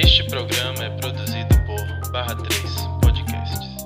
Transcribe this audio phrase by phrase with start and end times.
[0.00, 2.62] Este programa é produzido por Barra 3
[3.02, 3.76] Podcasts.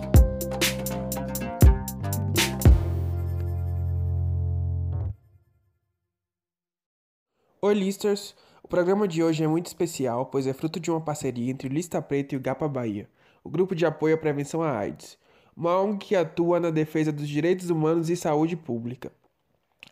[7.63, 8.35] Oi, Listers!
[8.63, 11.73] O programa de hoje é muito especial, pois é fruto de uma parceria entre o
[11.73, 13.09] Lista Preta e o Gapa Bahia,
[13.43, 15.17] o grupo de apoio à prevenção à AIDS,
[15.57, 19.11] uma ONG que atua na defesa dos direitos humanos e saúde pública.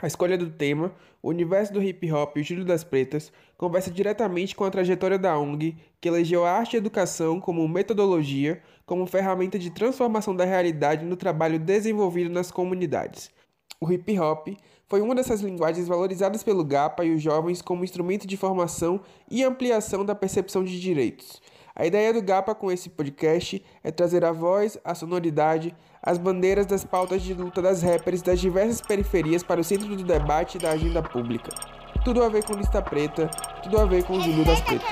[0.03, 0.93] A escolha do tema,
[1.23, 3.31] o universo do hip hop e o Júlio das Pretas,
[3.61, 7.69] conversa diretamente com a trajetória da ONG, que elegeu a arte e a educação como
[7.69, 13.31] metodologia, como ferramenta de transformação da realidade no trabalho desenvolvido nas comunidades.
[13.79, 14.49] O hip hop
[14.87, 19.45] foi uma dessas linguagens valorizadas pelo GAPA e os jovens como instrumento de formação e
[19.45, 21.43] ampliação da percepção de direitos.
[21.77, 26.65] A ideia do GAPA com esse podcast é trazer a voz, a sonoridade, as bandeiras
[26.65, 30.61] das pautas de luta das rappers das diversas periferias para o centro do debate e
[30.61, 31.80] da agenda pública.
[32.05, 33.29] Tudo a ver com lista preta,
[33.63, 34.89] tudo a ver com o Júlio das Pretas.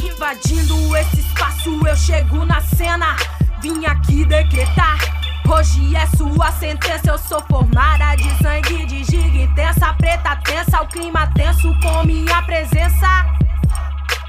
[0.00, 3.16] Invadindo esse espaço, eu chego na cena.
[3.60, 4.98] Vim aqui decretar.
[5.46, 7.10] Hoje é sua sentença.
[7.10, 9.92] Eu sou formada de sangue, de giga intensa.
[9.94, 13.26] Preta tensa, o clima tenso com minha presença.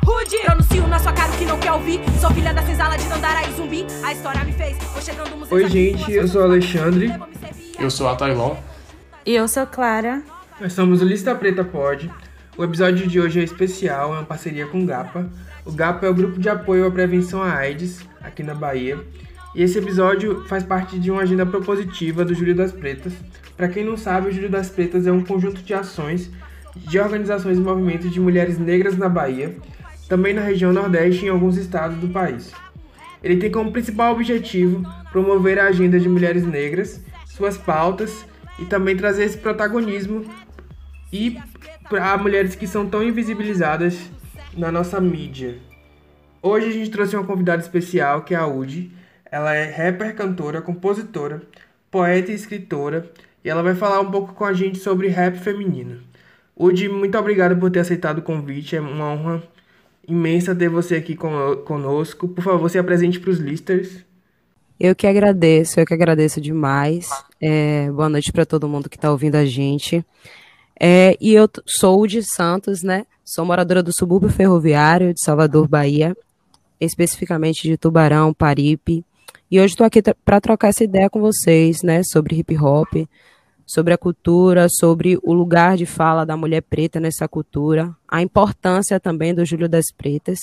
[0.06, 2.02] Rude, pronuncio na sua cara o que não quer ouvir.
[2.20, 3.88] Sou filha da senzala de Nandara e zumbi.
[4.04, 4.78] A história me fez.
[4.78, 7.12] Vou chegando museu, Oi, gente, eu sou o Alexandre.
[7.80, 8.56] Eu sou a Tailon.
[9.26, 10.22] E eu sou Clara.
[10.58, 12.10] Nós somos o Lista Preta Pod.
[12.58, 15.30] O episódio de hoje é especial, é uma parceria com o GAPA.
[15.66, 18.98] O GAPA é o grupo de apoio à prevenção à AIDS aqui na Bahia.
[19.54, 23.12] E esse episódio faz parte de uma agenda propositiva do Júlio das Pretas.
[23.58, 26.32] Para quem não sabe, o Júlio das Pretas é um conjunto de ações
[26.74, 29.58] de organizações e movimentos de mulheres negras na Bahia,
[30.08, 32.54] também na região Nordeste e em alguns estados do país.
[33.22, 38.26] Ele tem como principal objetivo promover a agenda de mulheres negras, suas pautas
[38.58, 40.26] e também trazer esse protagonismo
[41.16, 41.42] e
[41.90, 43.98] para mulheres que são tão invisibilizadas
[44.58, 45.56] na nossa mídia.
[46.42, 48.92] Hoje a gente trouxe uma convidada especial que é a Udi.
[49.32, 51.42] Ela é rapper, cantora, compositora,
[51.90, 53.10] poeta e escritora
[53.44, 56.02] e ela vai falar um pouco com a gente sobre rap feminino.
[56.56, 59.44] Udi, muito obrigado por ter aceitado o convite, é uma honra
[60.08, 62.28] imensa ter você aqui conosco.
[62.28, 64.04] Por favor, se apresente para os listers.
[64.78, 67.10] Eu que agradeço, eu que agradeço demais.
[67.42, 70.06] É, boa noite para todo mundo que está ouvindo a gente.
[70.80, 73.06] É, e eu sou de Santos, né?
[73.24, 76.16] Sou moradora do subúrbio ferroviário de Salvador, Bahia,
[76.80, 79.04] especificamente de Tubarão, Paripe.
[79.50, 82.02] E hoje estou aqui para trocar essa ideia com vocês, né?
[82.04, 82.94] Sobre hip hop,
[83.66, 89.00] sobre a cultura, sobre o lugar de fala da mulher preta nessa cultura, a importância
[89.00, 90.38] também do Júlio das Pretas.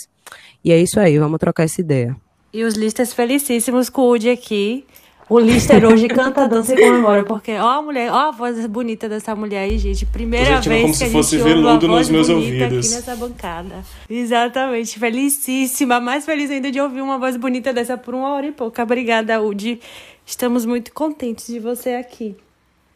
[0.65, 2.17] E é isso aí, vamos trocar essa ideia.
[2.53, 4.85] E os listas felicíssimos com o Udi aqui.
[5.29, 9.09] O Lister hoje canta, dança e comemora, porque ó a mulher, ó a voz bonita
[9.09, 10.05] dessa mulher aí, gente.
[10.05, 11.45] Primeira Tô vez que a gente ouve uma
[11.79, 12.87] veludo voz nos meus bonita ouvidos.
[12.87, 13.75] aqui nessa bancada.
[14.11, 18.53] Exatamente, felicíssima, mais feliz ainda de ouvir uma voz bonita dessa por uma hora e
[18.53, 18.83] pouca.
[18.83, 19.81] Obrigada, Udi.
[20.27, 22.37] Estamos muito contentes de você aqui.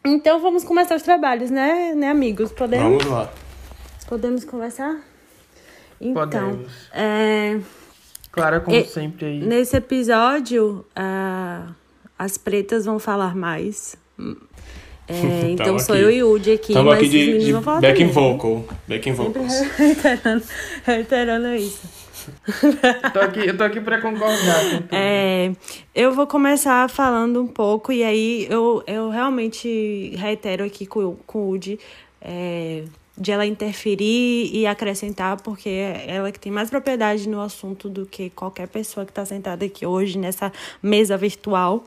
[0.05, 2.51] Então vamos começar os trabalhos, né, né amigos?
[2.51, 3.03] Podemos?
[3.03, 3.31] Vamos lá.
[4.07, 4.95] Podemos conversar?
[5.99, 6.71] Então, Podemos.
[6.93, 7.57] é,
[8.31, 9.39] Clara, como E- sempre aí.
[9.39, 11.65] Nesse episódio, ah,
[12.17, 13.95] as pretas vão falar mais.
[15.07, 16.03] É, então sou aqui.
[16.03, 18.13] eu e o Udi aqui, Estamos mas aqui de, de vão falar backing também.
[18.13, 18.65] vocal.
[18.87, 19.61] Backing Sempre vocals.
[19.77, 20.43] reiterando,
[20.83, 21.97] reiterando isso.
[23.03, 24.89] Eu tô aqui, eu tô aqui para concordar com tudo.
[24.91, 25.53] É,
[25.95, 31.39] eu vou começar falando um pouco, e aí eu, eu realmente reitero aqui com, com
[31.39, 31.79] o Udi
[32.21, 32.83] é,
[33.17, 38.05] de ela interferir e acrescentar, porque é ela que tem mais propriedade no assunto do
[38.05, 40.51] que qualquer pessoa que está sentada aqui hoje nessa
[40.83, 41.85] mesa virtual.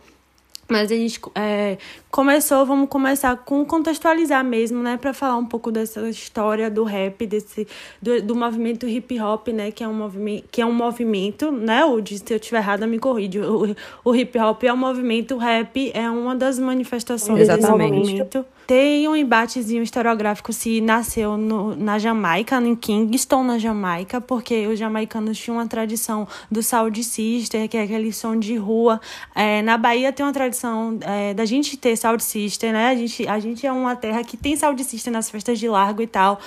[0.70, 1.78] Mas a gente é,
[2.10, 4.96] começou, vamos começar com contextualizar mesmo, né?
[4.96, 7.66] Para falar um pouco dessa história do rap, desse,
[8.00, 9.70] do, do movimento hip hop, né?
[9.72, 11.84] Que é um movimento, que é um movimento, né?
[11.84, 13.40] O se eu estiver errada, me corrige.
[13.40, 17.90] O, o hip hop é um movimento, o rap é uma das manifestações Exatamente.
[17.90, 18.46] desse movimento.
[18.70, 24.78] Tem um embatezinho historiográfico se nasceu no, na Jamaica, em Kingston, na Jamaica, porque os
[24.78, 29.00] jamaicanos tinham uma tradição do Sound Sister, que é aquele som de rua.
[29.34, 32.90] É, na Bahia tem uma tradição é, da gente ter Sound Sister, né?
[32.90, 36.00] A gente, a gente é uma terra que tem Sound Sister nas festas de largo
[36.00, 36.38] e tal.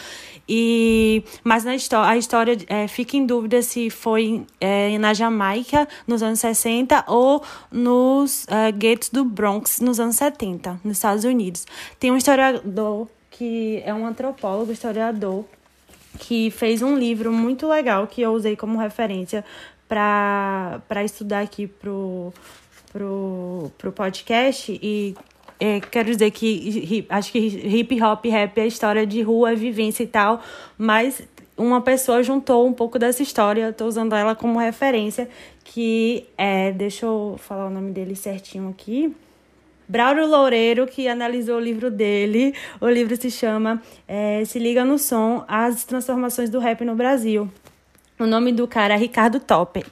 [0.47, 5.87] E, mas na histó a história é, fica em dúvida se foi é, na Jamaica
[6.05, 7.41] nos anos 60 ou
[7.71, 11.65] nos é, guetos do Bronx nos anos 70, nos Estados Unidos.
[11.99, 15.45] Tem um historiador que é um antropólogo, historiador,
[16.19, 19.43] que fez um livro muito legal que eu usei como referência
[19.87, 22.33] para estudar aqui pro,
[22.91, 25.15] pro, pro podcast e
[25.65, 30.03] é, quero dizer que hi- acho que hip hop, rap é história de rua, vivência
[30.03, 30.41] e tal,
[30.77, 31.23] mas
[31.55, 35.29] uma pessoa juntou um pouco dessa história, estou usando ela como referência,
[35.63, 39.15] que é, deixa eu falar o nome dele certinho aqui.
[39.87, 42.53] Braulio Loureiro, que analisou o livro dele.
[42.81, 47.49] O livro se chama é, Se Liga no Som, As Transformações do Rap no Brasil.
[48.19, 49.85] O nome do cara é Ricardo Topper,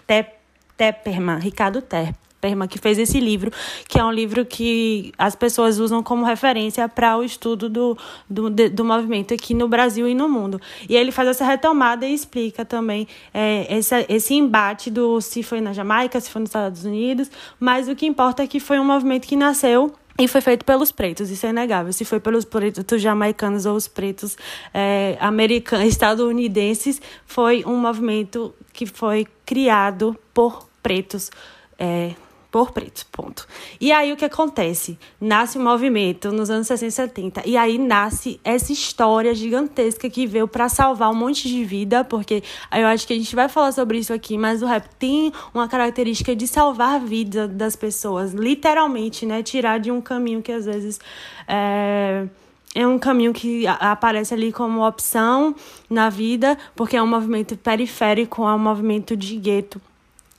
[0.78, 2.21] Tepperman, Ricardo Tepperman.
[2.70, 3.52] Que fez esse livro,
[3.88, 7.98] que é um livro que as pessoas usam como referência para o estudo do,
[8.30, 10.60] do, do movimento aqui no Brasil e no mundo.
[10.90, 15.62] E ele faz essa retomada e explica também é, esse, esse embate do se foi
[15.62, 17.30] na Jamaica, se foi nos Estados Unidos,
[17.60, 20.92] mas o que importa é que foi um movimento que nasceu e foi feito pelos
[20.92, 21.92] pretos, isso é inegável.
[21.94, 24.38] Se foi pelos pretos jamaicanos ou os pretos
[24.74, 31.32] é, americanos, estadunidenses, foi um movimento que foi criado por pretos.
[31.80, 32.12] É,
[32.52, 33.48] por pretos, ponto.
[33.80, 35.00] E aí o que acontece?
[35.20, 40.28] Nasce um movimento nos anos 60 e 70, e aí nasce essa história gigantesca que
[40.28, 43.72] veio para salvar um monte de vida, porque eu acho que a gente vai falar
[43.72, 48.34] sobre isso aqui, mas o rap tem uma característica de salvar a vida das pessoas,
[48.34, 49.42] literalmente, né?
[49.42, 51.00] Tirar de um caminho que às vezes
[51.48, 52.28] é
[52.74, 55.54] é um caminho que aparece ali como opção
[55.90, 59.82] na vida, porque é um movimento periférico, é um movimento de gueto.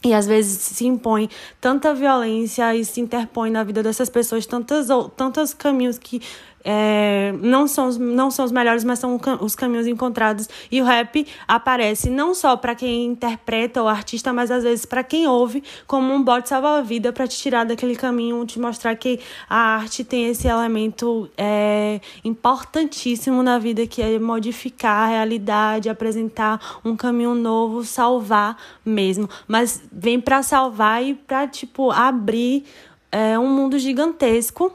[0.04, 1.28] E às vezes se impõe
[1.60, 6.20] tanta violência e se interpõe na vida dessas pessoas tantos, tantos caminhos que
[6.64, 10.48] é, não, são os, não são os melhores, mas são os caminhos encontrados.
[10.70, 15.02] E o rap aparece não só para quem interpreta o artista, mas às vezes para
[15.02, 19.76] quem ouve, como um bote salva-vida para te tirar daquele caminho, te mostrar que a
[19.76, 26.96] arte tem esse elemento é, importantíssimo na vida, que é modificar a realidade, apresentar um
[26.96, 29.28] caminho novo, salvar mesmo.
[29.48, 32.64] Mas vem para salvar e para tipo abrir
[33.10, 34.72] é, um mundo gigantesco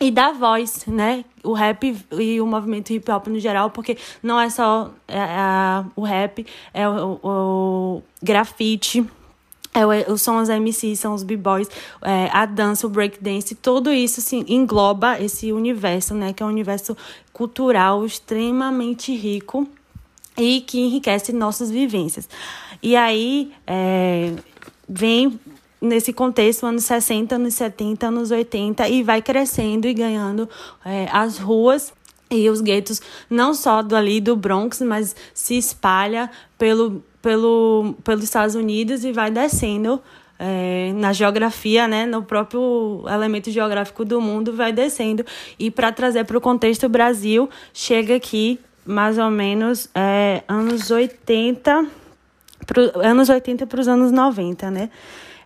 [0.00, 1.24] e dar voz, né?
[1.42, 5.84] O rap e o movimento hip hop no geral, porque não é só é, é,
[5.94, 9.06] o rap, é o, o grafite,
[9.72, 11.68] é, são os MCs, são os b-boys,
[12.02, 16.32] é, a dança, o breakdance, tudo isso assim, engloba esse universo, né?
[16.32, 16.96] Que é um universo
[17.32, 19.66] cultural extremamente rico
[20.36, 22.28] e que enriquece nossas vivências.
[22.82, 24.34] E aí é,
[24.88, 25.38] vem
[25.80, 30.48] nesse contexto, anos 60, anos 70, anos 80, e vai crescendo e ganhando
[30.84, 31.92] é, as ruas
[32.30, 33.00] e os guetos,
[33.30, 39.12] não só do ali do Bronx, mas se espalha pelo, pelo, pelos Estados Unidos e
[39.12, 40.02] vai descendo
[40.38, 45.24] é, na geografia, né, no próprio elemento geográfico do mundo, vai descendo.
[45.58, 51.86] E para trazer para o contexto Brasil, chega aqui mais ou menos é, anos 80,
[52.66, 54.90] pro, anos 80 para os anos 90, né?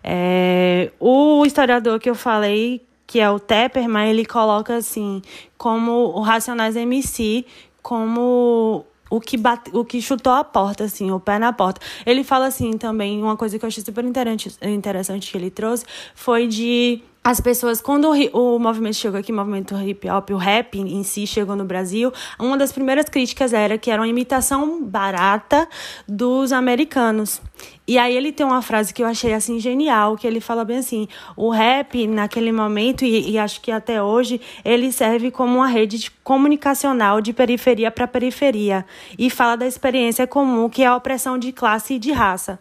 [0.03, 5.21] É, o historiador que eu falei, que é o Tepperman, ele coloca assim,
[5.59, 7.45] como o Racionais MC,
[7.83, 11.81] como o que, bate, o que chutou a porta, assim, o pé na porta.
[12.07, 15.85] Ele fala assim também, uma coisa que eu achei super interessante, interessante que ele trouxe,
[16.15, 20.37] foi de as pessoas, quando o, o movimento chegou aqui, o movimento hip hop, o
[20.37, 24.83] rap em si chegou no Brasil, uma das primeiras críticas era que era uma imitação
[24.83, 25.69] barata
[26.09, 27.43] dos americanos.
[27.87, 30.79] E aí ele tem uma frase que eu achei assim genial, que ele fala bem
[30.79, 35.67] assim: o rap naquele momento e, e acho que até hoje ele serve como uma
[35.67, 38.87] rede de comunicacional de periferia para periferia
[39.19, 42.59] e fala da experiência comum que é a opressão de classe e de raça.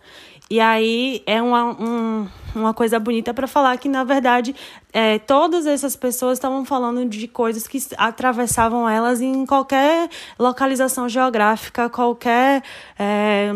[0.50, 4.56] E aí é uma, um, uma coisa bonita para falar que, na verdade,
[4.92, 11.88] é, todas essas pessoas estavam falando de coisas que atravessavam elas em qualquer localização geográfica,
[11.90, 12.64] qualquer.
[12.98, 13.56] É,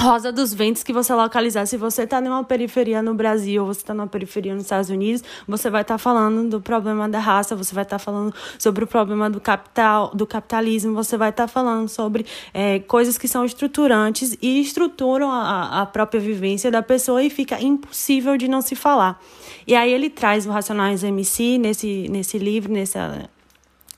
[0.00, 1.64] Rosa dos Ventos que você localizar.
[1.66, 5.24] Se você está numa periferia no Brasil ou você está numa periferia nos Estados Unidos,
[5.48, 8.84] você vai estar tá falando do problema da raça, você vai estar tá falando sobre
[8.84, 13.26] o problema do capital, do capitalismo, você vai estar tá falando sobre é, coisas que
[13.26, 18.60] são estruturantes e estruturam a, a própria vivência da pessoa e fica impossível de não
[18.60, 19.18] se falar.
[19.66, 23.30] E aí ele traz o Racionais MC nesse, nesse livro, nessa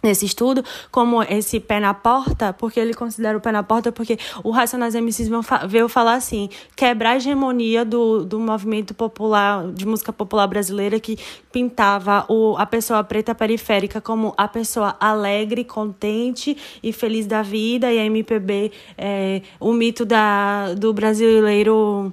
[0.02, 4.18] nesse estudo como esse pé na porta, porque ele considera o pé na porta porque
[4.44, 5.28] o Racionais MCs
[5.68, 11.18] veio falar assim, quebrar a hegemonia do, do movimento popular, de música popular brasileira que
[11.52, 17.92] pintava o, a pessoa preta periférica como a pessoa alegre, contente e feliz da vida
[17.92, 22.12] e a MPB, é, o mito da, do brasileiro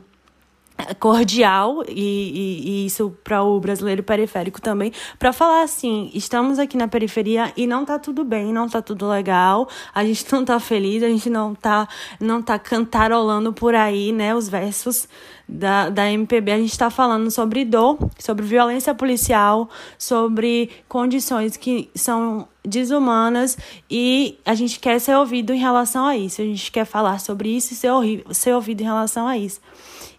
[0.99, 6.75] cordial e, e, e isso para o brasileiro periférico também para falar assim estamos aqui
[6.77, 10.59] na periferia e não tá tudo bem não tá tudo legal a gente não tá
[10.59, 11.87] feliz a gente não tá
[12.19, 15.07] não tá cantarolando por aí né os versos
[15.47, 21.89] da, da MPB a gente está falando sobre dor sobre violência policial sobre condições que
[21.95, 23.57] são desumanas
[23.89, 26.41] e a gente quer ser ouvido em relação a isso.
[26.41, 27.91] A gente quer falar sobre isso e ser,
[28.31, 29.61] ser ouvido em relação a isso.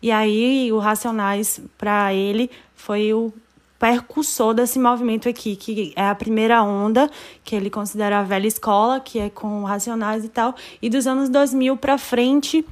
[0.06, 3.32] E aí o Racionais, para ele, foi o
[3.76, 7.10] percussor desse movimento aqui, que é a primeira onda,
[7.42, 11.28] que ele considera a velha escola, que é com Racionais e tal, e dos anos
[11.28, 12.64] 2000 para frente,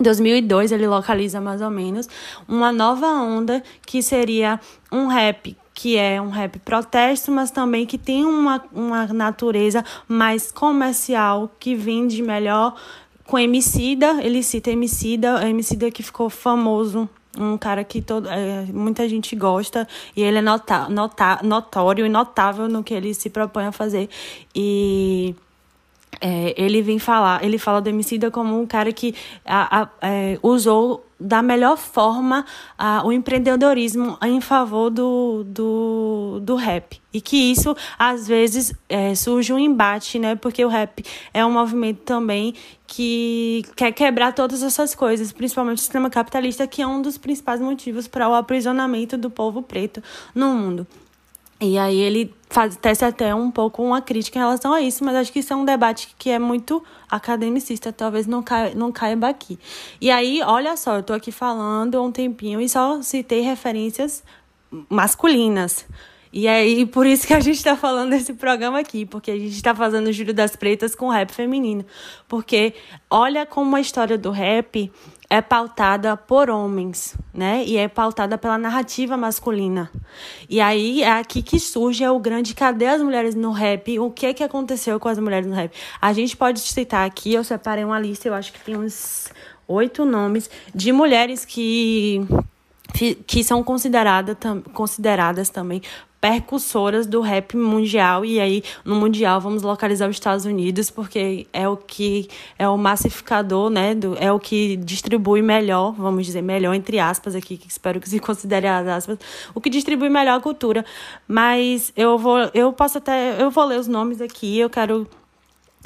[0.00, 2.08] 2002 ele localiza mais ou menos
[2.48, 4.58] uma nova onda que seria
[4.90, 10.50] um rap que é um rap protesto, mas também que tem uma, uma natureza mais
[10.50, 12.74] comercial, que vende melhor
[13.26, 19.08] com Emicida, ele cita Emicida, Emicida que ficou famoso um cara que todo, é, muita
[19.08, 23.66] gente gosta e ele é nota, nota, notório e notável no que ele se propõe
[23.66, 24.08] a fazer.
[24.54, 25.34] E
[26.20, 29.14] é, ele vem falar, ele fala do Emicida como um cara que
[29.44, 32.44] a, a, é, usou da melhor forma
[32.76, 37.00] a, o empreendedorismo em favor do, do, do rap.
[37.12, 40.34] E que isso, às vezes, é, surge um embate, né?
[40.34, 42.54] Porque o rap é um movimento também
[42.86, 47.60] que quer quebrar todas essas coisas, principalmente o sistema capitalista, que é um dos principais
[47.60, 50.02] motivos para o aprisionamento do povo preto
[50.34, 50.86] no mundo.
[51.60, 55.14] E aí ele faz, tece até um pouco uma crítica em relação a isso, mas
[55.16, 59.28] acho que isso é um debate que é muito academicista, talvez não, caia, não caiba
[59.28, 59.58] aqui.
[60.00, 64.22] E aí, olha só, eu tô aqui falando há um tempinho e só citei referências
[64.90, 65.86] masculinas.
[66.38, 69.54] E aí, por isso que a gente está falando desse programa aqui, porque a gente
[69.54, 71.82] está fazendo o Júlio das Pretas com rap feminino.
[72.28, 72.74] Porque
[73.08, 74.92] olha como a história do rap
[75.30, 77.64] é pautada por homens, né?
[77.64, 79.90] E é pautada pela narrativa masculina.
[80.46, 83.98] E aí é aqui que surge é o grande cadê as mulheres no rap?
[83.98, 85.72] O que que aconteceu com as mulheres no rap?
[86.02, 89.32] A gente pode citar aqui, eu separei uma lista, eu acho que tem uns
[89.66, 92.20] oito nomes de mulheres que
[93.26, 94.38] que são considerada,
[94.72, 95.82] consideradas também
[96.26, 101.68] percussoras do rap mundial e aí no mundial vamos localizar os Estados Unidos porque é
[101.68, 102.28] o que
[102.58, 107.36] é o massificador, né, do, é o que distribui melhor, vamos dizer melhor entre aspas
[107.36, 109.20] aqui, que espero que se considere as aspas,
[109.54, 110.84] o que distribui melhor a cultura.
[111.28, 115.06] Mas eu vou eu posso até eu vou ler os nomes aqui, eu quero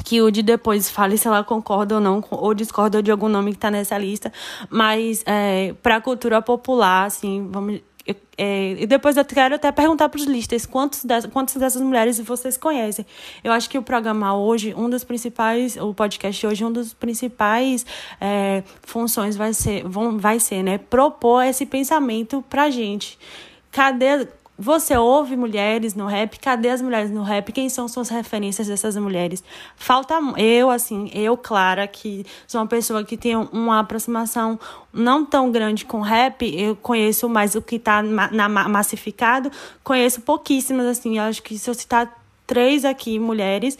[0.02, 3.50] que o de depois fale se ela concorda ou não, ou discorda de algum nome
[3.50, 4.32] que está nessa lista.
[4.70, 7.80] Mas é, para a cultura popular, assim, vamos,
[8.36, 12.56] é, e depois eu quero até perguntar para os listas quantos quantas dessas mulheres vocês
[12.56, 13.04] conhecem.
[13.44, 17.84] Eu acho que o programa hoje, um dos principais, o podcast hoje, um dos principais
[18.20, 23.18] é, funções vai ser, vão, vai ser, né, propor esse pensamento para gente.
[23.70, 24.26] Cadê
[24.62, 26.38] você ouve mulheres no rap?
[26.38, 27.50] Cadê as mulheres no rap?
[27.50, 29.42] Quem são suas referências dessas mulheres?
[29.74, 34.60] Falta eu, assim, eu, Clara, que sou uma pessoa que tem uma aproximação
[34.92, 39.50] não tão grande com rap, eu conheço mais o que está na, massificado,
[39.82, 43.78] conheço pouquíssimas, assim, eu acho que se eu citar três aqui, mulheres,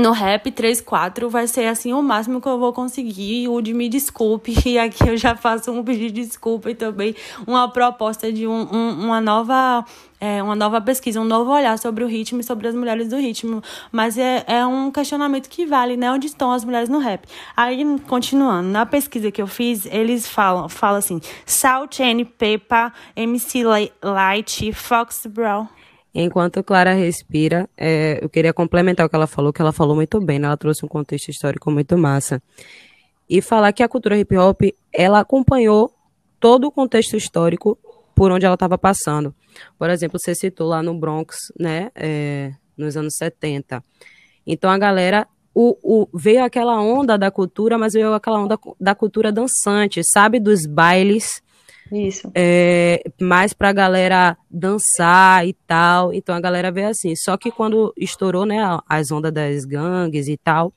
[0.00, 3.48] no rap 3, 4 vai ser assim o máximo que eu vou conseguir.
[3.48, 7.14] O de me desculpe, e aqui eu já faço um pedido de desculpa e também
[7.46, 9.84] uma proposta de um, um, uma nova.
[10.22, 13.16] É, uma nova pesquisa, um novo olhar sobre o ritmo e sobre as mulheres do
[13.16, 13.62] ritmo.
[13.90, 16.12] Mas é, é um questionamento que vale, né?
[16.12, 17.26] Onde estão as mulheres no rap?
[17.56, 22.26] Aí, continuando, na pesquisa que eu fiz, eles falam, falam assim: Salt N.
[22.26, 23.62] Peppa, MC
[24.02, 25.66] Light, Fox Brown.
[26.14, 30.20] Enquanto Clara respira, é, eu queria complementar o que ela falou, que ela falou muito
[30.20, 30.46] bem, né?
[30.46, 32.42] ela trouxe um contexto histórico muito massa.
[33.28, 34.62] E falar que a cultura hip hop,
[34.92, 35.94] ela acompanhou
[36.40, 37.78] todo o contexto histórico
[38.14, 39.32] por onde ela estava passando.
[39.78, 43.82] Por exemplo, você citou lá no Bronx, né, é, nos anos 70.
[44.44, 48.94] Então a galera o, o, veio aquela onda da cultura, mas veio aquela onda da
[48.94, 50.40] cultura dançante, sabe?
[50.40, 51.42] Dos bailes
[51.92, 52.30] isso.
[52.34, 56.12] É, mais pra galera dançar e tal.
[56.12, 57.14] Então a galera veio assim.
[57.16, 60.72] Só que quando estourou, né, as ondas das gangues e tal,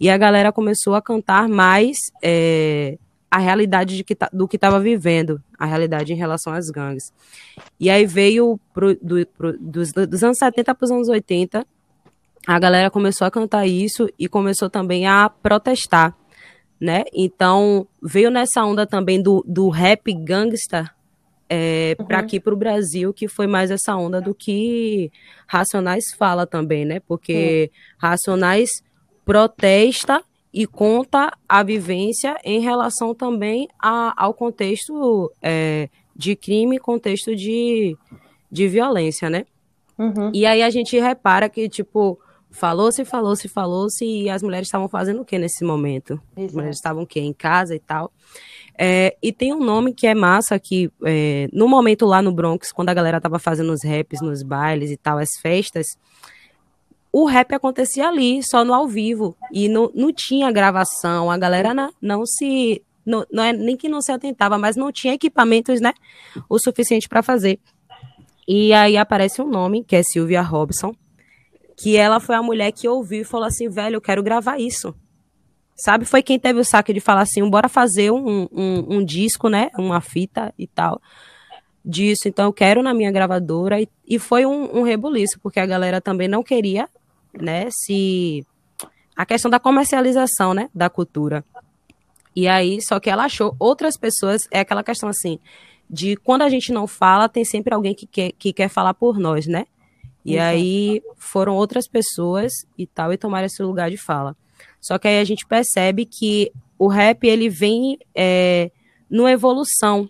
[0.00, 2.98] e a galera começou a cantar mais é,
[3.30, 7.12] a realidade de que, do que estava vivendo, a realidade em relação às gangues.
[7.78, 11.66] E aí veio pro, do, pro, dos, dos anos 70 para os anos 80,
[12.46, 16.14] a galera começou a cantar isso e começou também a protestar
[16.80, 17.04] né?
[17.12, 20.90] Então, veio nessa onda também do, do rap gangsta
[21.48, 22.06] é, uhum.
[22.06, 25.10] para aqui para o Brasil, que foi mais essa onda do que
[25.46, 27.00] Racionais fala também, né?
[27.00, 28.08] Porque uhum.
[28.08, 28.68] Racionais
[29.24, 37.34] protesta e conta a vivência em relação também a, ao contexto é, de crime, contexto
[37.34, 37.96] de,
[38.50, 39.44] de violência, né?
[39.98, 40.30] Uhum.
[40.32, 42.18] E aí a gente repara que, tipo,
[42.50, 46.14] Falou-se, falou-se, falou-se, e as mulheres estavam fazendo o que nesse momento?
[46.36, 46.46] Exato.
[46.46, 47.20] As mulheres estavam o quê?
[47.20, 48.10] Em casa e tal.
[48.76, 52.72] É, e tem um nome que é massa, que é, no momento lá no Bronx,
[52.72, 55.86] quando a galera tava fazendo os raps nos bailes e tal, as festas,
[57.12, 59.36] o rap acontecia ali, só no ao vivo.
[59.52, 62.82] E não, não tinha gravação, a galera não, não se.
[63.04, 65.94] Não, não é nem que não se atentava, mas não tinha equipamentos, né?
[66.48, 67.58] O suficiente para fazer.
[68.46, 70.94] E aí aparece um nome, que é Sylvia Robson,
[71.78, 74.94] que ela foi a mulher que ouviu e falou assim: velho, eu quero gravar isso.
[75.76, 76.04] Sabe?
[76.04, 79.70] Foi quem teve o saque de falar assim: bora fazer um, um, um disco, né?
[79.78, 81.00] Uma fita e tal
[81.88, 85.64] disso, então eu quero na minha gravadora, e, e foi um, um rebuliço, porque a
[85.64, 86.86] galera também não queria
[87.32, 88.44] né, se
[89.16, 91.44] a questão da comercialização, né, da cultura.
[92.36, 95.38] E aí, só que ela achou outras pessoas, é aquela questão assim,
[95.88, 99.18] de quando a gente não fala, tem sempre alguém que quer, que quer falar por
[99.18, 99.64] nós, né?
[100.28, 100.46] E Exato.
[100.46, 104.36] aí foram outras pessoas e tal, e tomaram esse lugar de fala.
[104.78, 108.70] Só que aí a gente percebe que o rap, ele vem é,
[109.08, 110.06] numa evolução,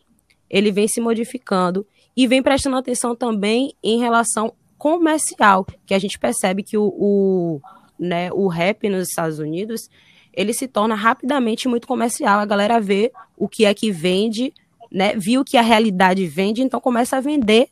[0.50, 6.18] ele vem se modificando e vem prestando atenção também em relação comercial, que a gente
[6.18, 7.60] percebe que o, o,
[7.96, 9.88] né, o rap nos Estados Unidos,
[10.34, 12.40] ele se torna rapidamente muito comercial.
[12.40, 14.52] A galera vê o que é que vende,
[14.90, 17.68] né, viu que a realidade vende, então começa a vender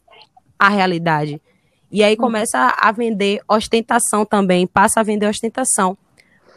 [0.56, 1.42] a realidade.
[1.90, 5.96] E aí começa a vender ostentação também, passa a vender ostentação.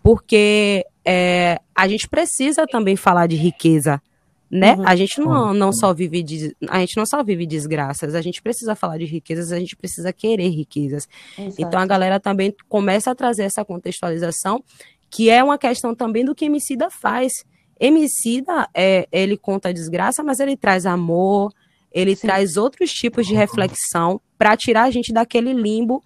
[0.02, 4.02] Porque é, a gente precisa também falar de riqueza
[4.50, 4.74] né?
[4.74, 4.88] Uhum.
[4.88, 8.42] A gente não, não só vive de, a gente não só vive desgraças, a gente
[8.42, 11.08] precisa falar de riquezas, a gente precisa querer riquezas.
[11.38, 11.56] Exato.
[11.62, 14.64] Então a galera também começa a trazer essa contextualização,
[15.10, 17.32] que é uma questão também do que Emicida faz.
[17.80, 21.54] Emicida, é, ele conta a desgraça, mas ele traz amor,
[21.92, 22.28] ele Sim.
[22.28, 26.04] traz outros tipos de reflexão para tirar a gente daquele limbo.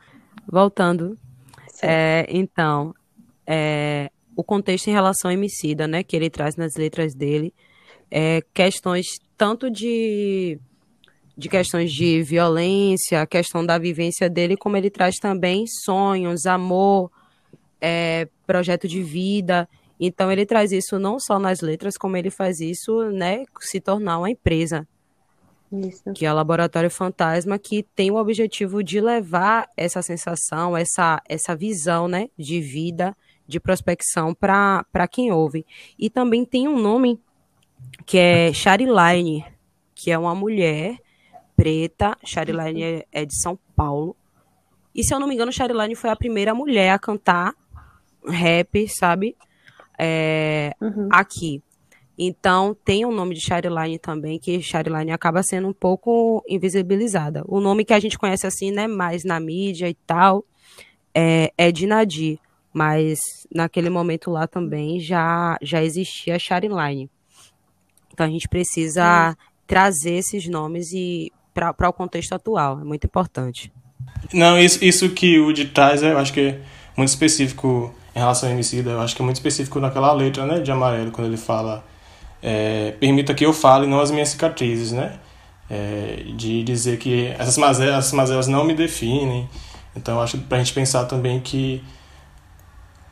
[0.50, 1.18] Voltando.
[1.82, 2.94] É, então,
[3.48, 7.54] é, o contexto em relação a Emicida, né, que ele traz nas letras dele,
[8.10, 10.60] é, questões tanto de,
[11.38, 17.12] de questões de violência, a questão da vivência dele, como ele traz também sonhos, amor,
[17.82, 19.68] é, projeto de vida.
[20.00, 24.20] Então ele traz isso não só nas letras, como ele faz isso, né, se tornar
[24.20, 24.88] uma empresa.
[25.74, 26.14] Isso.
[26.14, 31.56] Que é o Laboratório Fantasma, que tem o objetivo de levar essa sensação, essa, essa
[31.56, 35.66] visão, né, de vida, de prospecção para quem ouve.
[35.98, 37.20] E também tem um nome
[38.06, 39.46] que é Chariline,
[39.96, 40.98] que é uma mulher
[41.56, 42.16] preta.
[42.24, 44.16] Chariline é, é de São Paulo.
[44.94, 47.56] E se eu não me engano, Chariline foi a primeira mulher a cantar
[48.28, 49.36] rap, sabe?
[49.98, 51.10] É, uhum.
[51.12, 51.64] Aqui.
[52.28, 57.44] Então, tem o um nome de Chariline também, que Chariline acaba sendo um pouco invisibilizada.
[57.48, 60.46] O nome que a gente conhece assim, né, mais na mídia e tal,
[61.14, 62.40] é, é de Nadir.
[62.72, 63.20] Mas
[63.54, 67.10] naquele momento lá também já, já existia Chariline.
[68.12, 69.36] Então a gente precisa hum.
[69.68, 73.72] trazer esses nomes e para o contexto atual, é muito importante.
[74.34, 76.62] Não, isso, isso que o de traz, eu acho que é
[76.98, 80.60] muito específico em relação ao Emicida, eu acho que é muito específico naquela letra, né,
[80.60, 81.84] de Amarelo, quando ele fala
[82.44, 85.18] é, permita que eu fale, não as minhas cicatrizes, né,
[85.70, 89.50] é, de dizer que essas mazelas, essas mazelas não me definem,
[89.96, 91.82] então acho que pra gente pensar também que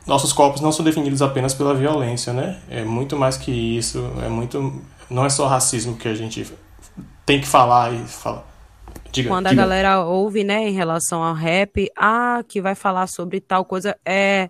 [0.06, 2.58] nossos corpos não são definidos apenas pela violência, né?
[2.68, 6.46] É muito mais que isso, é muito não é só racismo que a gente
[7.24, 8.44] tem que falar e falar.
[9.12, 9.62] Diga, Quando diga.
[9.62, 13.96] a galera ouve, né, em relação ao rap, ah, que vai falar sobre tal coisa,
[14.04, 14.48] é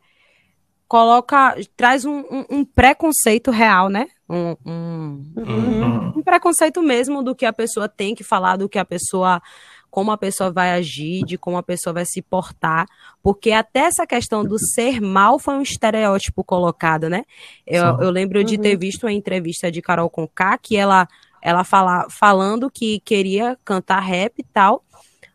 [0.86, 4.06] coloca, traz um, um, um preconceito real, né?
[4.34, 6.12] Um, um, uhum.
[6.16, 9.42] um, preconceito mesmo do que a pessoa tem que falar, do que a pessoa
[9.90, 12.86] como a pessoa vai agir, de como a pessoa vai se portar,
[13.22, 17.24] porque até essa questão do ser mal foi um estereótipo colocado, né?
[17.66, 18.80] Eu, eu lembro de ter uhum.
[18.80, 21.06] visto uma entrevista de Carol Conká, que ela,
[21.42, 24.82] ela fala, falando que queria cantar rap e tal,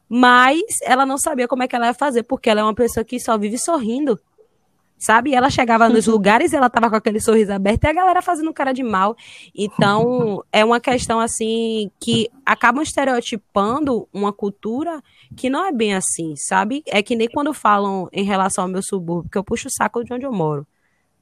[0.09, 3.03] mas ela não sabia como é que ela ia fazer, porque ela é uma pessoa
[3.03, 4.19] que só vive sorrindo
[4.97, 5.33] sabe?
[5.33, 8.53] ela chegava nos lugares e ela tava com aquele sorriso aberto e a galera fazendo
[8.53, 9.15] cara de mal.
[9.55, 15.01] Então, é uma questão assim que acabam estereotipando uma cultura
[15.35, 16.83] que não é bem assim, sabe?
[16.87, 20.03] É que nem quando falam em relação ao meu subúrbio, que eu puxo o saco
[20.03, 20.65] de onde eu moro.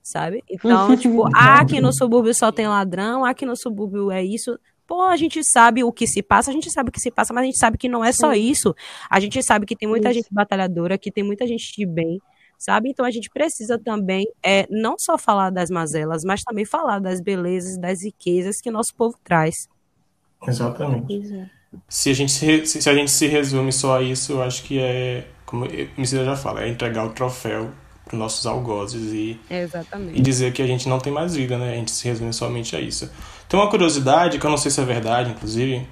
[0.01, 0.43] Sabe?
[0.49, 4.57] Então, tipo, ah, aqui no subúrbio só tem ladrão, aqui no subúrbio é isso.
[4.87, 7.33] Pô, a gente sabe o que se passa, a gente sabe o que se passa,
[7.33, 8.75] mas a gente sabe que não é só isso.
[9.09, 10.19] A gente sabe que tem muita isso.
[10.19, 12.21] gente batalhadora, que tem muita gente de bem,
[12.57, 12.89] sabe?
[12.89, 17.21] Então a gente precisa também é, não só falar das mazelas, mas também falar das
[17.21, 19.67] belezas, das riquezas que nosso povo traz.
[20.47, 21.49] Exatamente.
[21.89, 24.79] Se a gente se, se a gente se resume só a isso, eu acho que
[24.79, 27.71] é, como o Missida já fala, é entregar o troféu
[28.05, 30.17] para os nossos algozes e, Exatamente.
[30.17, 31.73] e dizer que a gente não tem mais vida, né?
[31.73, 33.11] A gente se resume somente a isso.
[33.49, 35.87] Tem uma curiosidade, que eu não sei se é verdade, inclusive,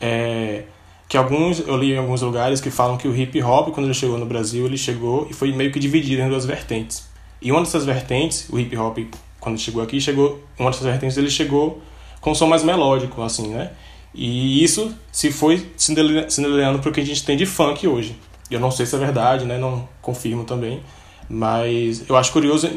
[0.00, 0.64] é,
[1.08, 3.94] que alguns eu li em alguns lugares que falam que o hip hop quando ele
[3.94, 7.08] chegou no Brasil ele chegou e foi meio que dividido em duas vertentes.
[7.40, 8.98] E uma dessas vertentes o hip hop
[9.40, 11.82] quando chegou aqui chegou uma dessas vertentes ele chegou
[12.20, 13.70] com um som mais melódico assim né?
[14.14, 18.16] E isso se foi se para o que a gente tem de funk hoje.
[18.50, 19.58] Eu não sei se é verdade né?
[19.58, 20.82] Não confirmo também
[21.28, 22.68] mas eu acho curioso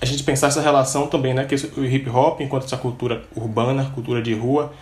[0.00, 1.44] a gente pensar essa relação também né?
[1.44, 4.72] Que o hip hop enquanto essa cultura urbana cultura de rua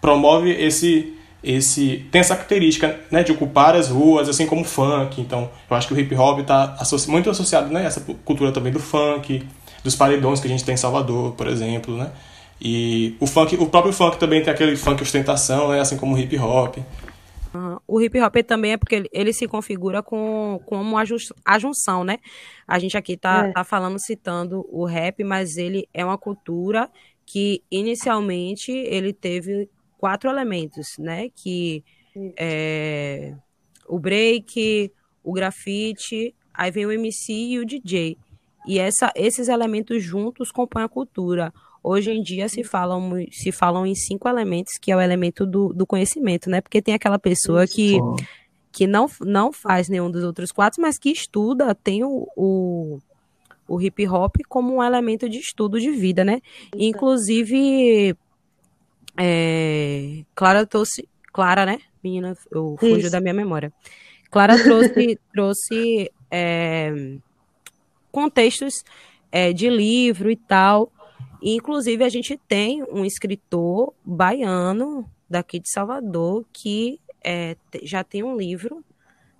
[0.00, 1.15] promove esse
[1.46, 5.20] esse tem essa característica né, de ocupar as ruas, assim como o funk.
[5.20, 8.50] Então, eu acho que o hip hop está associ muito associado né, a essa cultura
[8.50, 9.46] também do funk,
[9.84, 12.10] dos paredões que a gente tem em Salvador, por exemplo, né?
[12.60, 16.18] E o funk, o próprio funk também tem aquele funk ostentação, né, assim como o
[16.18, 16.78] hip hop.
[17.54, 17.78] Uhum.
[17.86, 22.18] O hip hop também é porque ele, ele se configura com, como a junção, né?
[22.66, 23.52] A gente aqui tá, é.
[23.52, 26.90] tá falando, citando o rap, mas ele é uma cultura
[27.24, 31.28] que inicialmente ele teve quatro elementos, né?
[31.34, 31.84] Que
[32.36, 33.34] é
[33.88, 38.16] o break, o grafite, aí vem o MC e o DJ.
[38.66, 41.52] E essa, esses elementos juntos compõem a cultura.
[41.82, 45.72] Hoje em dia se falam, se falam em cinco elementos, que é o elemento do,
[45.72, 46.60] do conhecimento, né?
[46.60, 47.74] Porque tem aquela pessoa Isso.
[47.74, 47.98] que,
[48.72, 52.98] que não, não faz nenhum dos outros quatro, mas que estuda, tem o, o,
[53.68, 56.40] o hip hop como um elemento de estudo de vida, né?
[56.74, 58.16] Inclusive,
[59.16, 61.08] é, Clara trouxe.
[61.32, 61.78] Clara, né?
[62.02, 63.72] Menina, eu fujo da minha memória.
[64.30, 67.18] Clara trouxe, trouxe é,
[68.10, 68.82] contextos
[69.30, 70.90] é, de livro e tal.
[71.42, 78.22] E, inclusive, a gente tem um escritor baiano daqui de Salvador que é, já tem
[78.22, 78.82] um livro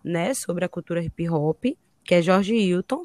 [0.04, 1.64] né, sobre a cultura hip hop,
[2.04, 3.04] que é Jorge Hilton.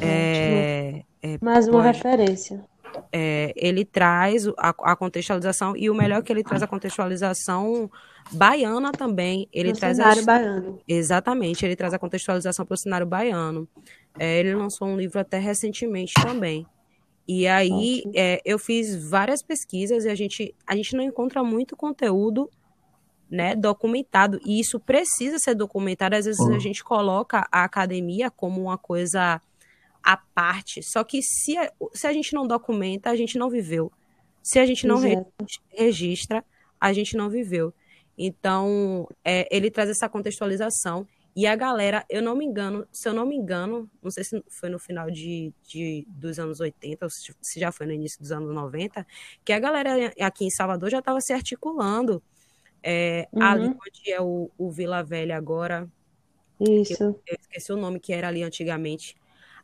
[0.00, 1.96] É, é, Mais uma pode...
[1.96, 2.64] referência
[3.12, 7.90] é, ele traz a, a, contextualização e o melhor é que ele traz a contextualização
[8.30, 9.48] baiana também.
[9.52, 10.80] Ele no traz cenário a, baiano.
[10.86, 13.68] Exatamente, ele traz a contextualização para o cenário baiano.
[14.18, 16.66] É, ele lançou um livro até recentemente também.
[17.26, 21.76] E aí é, eu fiz várias pesquisas e a gente, a gente não encontra muito
[21.76, 22.50] conteúdo
[23.30, 24.40] né, documentado.
[24.44, 26.16] E isso precisa ser documentado.
[26.16, 26.54] Às vezes uhum.
[26.54, 29.40] a gente coloca a academia como uma coisa
[30.08, 30.82] à parte.
[30.82, 33.92] Só que se a, se a gente não documenta, a gente não viveu.
[34.42, 35.22] Se a gente não re,
[35.70, 36.42] registra,
[36.80, 37.74] a gente não viveu.
[38.16, 41.06] Então, é, ele traz essa contextualização.
[41.36, 44.42] E a galera, eu não me engano, se eu não me engano, não sei se
[44.48, 48.32] foi no final de, de dos anos 80, ou se já foi no início dos
[48.32, 49.06] anos 90,
[49.44, 52.22] que a galera aqui em Salvador já estava se articulando.
[52.82, 53.42] É, uhum.
[53.42, 55.86] Ali onde é o, o Vila Velha agora.
[56.58, 57.02] Isso.
[57.02, 59.14] Eu, eu esqueci o nome que era ali antigamente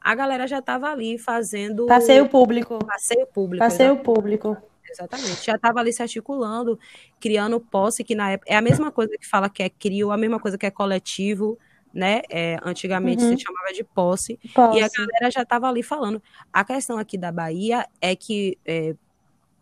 [0.05, 1.87] a galera já estava ali fazendo.
[1.87, 2.79] Passeio público.
[2.85, 3.65] Passeio público.
[3.65, 4.05] Passeio exatamente.
[4.05, 4.57] público.
[4.89, 5.47] Exatamente.
[5.47, 6.79] Já estava ali se articulando,
[7.19, 8.53] criando posse, que na época.
[8.53, 11.59] É a mesma coisa que fala que é crio, a mesma coisa que é coletivo,
[11.93, 12.21] né?
[12.29, 13.35] É, antigamente uhum.
[13.35, 16.23] se chamava de posse, posse, E a galera já estava ali falando.
[16.53, 18.59] A questão aqui da Bahia é que.
[18.67, 18.95] É,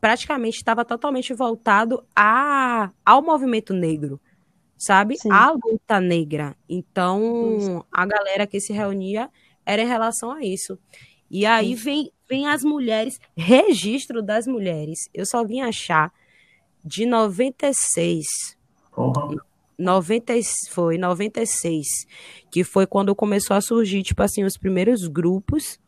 [0.00, 4.20] praticamente estava totalmente voltado a, ao movimento negro,
[4.76, 5.16] sabe?
[5.16, 5.31] Sim.
[5.31, 6.57] A luta negra.
[6.68, 9.31] Então, a galera que se reunia
[9.64, 10.79] era em relação a isso.
[11.31, 15.09] E aí vem, vem as mulheres, registro das mulheres.
[15.14, 16.12] Eu só vim achar
[16.85, 18.27] de 96.
[18.96, 19.37] Uhum.
[19.79, 20.35] 90,
[20.70, 21.87] foi 96,
[22.51, 25.81] que foi quando começou a surgir, tipo assim, os primeiros grupos,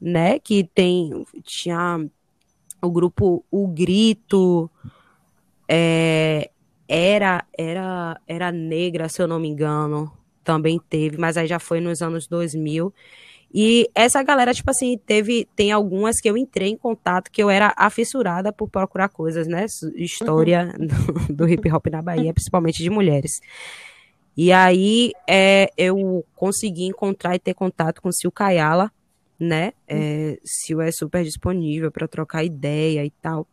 [0.00, 0.38] né?
[0.38, 1.26] Que tem.
[1.44, 2.08] Tinha
[2.80, 4.70] o grupo O Grito,
[5.68, 6.50] é,
[6.88, 11.80] era, era, era negra, se eu não me engano também teve, mas aí já foi
[11.80, 12.92] nos anos 2000.
[13.54, 17.50] E essa galera, tipo assim, teve, tem algumas que eu entrei em contato que eu
[17.50, 19.66] era afissurada por procurar coisas, né?
[19.94, 20.86] História uhum.
[21.28, 23.40] do, do, hip hop na Bahia, principalmente de mulheres.
[24.34, 28.90] E aí é, eu consegui encontrar e ter contato com o Sil Kayala,
[29.38, 29.72] né?
[29.86, 33.46] É, Sil é super disponível para trocar ideia e tal.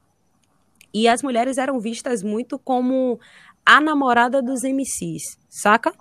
[0.93, 3.19] E as mulheres eram vistas muito como
[3.65, 5.93] a namorada dos MCs, saca?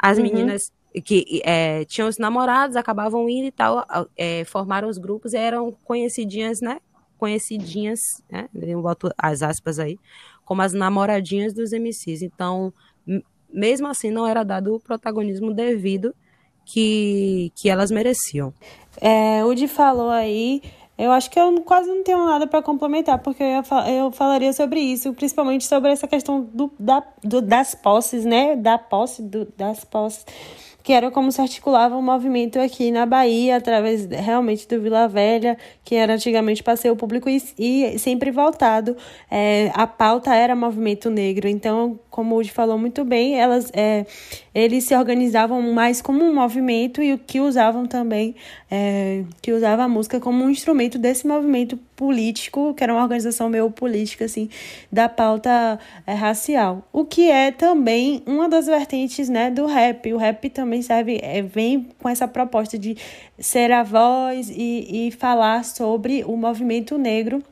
[0.00, 0.24] As uhum.
[0.24, 0.72] meninas
[1.04, 3.86] que é, tinham os namorados, acabavam indo e tal,
[4.16, 6.80] é, formaram os grupos e eram conhecidinhas, né?
[7.16, 8.48] Conhecidinhas, né?
[8.54, 9.98] Eu boto as aspas aí,
[10.44, 12.22] como as namoradinhas dos MCs.
[12.22, 12.72] Então,
[13.52, 16.14] mesmo assim, não era dado o protagonismo devido
[16.64, 18.52] que, que elas mereciam.
[19.00, 20.62] É, o de falou aí
[21.00, 24.52] eu acho que eu quase não tenho nada para complementar, porque eu, ia, eu falaria
[24.52, 28.54] sobre isso, principalmente sobre essa questão do, da, do, das posses, né?
[28.54, 30.26] Da posse, do, das posses
[30.82, 35.08] que era como se articulava o um movimento aqui na Bahia, através realmente do Vila
[35.08, 38.96] Velha, que era antigamente passeio público e, e sempre voltado.
[39.30, 44.04] É, a pauta era movimento negro, então como o Woody falou muito bem, elas, é,
[44.54, 48.34] eles se organizavam mais como um movimento e o que usavam também,
[48.70, 53.50] é, que usava a música como um instrumento desse movimento político, que era uma organização
[53.50, 54.48] meio política, assim,
[54.90, 56.82] da pauta é, racial.
[56.90, 60.10] O que é também uma das vertentes, né, do rap.
[60.10, 62.96] O rap também serve, é, vem com essa proposta de
[63.38, 67.42] ser a voz e, e falar sobre o movimento negro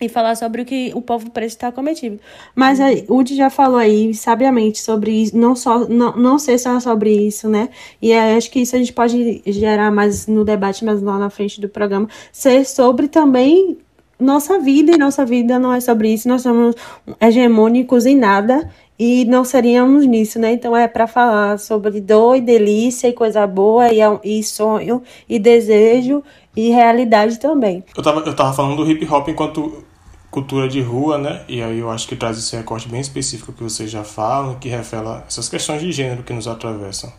[0.00, 2.18] e falar sobre o que o povo preto está cometido.
[2.54, 6.80] Mas o Udi já falou aí sabiamente sobre isso, não só não, não sei só
[6.80, 7.68] sobre isso, né?
[8.00, 11.60] E acho que isso a gente pode gerar mais no debate, mas lá na frente
[11.60, 13.76] do programa, ser sobre também
[14.20, 16.74] nossa vida, e nossa vida não é sobre isso, nós somos
[17.20, 20.52] hegemônicos em nada e não seríamos nisso, né?
[20.52, 25.38] Então é para falar sobre dor e delícia e coisa boa e, e sonho e
[25.38, 26.22] desejo
[26.54, 27.82] e realidade também.
[27.96, 29.84] Eu tava, eu tava falando do hip hop enquanto
[30.30, 31.42] cultura de rua, né?
[31.48, 34.68] E aí eu acho que traz esse recorte bem específico que vocês já falam, que
[34.68, 37.10] revela essas questões de gênero que nos atravessam.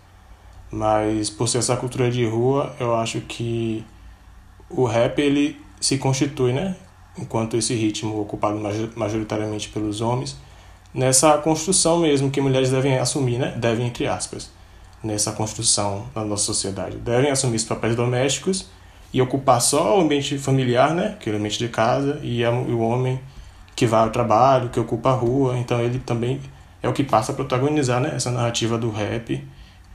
[0.72, 3.84] Mas por ser essa cultura de rua, eu acho que
[4.70, 6.76] o rap ele se constitui, né?
[7.18, 8.60] Enquanto esse ritmo ocupado
[8.96, 10.38] majoritariamente pelos homens,
[10.94, 13.54] nessa construção mesmo que mulheres devem assumir, né?
[13.58, 14.50] Devem entre aspas,
[15.04, 18.68] nessa construção da nossa sociedade, devem assumir os papéis domésticos
[19.14, 22.50] e ocupar só o ambiente familiar, né, que é o ambiente de casa, e é
[22.50, 23.20] o homem
[23.76, 26.40] que vai ao trabalho, que ocupa a rua, então ele também
[26.82, 29.44] é o que passa a protagonizar, né, essa narrativa do rap.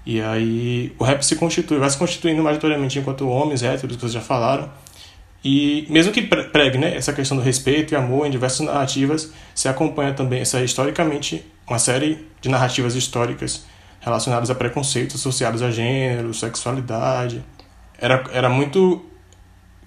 [0.04, 4.12] E aí o rap se constitui, vai se constituindo majoritariamente enquanto homens héteros, que vocês
[4.12, 4.68] já falaram,
[5.48, 9.68] e mesmo que pregue né, essa questão do respeito e amor em diversas narrativas, se
[9.68, 13.64] acompanha também essa historicamente uma série de narrativas históricas
[14.00, 17.44] relacionadas a preconceitos associados a gênero, sexualidade,
[17.96, 19.06] era, era muito,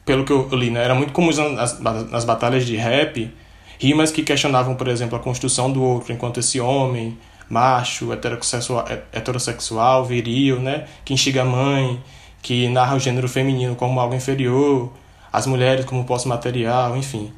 [0.05, 3.29] pelo que eu li, né, era muito comum nas, nas batalhas de rap
[3.77, 7.17] rimas que questionavam, por exemplo, a construção do outro enquanto esse homem
[7.49, 12.01] macho, heterossexual, heterossexual viril, né, que instiga a mãe,
[12.41, 14.89] que narra o gênero feminino como algo inferior,
[15.31, 17.31] as mulheres como posse material, enfim.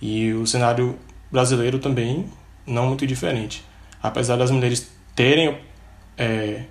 [0.00, 0.98] E o cenário
[1.30, 2.26] brasileiro também
[2.66, 3.64] não muito diferente.
[4.02, 5.58] Apesar das mulheres terem
[6.16, 6.62] é,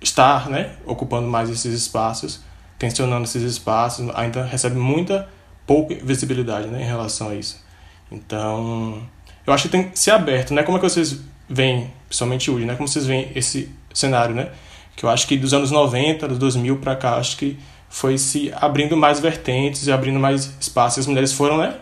[0.00, 2.40] estar, né, ocupando mais esses espaços,
[2.78, 5.28] tensionando esses espaços, ainda recebe muita
[5.66, 7.62] pouca visibilidade né, em relação a isso.
[8.10, 9.02] Então,
[9.46, 10.62] eu acho que tem que ser aberto, né?
[10.62, 12.74] Como é que vocês veem, principalmente hoje, né?
[12.74, 14.50] Como vocês veem esse cenário, né?
[14.94, 17.58] Que eu acho que dos anos 90, dos 2000 para cá, acho que
[17.92, 21.00] foi se abrindo mais vertentes e abrindo mais espaços.
[21.00, 21.76] As mulheres foram, né?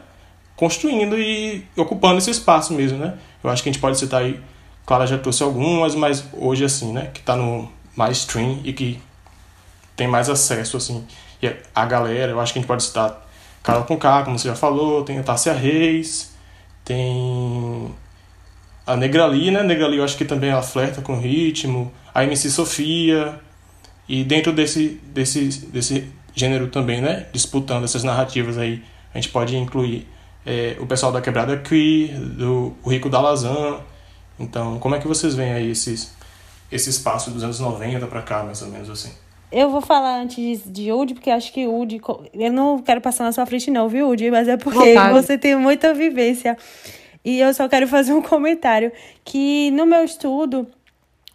[0.57, 3.17] Construindo e ocupando esse espaço mesmo, né?
[3.45, 4.41] Eu acho que a gente pode citar aí,
[4.85, 7.11] Clara já trouxe algumas, mas hoje, assim, né?
[7.15, 9.01] Que está no mais stream e que
[9.95, 11.07] tem mais acesso, assim,
[11.41, 13.25] e a galera, eu acho que a gente pode citar
[13.63, 16.33] Carol Conká, como você já falou, tem a Tássia Reis,
[16.85, 17.95] tem
[18.85, 19.63] a Negrali, né?
[19.63, 23.39] Negrali eu acho que também ela flerta com ritmo, a MC Sofia,
[24.11, 27.27] e dentro desse, desse, desse gênero também, né?
[27.33, 28.83] Disputando essas narrativas aí,
[29.15, 30.05] a gente pode incluir
[30.45, 33.79] é, o pessoal da Quebrada Queer, do o Rico da Lazan.
[34.37, 36.13] Então, como é que vocês veem aí esses,
[36.73, 39.13] esse espaço dos anos 90 para cá, mais ou menos assim?
[39.53, 42.01] Eu vou falar antes de Udi, porque acho que Udi.
[42.35, 44.29] Eu não quero passar na sua frente, não, viu, Udi?
[44.29, 45.13] Mas é porque Vontade.
[45.13, 46.59] você tem muita vivência.
[47.25, 48.91] E eu só quero fazer um comentário.
[49.25, 50.67] Que no meu estudo,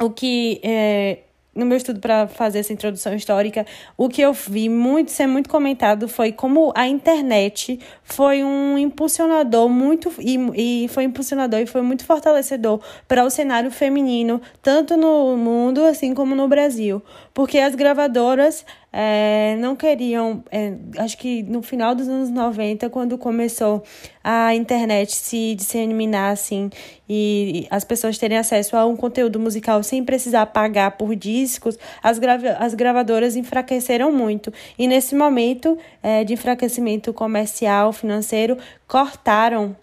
[0.02, 1.20] o que é,
[1.56, 3.66] no meu estudo para fazer essa introdução histórica,
[3.98, 9.70] o que eu vi muito ser muito comentado foi como a internet foi um impulsionador
[9.70, 15.38] muito e, e foi impulsionador e foi muito fortalecedor para o cenário feminino, tanto no
[15.38, 17.02] mundo assim como no Brasil,
[17.36, 23.18] porque as gravadoras é, não queriam, é, acho que no final dos anos 90, quando
[23.18, 23.84] começou
[24.24, 26.70] a internet se disseminar assim
[27.08, 32.18] e as pessoas terem acesso a um conteúdo musical sem precisar pagar por discos, as,
[32.18, 34.54] grava as gravadoras enfraqueceram muito.
[34.80, 39.76] E nesse momento é, de enfraquecimento comercial, financeiro, cortaram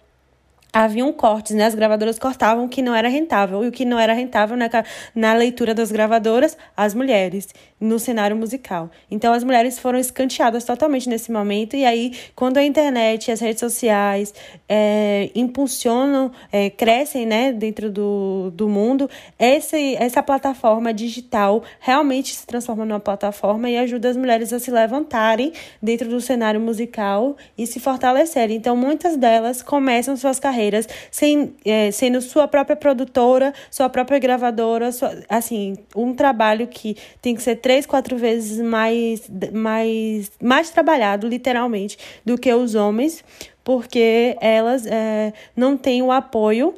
[0.73, 1.65] haviam cortes, né?
[1.65, 3.63] As gravadoras cortavam o que não era rentável.
[3.63, 4.67] E o que não era rentável na,
[5.13, 7.47] na leitura das gravadoras, as mulheres,
[7.83, 8.89] no cenário musical.
[9.11, 11.75] Então, as mulheres foram escanteadas totalmente nesse momento.
[11.75, 14.33] E aí, quando a internet e as redes sociais
[14.69, 22.47] é, impulsionam, é, crescem, né, dentro do, do mundo, esse, essa plataforma digital realmente se
[22.47, 27.67] transforma numa plataforma e ajuda as mulheres a se levantarem dentro do cenário musical e
[27.67, 28.55] se fortalecerem.
[28.55, 34.89] Então, muitas delas começam suas carreiras sem, é, sendo sua própria produtora, sua própria gravadora,
[34.93, 41.27] sua, assim, um trabalho que tem que ser três, quatro vezes mais, mais, mais trabalhado,
[41.27, 43.23] literalmente, do que os homens,
[43.63, 46.75] porque elas é, não têm o apoio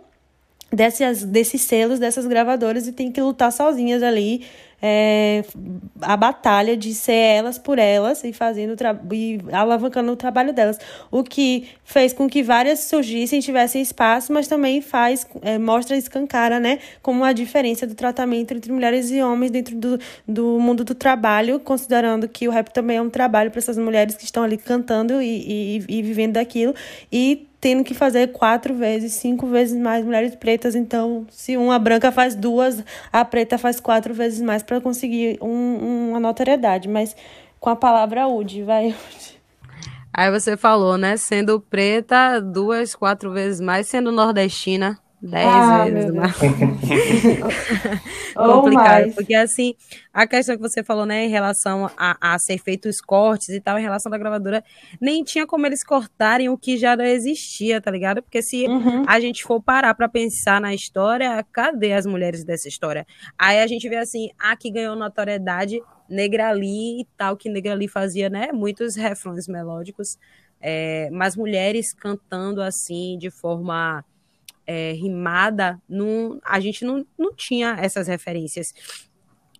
[0.71, 4.45] desses, desses selos, dessas gravadoras e tem que lutar sozinhas ali
[4.87, 5.43] é,
[5.99, 8.75] a batalha de ser elas por elas e fazendo
[9.11, 10.77] e alavancando o trabalho delas.
[11.09, 16.59] O que fez com que várias surgissem, tivessem espaço, mas também faz, é, mostra, escancara,
[16.59, 20.93] né, como a diferença do tratamento entre mulheres e homens dentro do, do mundo do
[20.93, 24.55] trabalho, considerando que o rap também é um trabalho para essas mulheres que estão ali
[24.55, 26.75] cantando e, e, e vivendo daquilo.
[27.11, 30.75] E tendo que fazer quatro vezes, cinco vezes mais mulheres pretas.
[30.75, 36.09] Então, se uma branca faz duas, a preta faz quatro vezes mais para conseguir um,
[36.09, 36.87] uma notoriedade.
[36.87, 37.15] Mas
[37.59, 38.95] com a palavra UD, vai.
[40.13, 41.17] Aí você falou, né?
[41.17, 44.99] Sendo preta, duas, quatro vezes mais, sendo nordestina.
[45.25, 46.37] Dez ah, vezes mais.
[48.35, 49.11] Complicado.
[49.15, 49.73] Porque assim,
[50.13, 53.79] a questão que você falou, né, em relação a, a ser feitos cortes e tal,
[53.79, 54.63] em relação da gravadora,
[55.01, 58.21] nem tinha como eles cortarem o que já não existia, tá ligado?
[58.21, 59.03] Porque se uhum.
[59.07, 63.03] a gente for parar pra pensar na história, cadê as mulheres dessa história?
[63.35, 68.29] Aí a gente vê assim, a que ganhou notoriedade, Negrali e tal, que Negrali fazia,
[68.29, 70.19] né, muitos refrões melódicos,
[70.61, 74.05] é, mas mulheres cantando assim, de forma
[74.65, 78.73] é, rimada, não, a gente não, não tinha essas referências.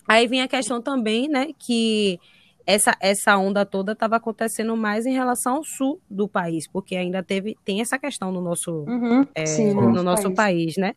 [0.07, 2.19] Aí vem a questão também, né, que
[2.65, 7.21] essa, essa onda toda estava acontecendo mais em relação ao sul do país, porque ainda
[7.21, 10.75] teve tem essa questão no nosso, uhum, é, sim, no, no nosso país.
[10.75, 10.77] país.
[10.77, 10.95] né,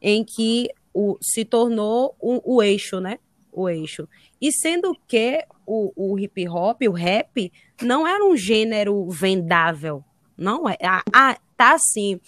[0.00, 3.18] em que o, se tornou o, o eixo, né,
[3.52, 4.08] o eixo.
[4.40, 10.04] E sendo que o, o hip hop, o rap, não era um gênero vendável,
[10.36, 10.76] não é.
[11.12, 12.20] Ah tá assim.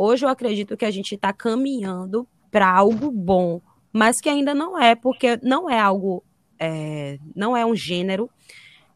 [0.00, 3.60] Hoje eu acredito que a gente está caminhando para algo bom,
[3.92, 6.22] mas que ainda não é, porque não é algo,
[6.56, 8.30] é, não é um gênero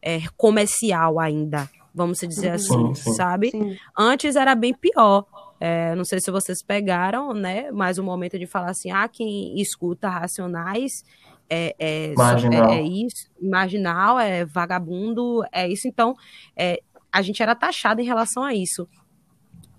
[0.01, 2.53] é, comercial ainda, vamos dizer uhum.
[2.53, 3.51] assim, sim, sabe?
[3.51, 3.75] Sim.
[3.99, 5.25] Antes era bem pior.
[5.59, 7.69] É, não sei se vocês pegaram, né?
[7.73, 11.03] Mas o momento de falar assim, ah, quem escuta Racionais
[11.49, 12.69] é, é, marginal.
[12.69, 15.85] é, é isso, marginal, é vagabundo, é isso.
[15.85, 16.15] Então,
[16.55, 18.87] é, a gente era taxado em relação a isso.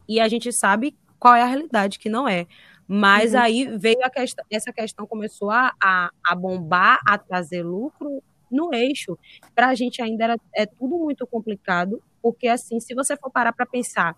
[0.06, 2.46] E a gente sabe qual é a realidade, que não é.
[2.86, 3.40] Mas uhum.
[3.40, 8.74] aí veio a questão, essa questão começou a, a, a bombar, a trazer lucro no
[8.74, 9.18] eixo.
[9.54, 13.54] Para a gente ainda era, é tudo muito complicado, porque assim, se você for parar
[13.54, 14.14] para pensar,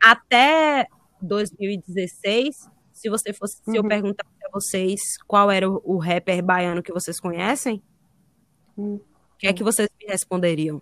[0.00, 0.86] até
[1.20, 3.72] 2016, se você fosse, uhum.
[3.72, 3.88] se eu uhum.
[3.88, 7.82] perguntar para vocês qual era o, o, rapper baiano que vocês conhecem,
[8.76, 8.94] uhum.
[8.94, 10.80] o que é que vocês me responderiam?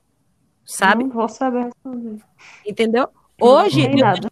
[0.62, 1.04] Sabe?
[1.04, 2.22] Não vou saber responder.
[2.66, 3.08] Entendeu?
[3.40, 4.30] Hoje, eu,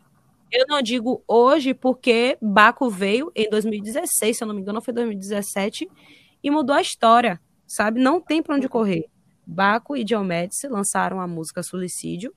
[0.52, 4.92] eu não digo hoje porque Baco veio em 2016, se eu não me engano, foi
[4.92, 5.88] 2017,
[6.42, 8.00] e mudou a história, sabe?
[8.00, 9.06] Não tem para onde correr.
[9.46, 12.34] Baco e Diomedes lançaram a música Suicídio,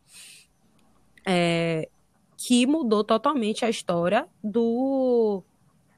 [1.25, 1.87] é,
[2.37, 5.43] que mudou totalmente a história do,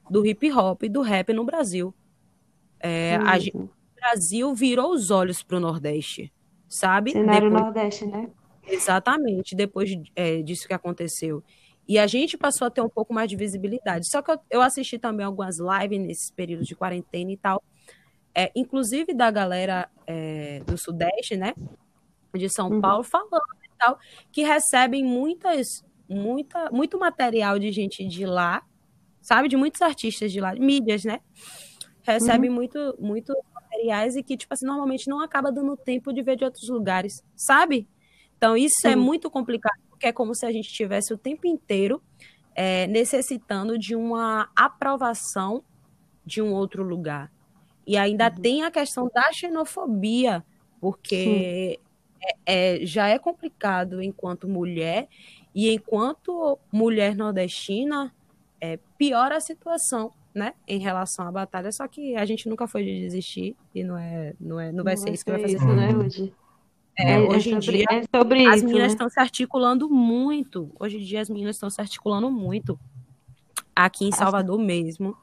[0.10, 1.94] do hip hop e do rap no Brasil.
[2.80, 6.32] É, a, o Brasil virou os olhos para o Nordeste,
[6.68, 7.12] sabe?
[7.12, 8.30] Cenário Depois, Nordeste, né?
[8.68, 11.44] Exatamente, depois é, disso que aconteceu.
[11.88, 14.10] E a gente passou a ter um pouco mais de visibilidade.
[14.10, 17.64] Só que eu, eu assisti também algumas lives nesses períodos de quarentena e tal,
[18.34, 21.54] é, inclusive da galera é, do Sudeste, né?
[22.34, 22.82] De São uhum.
[22.82, 24.00] Paulo, falando e tal,
[24.32, 28.64] que recebem muitas, muita, muito material de gente de lá,
[29.22, 29.48] sabe?
[29.48, 31.22] De muitos artistas de lá, mídias, né?
[32.02, 32.56] Recebem uhum.
[32.56, 36.44] muito, muito materiais e que, tipo assim, normalmente não acaba dando tempo de ver de
[36.44, 37.88] outros lugares, sabe?
[38.38, 38.94] Então, isso é Sim.
[38.94, 42.02] é muito complicado porque é como se a gente tivesse o tempo inteiro
[42.54, 45.64] é, necessitando de uma aprovação
[46.26, 47.32] de um outro lugar.
[47.88, 48.42] E ainda uhum.
[48.42, 50.44] tem a questão da xenofobia,
[50.82, 51.80] porque
[52.46, 55.08] é, é, já é complicado enquanto mulher,
[55.54, 58.14] e enquanto mulher nordestina,
[58.60, 62.84] é, piora a situação, né, em relação à batalha, só que a gente nunca foi
[62.84, 65.42] de desistir, e não é, não é, não vai não ser vai isso que vai
[65.42, 65.56] fazer.
[65.56, 66.34] Isso, né, hoje?
[66.98, 68.94] É, é, hoje é em dia, é sobre as isso, meninas né?
[68.94, 70.72] estão se articulando muito.
[70.80, 72.80] Hoje em dia, as meninas estão se articulando muito.
[73.76, 75.16] Aqui em Salvador mesmo.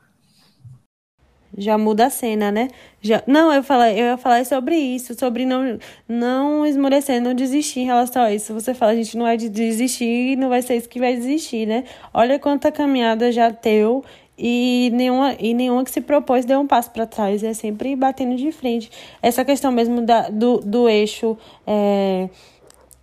[1.56, 2.68] Já muda a cena, né?
[3.00, 3.22] Já...
[3.26, 7.84] Não, eu, falei, eu ia falar sobre isso, sobre não, não esmorecer, não desistir em
[7.84, 8.54] relação a isso.
[8.54, 11.66] Você fala, a gente não é de desistir, não vai ser isso que vai desistir,
[11.66, 11.84] né?
[12.12, 14.02] Olha quanta caminhada já teu
[14.44, 18.34] e nenhuma, e nenhuma que se propôs deu um passo para trás, é sempre batendo
[18.34, 18.90] de frente.
[19.22, 22.28] Essa questão mesmo da, do, do eixo é,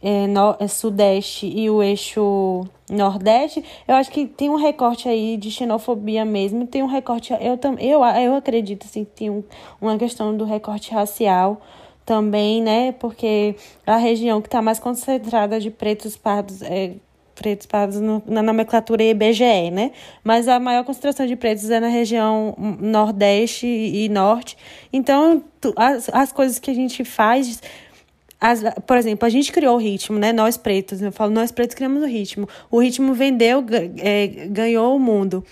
[0.01, 5.37] é, no, é sudeste e o eixo nordeste, eu acho que tem um recorte aí
[5.37, 9.41] de xenofobia mesmo, tem um recorte, eu, eu, eu acredito assim, que tem um,
[9.79, 11.61] uma questão do recorte racial
[12.05, 13.55] também, né, porque
[13.87, 16.95] a região que está mais concentrada de pretos pardos é
[17.39, 19.91] pretos parados no, na nomenclatura IBGE, né?
[20.21, 24.57] Mas a maior concentração de pretos é na região nordeste e norte.
[24.91, 27.61] Então, tu, as, as coisas que a gente faz
[28.41, 30.33] as, por exemplo, a gente criou o ritmo, né?
[30.33, 32.47] Nós pretos, eu falo, nós pretos criamos o ritmo.
[32.69, 33.65] O ritmo vendeu,
[33.97, 35.43] é, ganhou o mundo.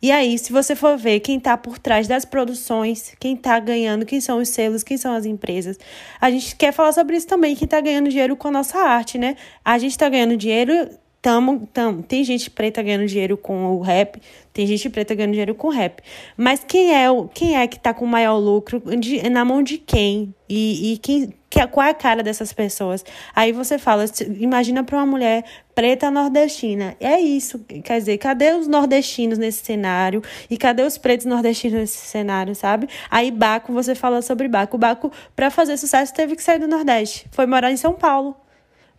[0.00, 4.06] E aí, se você for ver quem está por trás das produções, quem está ganhando,
[4.06, 5.76] quem são os selos, quem são as empresas,
[6.20, 9.18] a gente quer falar sobre isso também, quem está ganhando dinheiro com a nossa arte,
[9.18, 9.36] né?
[9.64, 10.88] A gente está ganhando dinheiro
[11.20, 12.02] Tamo, tamo.
[12.02, 15.70] Tem gente preta ganhando dinheiro com o rap, tem gente preta ganhando dinheiro com o
[15.70, 16.00] rap.
[16.36, 18.80] Mas quem é o quem é que tá com maior lucro?
[18.96, 20.32] De, na mão de quem?
[20.48, 23.04] E, e quem, que, qual é a cara dessas pessoas?
[23.34, 24.04] Aí você fala,
[24.38, 25.44] imagina para uma mulher
[25.74, 26.96] preta nordestina.
[27.00, 27.58] É isso.
[27.82, 30.22] Quer dizer, cadê os nordestinos nesse cenário?
[30.48, 32.88] E cadê os pretos nordestinos nesse cenário, sabe?
[33.10, 34.78] Aí Baco, você fala sobre Baco.
[34.78, 37.26] Baco, para fazer sucesso, teve que sair do Nordeste.
[37.32, 38.36] Foi morar em São Paulo.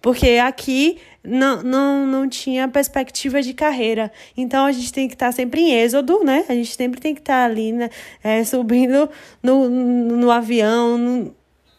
[0.01, 4.11] Porque aqui não, não, não tinha perspectiva de carreira.
[4.35, 6.45] Então a gente tem que estar sempre em êxodo, né?
[6.47, 7.89] A gente sempre tem que estar ali, né?
[8.23, 9.09] É, subindo
[9.43, 11.35] no, no avião no,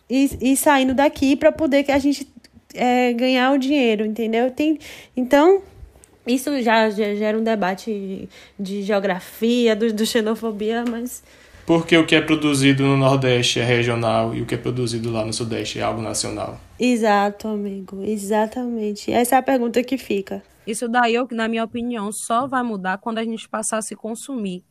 [0.08, 2.28] e, e saindo daqui para poder que a gente
[2.74, 4.50] é, ganhar o dinheiro, entendeu?
[4.50, 4.78] Tem,
[5.16, 5.62] então,
[6.26, 11.22] isso já, gera um debate de geografia, do, do xenofobia, mas
[11.66, 15.24] porque o que é produzido no Nordeste é regional e o que é produzido lá
[15.24, 16.58] no Sudeste é algo nacional.
[16.82, 18.02] Exato, amigo.
[18.02, 19.12] Exatamente.
[19.12, 20.42] Essa é a pergunta que fica.
[20.66, 24.64] Isso daí, na minha opinião, só vai mudar quando a gente passar a se consumir.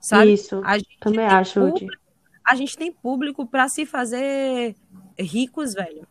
[0.00, 0.32] Sabe?
[0.32, 0.60] Isso.
[1.00, 1.60] também acho.
[1.60, 2.02] Público,
[2.44, 4.74] a gente tem público para se fazer
[5.16, 6.08] ricos, velho.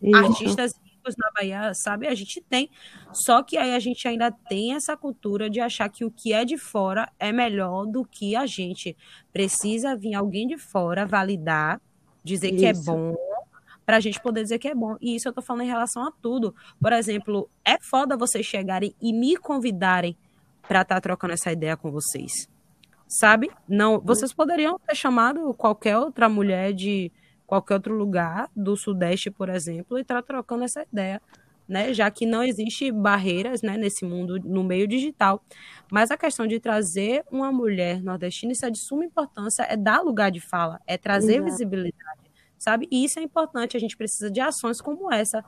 [0.00, 0.16] Isso.
[0.16, 0.72] Artistas
[1.18, 2.06] na Bahia, sabe?
[2.06, 2.70] A gente tem.
[3.12, 6.44] Só que aí a gente ainda tem essa cultura de achar que o que é
[6.44, 8.96] de fora é melhor do que a gente.
[9.32, 11.80] Precisa vir alguém de fora validar,
[12.22, 12.58] dizer isso.
[12.58, 13.14] que é bom,
[13.84, 14.96] para a gente poder dizer que é bom.
[15.00, 16.54] E isso eu tô falando em relação a tudo.
[16.80, 20.16] Por exemplo, é foda vocês chegarem e me convidarem
[20.66, 22.48] para estar tá trocando essa ideia com vocês.
[23.06, 23.50] Sabe?
[23.68, 27.12] Não, vocês poderiam ter chamado qualquer outra mulher de
[27.46, 31.20] qualquer outro lugar do Sudeste, por exemplo, e estar tá trocando essa ideia,
[31.68, 31.92] né?
[31.92, 35.42] Já que não existe barreiras, né, nesse mundo, no meio digital.
[35.92, 40.00] Mas a questão de trazer uma mulher nordestina, isso é de suma importância, é dar
[40.00, 41.50] lugar de fala, é trazer Exato.
[41.50, 42.23] visibilidade,
[42.58, 42.88] sabe?
[42.90, 45.44] E isso é importante, a gente precisa de ações como essa.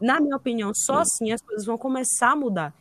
[0.00, 2.74] Na minha opinião, só assim as coisas vão começar a mudar.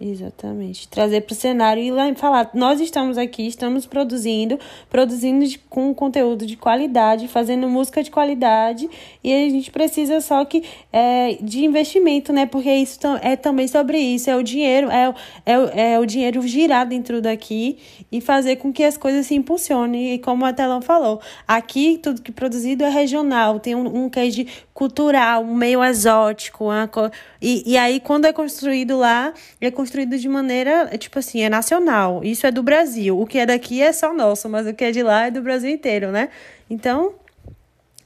[0.00, 0.88] Exatamente.
[0.88, 5.92] Trazer para o cenário e lá falar, nós estamos aqui, estamos produzindo, produzindo de, com
[5.92, 8.88] conteúdo de qualidade, fazendo música de qualidade,
[9.22, 12.46] e a gente precisa só que é, de investimento, né?
[12.46, 16.88] Porque isso é também sobre isso, é o dinheiro, é, é, é o dinheiro girar
[16.88, 17.76] dentro daqui
[18.10, 20.14] e fazer com que as coisas se impulsionem.
[20.14, 24.08] E como a Telão falou, aqui tudo que é produzido é regional, tem um, um
[24.08, 26.90] queijo cultural, um meio exótico, uma,
[27.42, 31.48] e, e aí quando é construído lá, é construído construído de maneira, tipo assim, é
[31.48, 32.22] nacional.
[32.22, 33.20] Isso é do Brasil.
[33.20, 35.42] O que é daqui é só nosso, mas o que é de lá é do
[35.42, 36.28] Brasil inteiro, né?
[36.70, 37.14] Então,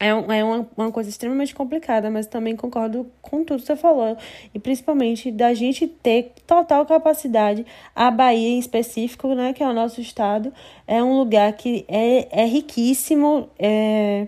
[0.00, 0.14] é, é
[0.44, 4.16] uma, uma coisa extremamente complicada, mas também concordo com tudo que você falou.
[4.54, 7.66] E principalmente da gente ter total capacidade.
[7.94, 10.50] A Bahia, em específico, né, que é o nosso estado,
[10.86, 13.50] é um lugar que é, é riquíssimo.
[13.58, 14.26] É,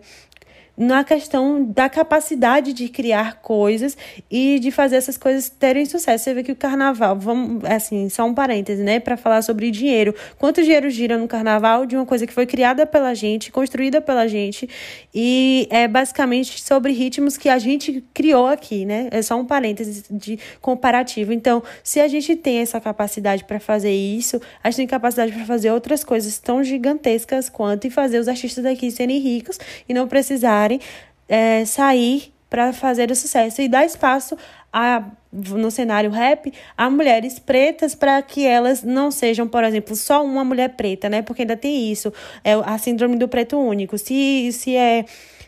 [0.76, 3.96] na questão da capacidade de criar coisas
[4.30, 6.24] e de fazer essas coisas terem sucesso.
[6.24, 10.14] Você vê que o carnaval, vamos, assim, só um parêntese, né, para falar sobre dinheiro.
[10.38, 14.26] Quanto dinheiro gira no carnaval de uma coisa que foi criada pela gente, construída pela
[14.26, 14.68] gente
[15.14, 19.08] e é basicamente sobre ritmos que a gente criou aqui, né?
[19.10, 21.32] É só um parêntese de comparativo.
[21.32, 25.44] Então, se a gente tem essa capacidade para fazer isso, a gente tem capacidade para
[25.44, 29.58] fazer outras coisas tão gigantescas quanto e fazer os artistas daqui serem ricos
[29.88, 30.80] e não precisar precisarem
[31.28, 34.36] é, sair para fazer o sucesso e dar espaço
[34.72, 40.24] a, no cenário rap a mulheres pretas para que elas não sejam, por exemplo, só
[40.24, 41.22] uma mulher preta, né?
[41.22, 42.12] Porque ainda tem isso,
[42.44, 43.98] é a síndrome do preto único.
[43.98, 45.04] Se, se é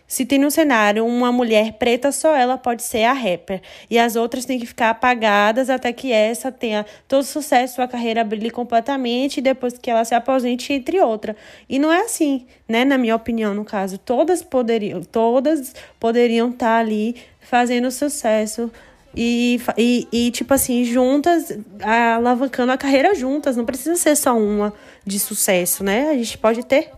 [0.09, 3.61] se tem no cenário uma mulher preta, só ela pode ser a rapper.
[3.91, 8.25] E as outras têm que ficar apagadas até que essa tenha todo sucesso, sua carreira
[8.25, 11.37] brilhe completamente e depois que ela se aposente, entre outra.
[11.69, 12.87] E não é assim, né?
[12.87, 13.99] Na minha opinião, no caso.
[13.99, 18.73] Todas poderiam, todas poderiam estar tá ali fazendo sucesso.
[19.15, 21.53] E, e, e, tipo assim, juntas,
[21.83, 23.59] alavancando a carreira juntas.
[23.59, 24.73] Não precisa ser só uma
[25.05, 26.09] de sucesso, né?
[26.09, 26.93] A gente pode ter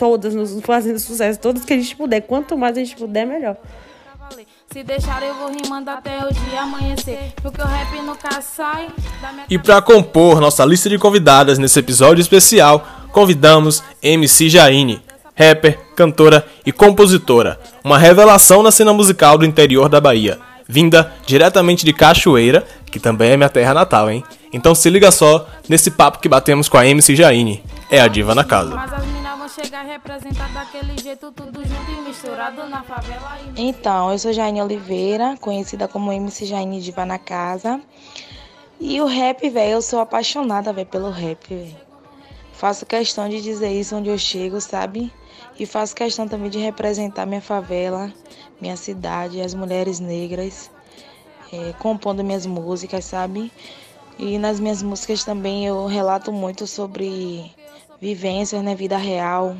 [0.00, 2.22] todas nos fazendo sucesso, todas que a gente puder.
[2.22, 3.54] Quanto mais a gente puder, melhor.
[4.72, 8.88] Se deixar eu vou rimando até o dia amanhecer, porque o rap nunca sai.
[9.50, 15.02] E para compor nossa lista de convidadas nesse episódio especial, convidamos MC Jaine,
[15.34, 20.38] rapper, cantora e compositora, uma revelação na cena musical do interior da Bahia.
[20.66, 24.22] vinda diretamente de Cachoeira, que também é minha terra natal, hein?
[24.52, 27.62] Então se liga só nesse papo que batemos com a MC Jaine.
[27.90, 28.78] É a diva na casa.
[29.60, 33.38] Representadas daquele jeito, tudo junto e misturado na favela.
[33.54, 37.78] Então, eu sou Jaine Oliveira, conhecida como MC Jaine Diva na Casa.
[38.80, 41.76] E o rap, velho, eu sou apaixonada, velho, pelo rap.
[42.54, 45.12] Faço questão de dizer isso onde eu chego, sabe?
[45.58, 48.10] E faço questão também de representar minha favela,
[48.58, 50.70] minha cidade, as mulheres negras,
[51.52, 53.52] é, compondo minhas músicas, sabe?
[54.18, 57.54] E nas minhas músicas também eu relato muito sobre
[58.00, 59.56] vivências na vida real,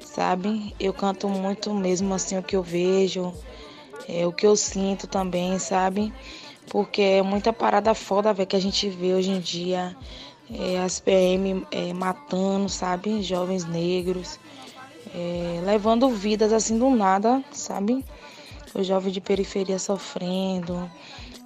[0.00, 0.74] sabe?
[0.80, 3.32] Eu canto muito mesmo assim o que eu vejo,
[4.08, 6.12] é, o que eu sinto também, sabe?
[6.68, 9.96] Porque é muita parada foda véio, que a gente vê hoje em dia.
[10.52, 13.22] É, as PM é, matando, sabe?
[13.22, 14.40] Jovens negros,
[15.14, 18.04] é, levando vidas assim do nada, sabe?
[18.74, 20.90] Os jovens de periferia sofrendo,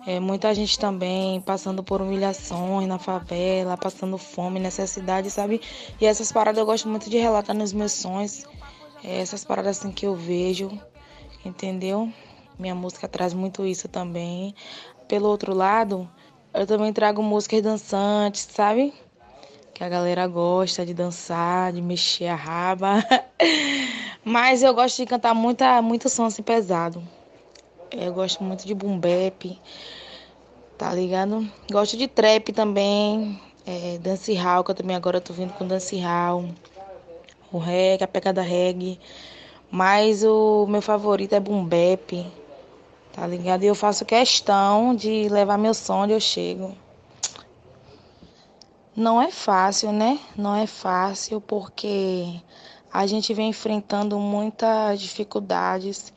[0.06, 5.62] é, muita gente também passando por humilhações na favela, passando fome, necessidade, sabe?
[5.98, 8.44] E essas paradas eu gosto muito de relatar nos meus sonhos.
[9.02, 10.70] É, essas paradas assim que eu vejo,
[11.44, 12.12] entendeu?
[12.58, 14.54] Minha música traz muito isso também.
[15.08, 16.08] Pelo outro lado,
[16.52, 18.92] eu também trago músicas dançantes, sabe?
[19.72, 23.02] Que a galera gosta de dançar, de mexer a raba.
[24.22, 27.02] Mas eu gosto de cantar muita, muito som assim pesado.
[27.90, 29.60] Eu gosto muito de boom bap,
[30.76, 31.48] tá ligado?
[31.70, 36.48] Gosto de trap também, é, dancehall, que eu também agora tô vindo com dancehall,
[37.52, 38.98] o reggae, a pegada reggae.
[39.70, 42.26] Mas o meu favorito é boom bap,
[43.12, 43.64] tá ligado?
[43.64, 46.76] E eu faço questão de levar meu som onde eu chego.
[48.96, 50.20] Não é fácil, né?
[50.36, 52.40] Não é fácil porque
[52.92, 56.12] a gente vem enfrentando muitas dificuldades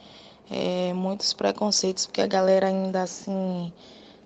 [0.50, 3.72] é, muitos preconceitos, porque a galera ainda assim,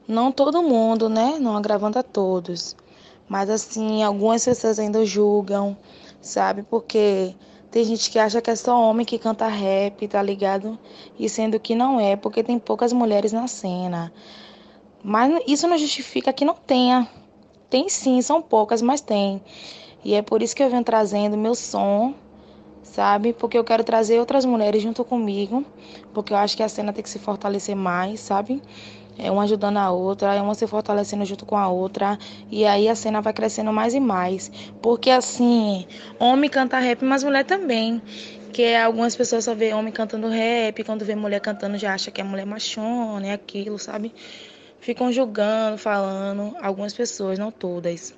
[0.07, 1.37] não todo mundo, né?
[1.39, 2.75] Não agravando a todos,
[3.27, 5.75] mas assim, algumas pessoas ainda julgam,
[6.21, 6.63] sabe?
[6.63, 7.35] Porque
[7.71, 10.77] tem gente que acha que é só homem que canta rap, tá ligado?
[11.17, 14.11] E sendo que não é, porque tem poucas mulheres na cena.
[15.03, 17.07] Mas isso não justifica que não tenha.
[17.69, 19.41] Tem sim, são poucas, mas tem.
[20.03, 22.13] E é por isso que eu venho trazendo meu som
[22.91, 23.33] sabe?
[23.33, 25.65] Porque eu quero trazer outras mulheres junto comigo,
[26.13, 28.61] porque eu acho que a cena tem que se fortalecer mais, sabe?
[29.17, 32.17] É uma ajudando a outra, é uma se fortalecendo junto com a outra,
[32.49, 34.51] e aí a cena vai crescendo mais e mais.
[34.81, 35.85] Porque assim,
[36.19, 38.01] homem canta rap, mas mulher também.
[38.51, 42.19] Que algumas pessoas só vê homem cantando rap, quando vê mulher cantando já acha que
[42.19, 44.13] é mulher machona, é aquilo, sabe?
[44.81, 48.13] Ficam julgando, falando, algumas pessoas, não todas.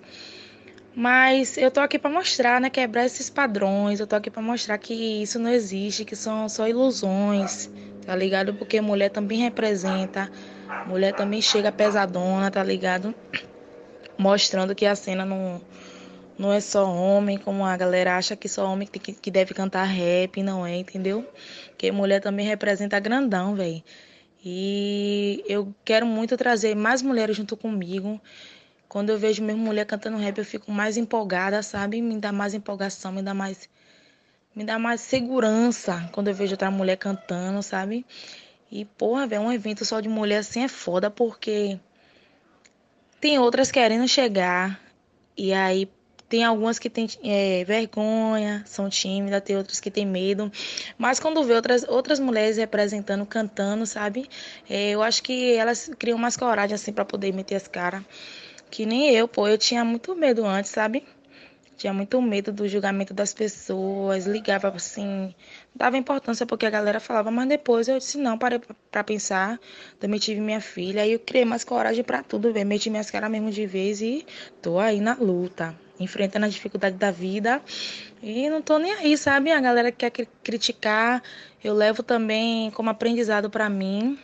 [0.96, 4.00] Mas eu tô aqui para mostrar, né, quebrar esses padrões.
[4.00, 7.70] Eu tô aqui para mostrar que isso não existe, que são só ilusões,
[8.06, 8.54] tá ligado?
[8.56, 10.32] Porque mulher também representa,
[10.86, 13.16] mulher também chega pesadona, tá ligado?
[14.18, 15.62] Mostrando que a cena não
[16.38, 19.84] não é só homem, como a galera acha que só homem que, que deve cantar
[19.86, 21.30] rap, não é, entendeu?
[21.78, 23.84] Que mulher também representa grandão, velho.
[24.46, 28.22] E eu quero muito trazer mais mulheres junto comigo.
[28.94, 32.00] Quando eu vejo mesmo mulher cantando rap, eu fico mais empolgada, sabe?
[32.00, 33.68] Me dá mais empolgação, me dá mais
[34.56, 38.06] me dá mais segurança quando eu vejo outra mulher cantando, sabe?
[38.72, 41.80] E, porra, velho, um evento só de mulher assim é foda porque
[43.20, 44.80] tem outras querendo chegar
[45.36, 45.89] e aí
[46.30, 50.52] tem algumas que têm é, vergonha, são tímidas, tem outras que têm medo.
[51.00, 54.30] Mas quando vê outras, outras mulheres representando, cantando, sabe?
[54.70, 58.04] É, eu acho que elas criam mais coragem, assim, para poder meter as caras.
[58.74, 61.06] Que nem eu, pô, eu tinha muito medo antes, sabe?
[61.78, 65.36] Tinha muito medo do julgamento das pessoas, ligava assim,
[65.76, 68.60] dava importância porque a galera falava, mas depois eu disse não, parei
[68.90, 69.60] pra pensar,
[70.00, 73.30] também tive minha filha, aí eu criei mais coragem para tudo, ver, meti minhas caras
[73.30, 74.26] mesmo de vez e
[74.60, 77.62] tô aí na luta, enfrentando as dificuldades da vida
[78.24, 79.52] e não tô nem aí, sabe?
[79.52, 81.22] A galera que quer criticar,
[81.64, 84.18] eu levo também como aprendizado para mim,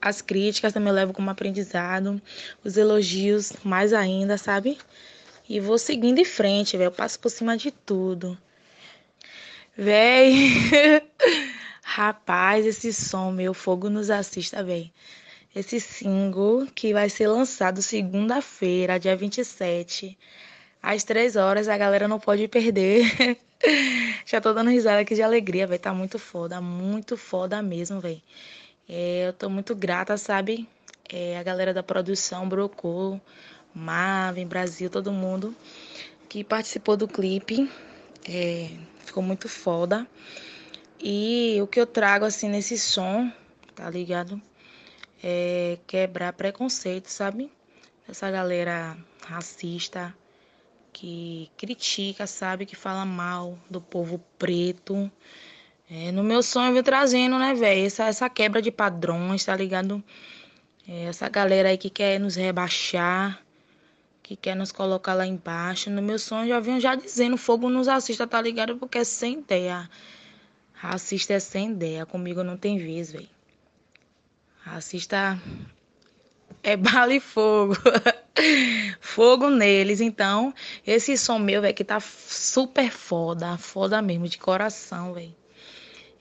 [0.00, 2.20] as críticas também levo como aprendizado,
[2.64, 4.78] os elogios mais ainda, sabe?
[5.48, 6.90] E vou seguindo em frente, velho.
[6.92, 8.38] Passo por cima de tudo.
[9.76, 10.52] Véi.
[11.82, 14.92] Rapaz, esse som, meu fogo nos assista, véi.
[15.56, 20.16] Esse single que vai ser lançado segunda-feira, dia 27.
[20.82, 23.38] Às três horas, a galera não pode perder.
[24.26, 25.80] Já tô dando risada aqui de alegria, velho.
[25.80, 28.22] Tá muito foda, muito foda mesmo, velho.
[28.88, 30.68] É, eu tô muito grata, sabe?
[31.08, 33.20] É, a galera da produção, Brocô,
[33.74, 35.54] Marvin, Brasil, todo mundo
[36.28, 37.70] que participou do clipe.
[38.28, 38.70] É,
[39.04, 40.06] ficou muito foda.
[41.00, 43.30] E o que eu trago assim nesse som,
[43.74, 44.40] tá ligado?
[45.22, 47.50] é quebrar preconceito, sabe?
[48.08, 50.14] Essa galera racista
[50.92, 52.66] que critica, sabe?
[52.66, 55.10] Que fala mal do povo preto.
[55.90, 57.86] É, no meu sonho eu vim trazendo, né, velho?
[57.86, 60.04] Essa, essa quebra de padrões, tá ligado?
[60.86, 63.42] É, essa galera aí que quer nos rebaixar,
[64.22, 65.90] que quer nos colocar lá embaixo.
[65.90, 68.76] No meu sonho já vinham já dizendo, fogo nos assista, tá ligado?
[68.76, 69.88] Porque é sem ideia.
[70.74, 72.04] Racista é sem ideia.
[72.04, 73.28] Comigo não tem vez, velho.
[74.60, 75.40] Racista
[76.62, 77.74] é bala e fogo.
[79.00, 80.02] fogo neles.
[80.02, 80.54] Então,
[80.86, 83.56] esse som meu, velho, que tá super foda.
[83.56, 85.37] Foda mesmo, de coração, velho.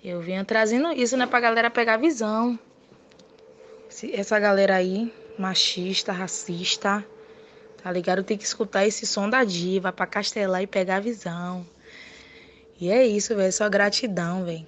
[0.04, 2.58] Eu venho trazendo isso, né, pra galera pegar visão.
[4.14, 7.06] Essa galera aí, machista, racista,
[7.82, 8.24] tá ligado?
[8.24, 11.66] Tem que escutar esse som da diva pra castelar e pegar visão.
[12.80, 14.68] E é isso, velho, só gratidão, velho.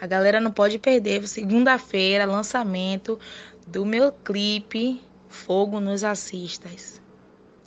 [0.00, 1.26] A galera não pode perder.
[1.28, 3.18] Segunda-feira, lançamento
[3.66, 7.00] do meu clipe Fogo nos Assistas.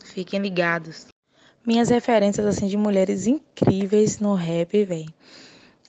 [0.04, 1.08] Fiquem ligados.
[1.66, 5.14] Minhas referências assim de mulheres incríveis no rap, velho.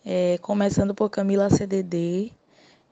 [0.04, 2.32] É, começando por Camila CDD,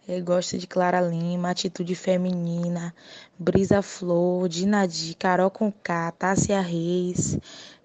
[0.08, 2.94] é, gosto de Clara Lima, Atitude Feminina,
[3.38, 7.38] Brisa Flor, Dinadi, Carol Conká, Tássia Reis.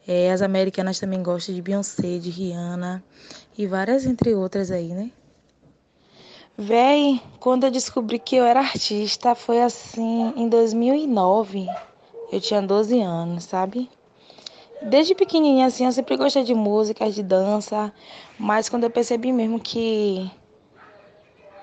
[0.07, 3.03] É, as americanas também gostam de Beyoncé, de Rihanna
[3.57, 5.11] e várias entre outras aí, né?
[6.57, 11.65] Véi, quando eu descobri que eu era artista, foi assim, em 2009.
[12.32, 13.89] Eu tinha 12 anos, sabe?
[14.82, 17.94] Desde pequenininha, assim, eu sempre gostei de música, de dança,
[18.38, 20.30] mas quando eu percebi mesmo que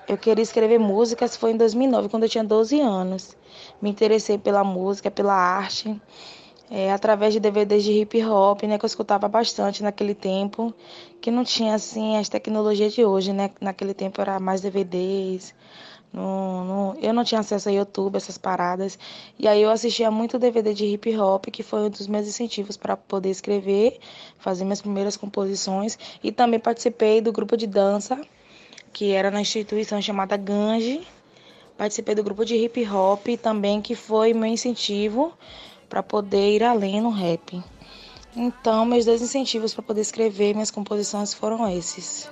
[0.07, 3.37] eu queria escrever músicas foi em 2009, quando eu tinha 12 anos.
[3.81, 6.01] Me interessei pela música, pela arte,
[6.71, 10.73] é, através de DVDs de hip hop, né, que eu escutava bastante naquele tempo,
[11.19, 13.51] que não tinha assim as tecnologias de hoje, né?
[13.59, 15.53] Naquele tempo era mais DVDs,
[16.11, 18.97] não, não, eu não tinha acesso a YouTube, essas paradas.
[19.37, 22.75] E aí eu assistia muito DVD de hip hop, que foi um dos meus incentivos
[22.75, 23.99] para poder escrever,
[24.39, 25.97] fazer minhas primeiras composições.
[26.23, 28.19] E também participei do grupo de dança,
[28.91, 31.07] que era na instituição chamada Gange.
[31.77, 35.31] Participei do grupo de hip hop também, que foi meu incentivo
[35.87, 37.63] para poder ir além no rap.
[38.35, 42.29] Então, meus dois incentivos para poder escrever minhas composições foram esses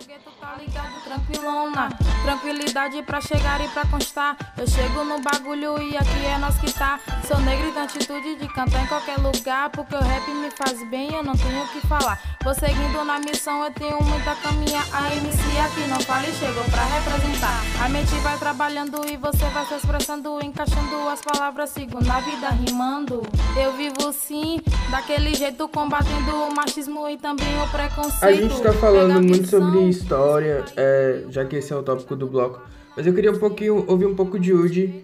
[0.58, 1.89] ligado, tranquilona.
[2.24, 4.36] Tranquilidade pra chegar e pra constar.
[4.58, 6.99] Eu chego no bagulho e aqui é nós que tá.
[7.26, 9.70] Sou negro e tenho atitude de cantar em qualquer lugar.
[9.70, 12.20] Porque o rap me faz bem, eu não tenho o que falar.
[12.43, 14.82] Vou seguindo na missão, eu tenho muita caminha.
[14.91, 17.62] A MC aqui não fala e chegou pra representar.
[17.84, 22.49] A mente vai trabalhando e você vai se expressando, encaixando as palavras, sigo na vida
[22.49, 23.22] rimando.
[23.55, 28.24] Eu vivo sim, daquele jeito, combatendo o machismo e também o preconceito.
[28.24, 32.28] A gente tá falando muito sobre história é, já que esse é o tópico do
[32.28, 32.62] bloco.
[32.95, 35.04] Mas eu queria um pouquinho ouvir um pouco de Udi.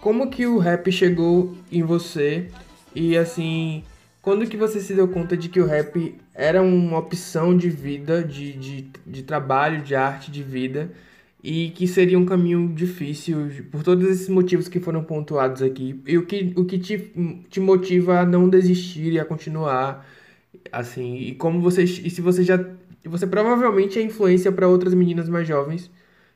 [0.00, 2.48] Como que o rap chegou em você?
[2.94, 3.82] E assim,
[4.20, 8.22] quando que você se deu conta de que o rap era uma opção de vida,
[8.22, 10.92] de, de, de trabalho, de arte, de vida,
[11.42, 16.00] e que seria um caminho difícil por todos esses motivos que foram pontuados aqui?
[16.06, 17.12] E o que, o que te,
[17.50, 20.06] te motiva a não desistir e a continuar?
[20.70, 21.82] Assim, e como você.
[21.82, 22.64] E se você já
[23.04, 25.90] e você provavelmente é influência para outras meninas mais jovens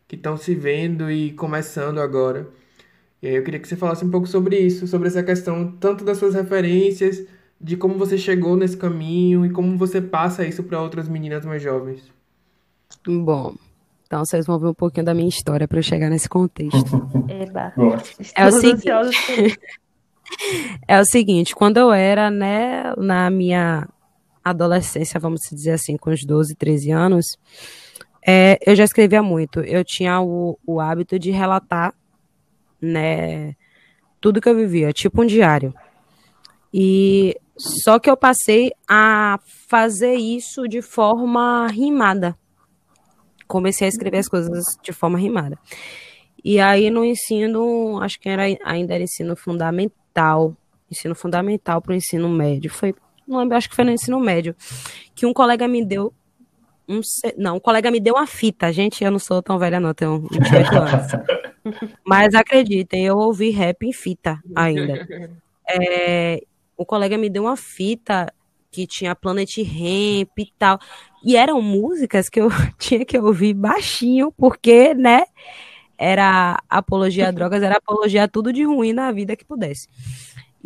[0.09, 2.49] que estão se vendo e começando agora.
[3.21, 6.05] E aí eu queria que você falasse um pouco sobre isso, sobre essa questão tanto
[6.05, 7.25] das suas referências,
[7.61, 11.63] de como você chegou nesse caminho e como você passa isso para outras meninas mais
[11.63, 12.03] jovens.
[13.07, 13.55] Bom,
[14.07, 17.09] então vocês vão ver um pouquinho da minha história para eu chegar nesse contexto.
[17.29, 17.73] Eba.
[18.37, 18.89] É o seguinte.
[20.87, 23.89] é o seguinte, quando eu era, né, na minha
[24.51, 27.27] adolescência, vamos dizer assim, com os 12, 13 anos,
[28.25, 29.61] é, eu já escrevia muito.
[29.61, 31.93] Eu tinha o, o hábito de relatar,
[32.81, 33.55] né,
[34.21, 35.75] tudo que eu vivia, tipo um diário.
[36.73, 39.39] E só que eu passei a
[39.69, 42.37] fazer isso de forma rimada.
[43.49, 45.59] Comecei a escrever as coisas de forma rimada.
[46.45, 50.57] E aí no ensino, acho que era ainda era ensino fundamental,
[50.91, 52.95] ensino fundamental para o ensino médio, foi
[53.27, 54.55] não lembro, acho que foi no ensino médio,
[55.15, 56.13] que um colega me deu
[56.89, 57.01] um,
[57.37, 60.21] não, um colega me deu uma fita, gente, eu não sou tão velha não, tenho
[60.21, 61.13] 28 anos.
[62.05, 65.07] Mas acreditem, eu ouvi rap em fita ainda.
[65.69, 66.41] É,
[66.77, 68.33] o colega me deu uma fita
[68.71, 70.79] que tinha Planet Ramp e tal.
[71.25, 72.49] E eram músicas que eu
[72.79, 75.25] tinha que ouvir baixinho, porque, né,
[75.99, 79.89] era apologia a drogas, era apologia a tudo de ruim na vida que pudesse.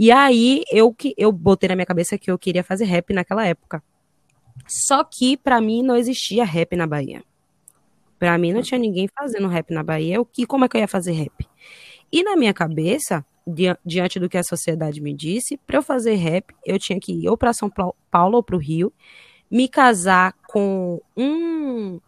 [0.00, 3.46] E aí eu que eu botei na minha cabeça que eu queria fazer rap naquela
[3.46, 3.82] época.
[4.66, 7.22] Só que para mim não existia rap na Bahia.
[8.18, 10.18] Para mim não tinha ninguém fazendo rap na Bahia.
[10.18, 11.46] O que como é que eu ia fazer rap?
[12.10, 16.14] E na minha cabeça, di diante do que a sociedade me disse, para eu fazer
[16.14, 17.70] rap, eu tinha que ir ou para São
[18.10, 18.90] Paulo ou para o Rio,
[19.50, 22.00] me casar com um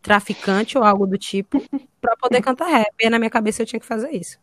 [0.00, 1.60] traficante ou algo do tipo
[2.00, 2.94] para poder cantar rap.
[3.00, 4.38] E na minha cabeça eu tinha que fazer isso.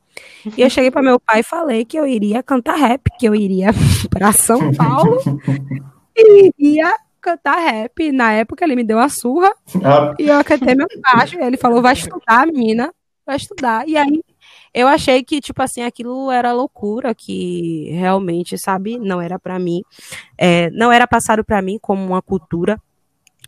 [0.57, 3.35] E eu cheguei para meu pai e falei que eu iria cantar rap, que eu
[3.35, 3.69] iria
[4.09, 5.19] para São Paulo
[6.15, 8.11] e iria cantar rap.
[8.11, 9.53] Na época ele me deu uma surra
[9.83, 10.13] ah.
[10.19, 11.39] e eu cantei meu baixo.
[11.39, 12.93] Ele falou: vai estudar, menina,
[13.25, 13.87] vai estudar.
[13.87, 14.21] E aí
[14.73, 19.81] eu achei que, tipo assim, aquilo era loucura, que realmente, sabe, não era para mim.
[20.37, 22.81] É, não era passado para mim como uma cultura.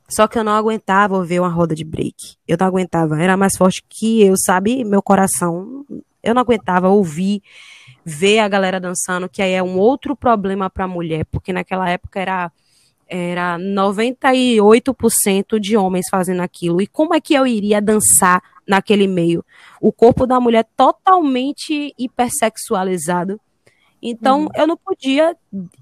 [0.07, 2.15] Só que eu não aguentava ver uma roda de break.
[2.47, 3.19] Eu não aguentava.
[3.19, 4.83] Era mais forte que eu, sabe?
[4.83, 5.83] Meu coração.
[6.25, 7.41] Eu não aguentava ouvir,
[8.03, 11.89] ver a galera dançando, que aí é um outro problema para a mulher, porque naquela
[11.89, 12.51] época era
[13.07, 16.81] era 98% de homens fazendo aquilo.
[16.81, 19.45] E como é que eu iria dançar naquele meio?
[19.79, 23.39] O corpo da mulher totalmente hipersexualizado.
[24.01, 24.49] Então, uhum.
[24.55, 25.35] eu não podia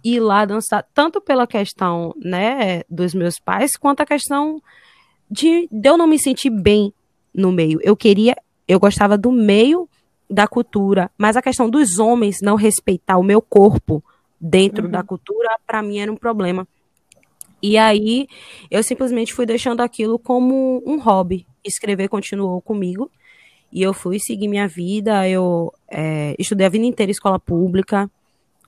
[0.04, 4.62] ir lá dançar, tanto pela questão, né, dos meus pais, quanto a questão
[5.30, 6.94] de, de eu não me sentir bem
[7.34, 7.80] no meio.
[7.82, 8.36] Eu queria,
[8.68, 9.90] eu gostava do meio
[10.34, 14.04] da cultura, mas a questão dos homens não respeitar o meu corpo
[14.40, 14.92] dentro uhum.
[14.92, 16.68] da cultura, para mim era um problema.
[17.62, 18.28] E aí
[18.70, 21.48] eu simplesmente fui deixando aquilo como um hobby.
[21.64, 23.10] Escrever continuou comigo.
[23.72, 25.28] E eu fui seguir minha vida.
[25.30, 28.12] Eu é, estudei a vida inteira em escola pública.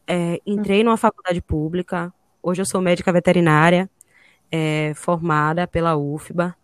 [0.08, 2.14] É, entrei numa faculdade pública.
[2.42, 3.90] Hoje eu sou médica veterinária,
[4.50, 6.56] é, formada pela UFBA.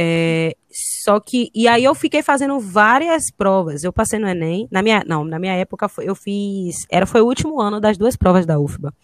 [0.00, 3.82] É, só que e aí eu fiquei fazendo várias provas.
[3.82, 4.68] Eu passei no Enem.
[4.70, 8.14] Na minha não, na minha época eu fiz era foi o último ano das duas
[8.14, 8.94] provas da UFBA.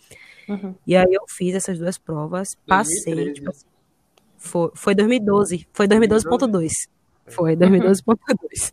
[0.49, 0.75] Uhum.
[0.87, 3.33] E aí eu fiz essas duas provas, passei.
[3.33, 3.67] Tipo, assim,
[4.37, 5.67] foi, foi 2012.
[5.73, 6.71] Foi 2012.2.
[7.27, 8.73] Foi 2012.2.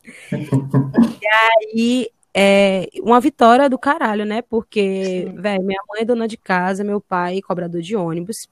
[1.22, 4.44] e aí, é uma vitória do caralho, né?
[4.44, 8.48] Porque, velho, minha mãe é dona de casa, meu pai é cobrador de ônibus.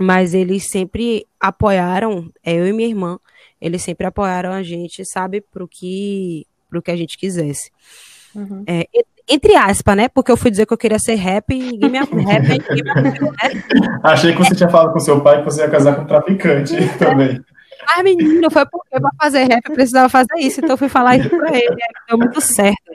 [0.00, 3.18] Mas eles sempre apoiaram, é, eu e minha irmã,
[3.60, 7.70] eles sempre apoiaram a gente, sabe, pro que, pro que a gente quisesse.
[8.34, 8.64] Uhum.
[8.66, 8.86] É,
[9.28, 10.08] entre aspas, né?
[10.08, 13.20] Porque eu fui dizer que eu queria ser rap e ninguém me rap, ninguém me
[13.20, 14.00] né?
[14.02, 16.74] Achei que você tinha falado com seu pai que você ia casar com um traficante
[16.98, 17.40] também.
[17.86, 21.16] Mas, menino, foi porque pra fazer rap eu precisava fazer isso, então eu fui falar
[21.16, 21.76] isso pra ele,
[22.08, 22.92] deu muito certo.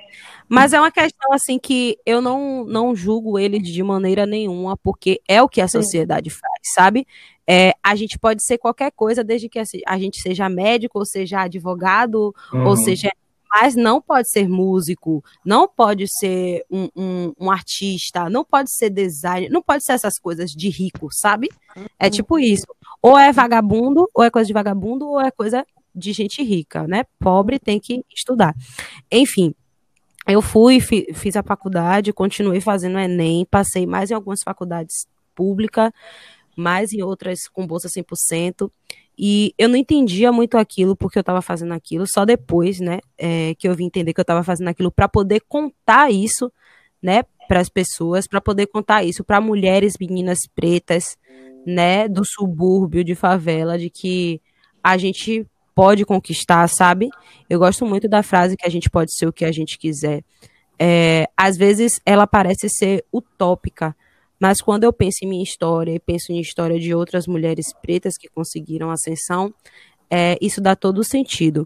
[0.50, 5.22] Mas é uma questão, assim, que eu não, não julgo ele de maneira nenhuma, porque
[5.28, 7.06] é o que a sociedade faz, sabe?
[7.46, 11.42] É, a gente pode ser qualquer coisa, desde que a gente seja médico, ou seja
[11.42, 12.68] advogado, uhum.
[12.68, 13.12] ou seja
[13.50, 18.90] mas não pode ser músico, não pode ser um, um, um, artista, não pode ser
[18.90, 21.50] designer, não pode ser essas coisas de rico, sabe?
[21.98, 22.12] É uhum.
[22.12, 22.66] tipo isso.
[23.02, 27.06] Ou é vagabundo, ou é coisa de vagabundo, ou é coisa de gente rica, né?
[27.20, 28.54] Pobre tem que estudar.
[29.12, 29.56] Enfim,
[30.28, 35.92] eu fui, fiz a faculdade, continuei fazendo Enem, passei mais em algumas faculdades públicas,
[36.56, 38.70] mais em outras com bolsa 100%.
[39.18, 43.56] E eu não entendia muito aquilo porque eu estava fazendo aquilo, só depois, né, é,
[43.56, 46.52] que eu vim entender que eu estava fazendo aquilo para poder contar isso,
[47.02, 51.18] né, para as pessoas, para poder contar isso para mulheres, meninas pretas,
[51.66, 54.42] né, do subúrbio, de favela, de que
[54.84, 55.48] a gente
[55.78, 57.08] pode conquistar, sabe?
[57.48, 60.24] Eu gosto muito da frase que a gente pode ser o que a gente quiser.
[60.80, 63.96] É, às vezes ela parece ser utópica,
[64.40, 68.18] mas quando eu penso em minha história e penso em história de outras mulheres pretas
[68.18, 69.54] que conseguiram ascensão,
[70.10, 71.64] é, isso dá todo o sentido.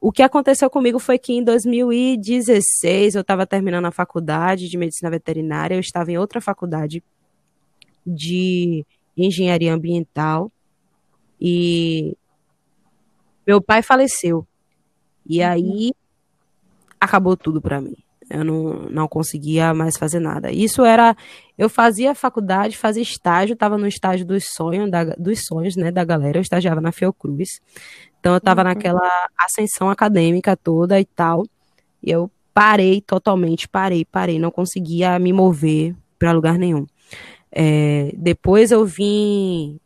[0.00, 5.10] O que aconteceu comigo foi que em 2016 eu estava terminando a faculdade de medicina
[5.10, 7.04] veterinária, eu estava em outra faculdade
[8.06, 8.82] de
[9.14, 10.50] engenharia ambiental
[11.38, 12.16] e
[13.46, 14.46] meu pai faleceu.
[15.24, 15.48] E uhum.
[15.48, 15.92] aí
[17.00, 17.96] acabou tudo para mim.
[18.28, 20.50] Eu não, não conseguia mais fazer nada.
[20.50, 21.16] Isso era.
[21.56, 26.04] Eu fazia faculdade, fazia estágio, estava no estágio dos sonhos, da, dos sonhos, né, da
[26.04, 26.38] galera.
[26.38, 27.60] Eu estagiava na Fiocruz.
[28.18, 28.68] Então eu estava uhum.
[28.68, 31.44] naquela ascensão acadêmica toda e tal.
[32.02, 34.38] E eu parei totalmente, parei, parei.
[34.40, 36.84] Não conseguia me mover para lugar nenhum.
[37.52, 39.78] É, depois eu vim.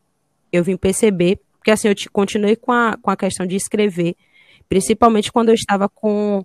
[0.51, 4.17] Eu vim perceber, porque assim, eu te, continuei com a, com a questão de escrever,
[4.69, 6.45] principalmente quando eu estava com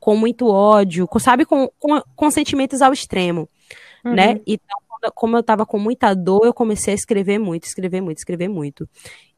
[0.00, 3.48] com muito ódio, com, sabe, com, com, com, sentimentos ao extremo,
[4.04, 4.10] né?
[4.10, 4.14] uhum.
[4.34, 4.40] né?
[4.46, 4.78] Então,
[5.14, 8.86] como eu tava com muita dor, eu comecei a escrever muito, escrever muito, escrever muito.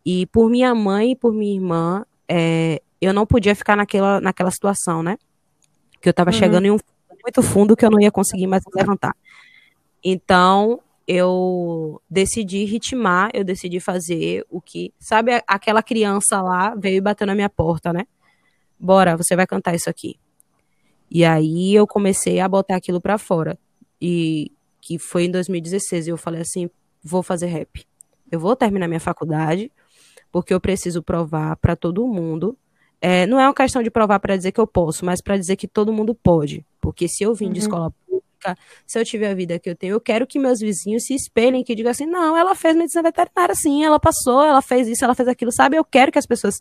[0.04, 4.50] E por minha mãe e por minha irmã, é, eu não podia ficar naquela, naquela
[4.50, 5.16] situação, né?
[6.00, 6.36] Que eu tava uhum.
[6.36, 6.78] chegando em um
[7.22, 9.14] muito fundo que eu não ia conseguir mais levantar.
[10.02, 17.00] Então, eu decidi ritmar, eu decidi fazer o que, sabe, aquela criança lá veio e
[17.00, 18.06] bateu na minha porta, né?
[18.78, 20.18] bora, você vai cantar isso aqui.
[21.10, 23.58] E aí eu comecei a botar aquilo pra fora.
[24.00, 26.06] E que foi em 2016.
[26.06, 26.68] E eu falei assim:
[27.02, 27.86] vou fazer rap.
[28.30, 29.70] Eu vou terminar minha faculdade,
[30.32, 32.56] porque eu preciso provar para todo mundo.
[33.00, 35.56] É, não é uma questão de provar para dizer que eu posso, mas para dizer
[35.56, 36.66] que todo mundo pode.
[36.80, 37.52] Porque se eu vim uhum.
[37.52, 37.94] de escola
[38.86, 41.64] se eu tiver a vida que eu tenho, eu quero que meus vizinhos se espelhem,
[41.64, 45.14] que digam assim: não, ela fez medicina veterinária, sim, ela passou, ela fez isso, ela
[45.14, 45.76] fez aquilo, sabe?
[45.76, 46.60] Eu quero que as pessoas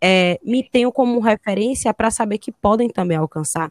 [0.00, 3.70] é, me tenham como referência para saber que podem também alcançar.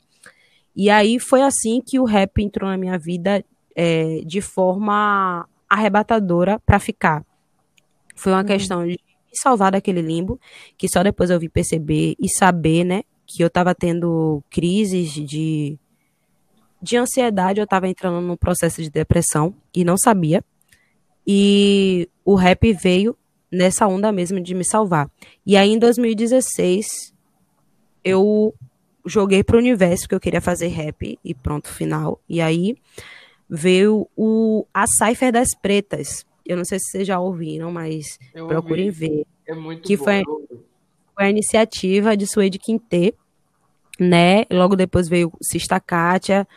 [0.75, 3.43] E aí foi assim que o rap entrou na minha vida
[3.75, 7.25] é, de forma arrebatadora para ficar.
[8.15, 8.45] Foi uma uhum.
[8.45, 8.97] questão de me
[9.33, 10.39] salvar daquele limbo,
[10.77, 15.79] que só depois eu vi perceber e saber, né, que eu estava tendo crises de,
[16.81, 20.43] de ansiedade, eu estava entrando num processo de depressão e não sabia.
[21.25, 23.15] E o rap veio
[23.51, 25.09] nessa onda mesmo de me salvar.
[25.45, 27.13] E aí em 2016
[28.03, 28.53] eu
[29.05, 32.19] joguei pro universo que eu queria fazer rap e pronto, final.
[32.27, 32.75] E aí
[33.49, 36.25] veio o A Cypher das Pretas.
[36.45, 39.07] Eu não sei se vocês já ouviram, mas eu procurem ouvi.
[39.07, 39.25] ver.
[39.45, 40.05] É muito que bom.
[40.05, 40.23] Foi,
[41.15, 43.15] foi a iniciativa de Suede Quintet,
[43.99, 44.45] né?
[44.49, 46.47] Logo depois veio Sista Kátia,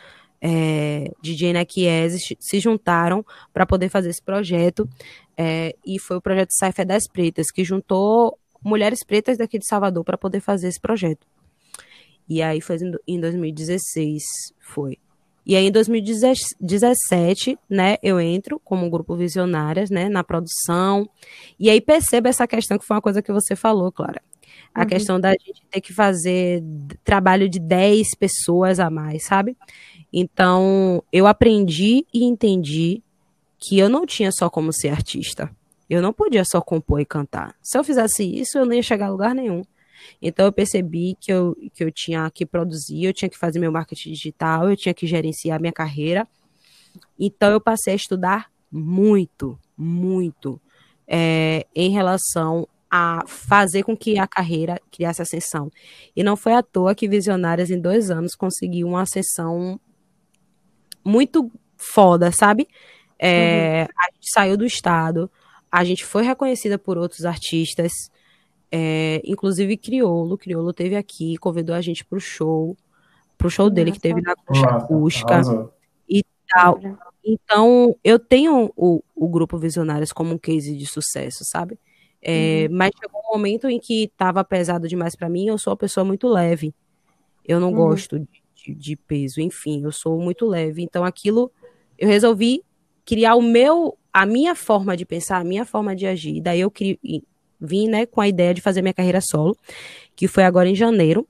[0.47, 4.87] é, DJ Nequiese, se juntaram para poder fazer esse projeto.
[5.39, 10.05] É, e foi o projeto Cypher das Pretas, que juntou mulheres pretas daqui de Salvador
[10.05, 11.27] para poder fazer esse projeto.
[12.29, 12.77] E aí foi
[13.09, 14.23] em 2016,
[14.61, 14.99] foi.
[15.47, 21.09] E aí em 2017, né, eu entro como grupo Visionárias, né, na produção.
[21.59, 24.23] E aí percebo essa questão que foi uma coisa que você falou, Clara.
[24.75, 24.87] A uhum.
[24.87, 26.63] questão da gente ter que fazer
[27.05, 29.57] trabalho de 10 pessoas a mais, sabe?
[30.13, 33.03] Então, eu aprendi e entendi
[33.59, 35.51] que eu não tinha só como ser artista.
[35.89, 37.55] Eu não podia só compor e cantar.
[37.63, 39.63] Se eu fizesse isso, eu não ia chegar a lugar nenhum.
[40.21, 43.73] Então eu percebi que eu, que eu tinha que produzir, eu tinha que fazer meu
[43.73, 46.27] marketing digital, eu tinha que gerenciar minha carreira.
[47.19, 50.61] Então eu passei a estudar muito, muito
[51.07, 55.69] é, em relação a fazer com que a carreira criasse ascensão.
[56.15, 59.81] E não foi à toa que Visionárias, em dois anos, conseguiu uma ascensão
[61.05, 62.69] muito foda, sabe?
[63.19, 63.89] É, uhum.
[63.99, 65.29] A gente saiu do estado,
[65.73, 67.91] a gente foi reconhecida por outros artistas,
[68.71, 72.77] é, inclusive Criolo, Criolo teve aqui, convidou a gente pro show,
[73.37, 75.41] pro show dele que teve na Concha Acústica
[76.09, 76.79] e tal.
[77.25, 81.77] Então, eu tenho o, o grupo Visionários como um case de sucesso, sabe?
[82.25, 82.77] É, uhum.
[82.77, 85.47] Mas chegou um momento em que estava pesado demais para mim.
[85.47, 86.75] Eu sou uma pessoa muito leve.
[87.47, 87.75] Eu não uhum.
[87.75, 90.83] gosto de, de, de, peso, enfim, eu sou muito leve.
[90.83, 91.53] Então, aquilo
[91.99, 92.63] eu resolvi
[93.05, 96.41] criar o meu, a minha forma de pensar, a minha forma de agir.
[96.41, 96.99] Daí eu cri,
[97.61, 99.55] vim, né, com a ideia de fazer minha carreira solo,
[100.17, 101.29] que foi agora em janeiro,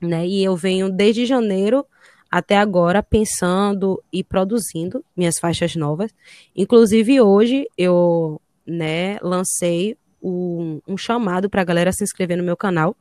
[0.00, 0.26] né?
[0.26, 1.84] E eu venho desde janeiro
[2.30, 6.12] até agora pensando e produzindo minhas faixas novas.
[6.54, 12.56] Inclusive hoje eu, né, lancei um, um chamado para a galera se inscrever no meu
[12.56, 12.96] canal,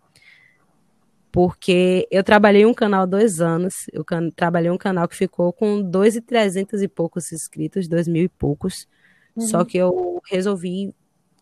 [1.32, 5.51] porque eu trabalhei um canal há dois anos, eu can trabalhei um canal que ficou
[5.53, 8.88] com dois e trezentos e poucos inscritos, dois mil e poucos,
[9.36, 9.47] uhum.
[9.47, 10.93] só que eu resolvi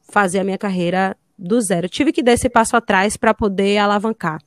[0.10, 1.88] fazer a minha carreira do zero.
[1.88, 4.40] Eu tive que dar esse passo atrás para poder alavancar.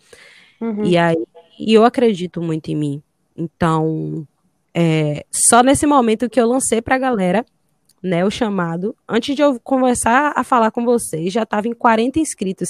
[0.61, 0.85] Uhum.
[0.85, 1.23] E aí,
[1.59, 3.03] e eu acredito muito em mim.
[3.37, 4.27] Então,
[4.73, 7.45] é, só nesse momento que eu lancei para a galera,
[8.05, 12.19] né, o chamado, antes de eu começar a falar com vocês, já estava em 40
[12.19, 12.69] inscritos.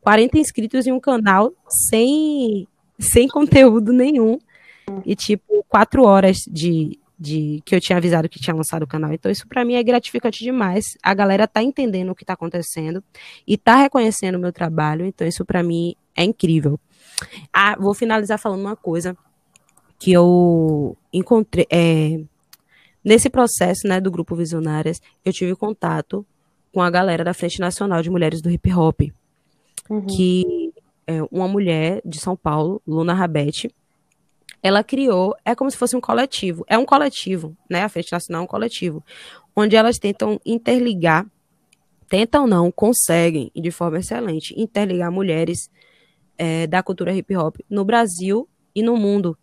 [0.00, 2.66] 40 inscritos em um canal sem,
[2.98, 4.38] sem conteúdo nenhum.
[5.04, 9.12] E, tipo, quatro horas de, de que eu tinha avisado que tinha lançado o canal.
[9.12, 10.96] Então isso para mim é gratificante demais.
[11.02, 13.04] A galera tá entendendo o que tá acontecendo
[13.46, 15.04] e tá reconhecendo o meu trabalho.
[15.04, 16.80] Então isso para mim é incrível.
[17.52, 19.16] Ah, vou finalizar falando uma coisa
[19.98, 22.20] que eu encontrei é,
[23.04, 25.00] nesse processo, né, do grupo Visionárias.
[25.24, 26.26] Eu tive contato
[26.72, 29.00] com a galera da Frente Nacional de Mulheres do Hip Hop,
[29.90, 30.06] uhum.
[30.06, 30.72] que
[31.06, 33.70] é uma mulher de São Paulo, Luna Rabete,
[34.62, 37.82] ela criou, é como se fosse um coletivo, é um coletivo, né?
[37.82, 39.04] A Frente Nacional é um coletivo,
[39.56, 41.26] onde elas tentam interligar,
[42.08, 45.68] tentam não, conseguem, e de forma excelente, interligar mulheres
[46.38, 49.36] é, da cultura hip hop no Brasil e no mundo.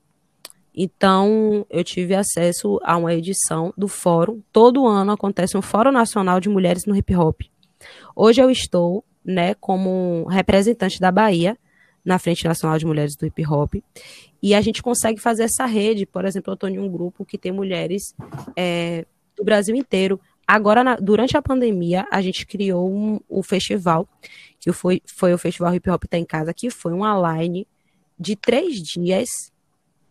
[0.76, 4.42] Então, eu tive acesso a uma edição do fórum.
[4.52, 7.42] Todo ano acontece um Fórum Nacional de Mulheres no Hip Hop.
[8.16, 11.58] Hoje eu estou, né, como representante da Bahia
[12.04, 13.76] na Frente Nacional de Mulheres do Hip Hop.
[14.42, 16.06] E a gente consegue fazer essa rede.
[16.06, 18.16] Por exemplo, eu estou em um grupo que tem mulheres
[18.56, 19.06] é,
[19.36, 20.20] do Brasil inteiro.
[20.48, 24.08] agora, na, durante a pandemia, a gente criou um, o festival,
[24.60, 27.68] que foi, foi o Festival Hip Hop Tá em Casa, que foi uma line
[28.18, 29.30] de três dias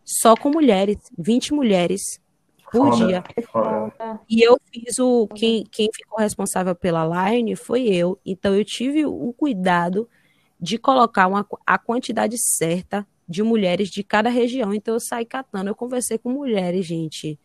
[0.09, 2.01] só com mulheres, 20 mulheres
[2.71, 3.23] por Foda, dia.
[3.51, 4.19] foda.
[4.27, 5.27] E eu fiz o.
[5.27, 8.19] Quem, quem ficou responsável pela line foi eu.
[8.25, 10.09] Então eu tive o cuidado
[10.59, 14.73] de colocar uma, a quantidade certa de mulheres de cada região.
[14.73, 15.69] Então eu saí catando.
[15.69, 17.39] Eu conversei com mulheres, gente,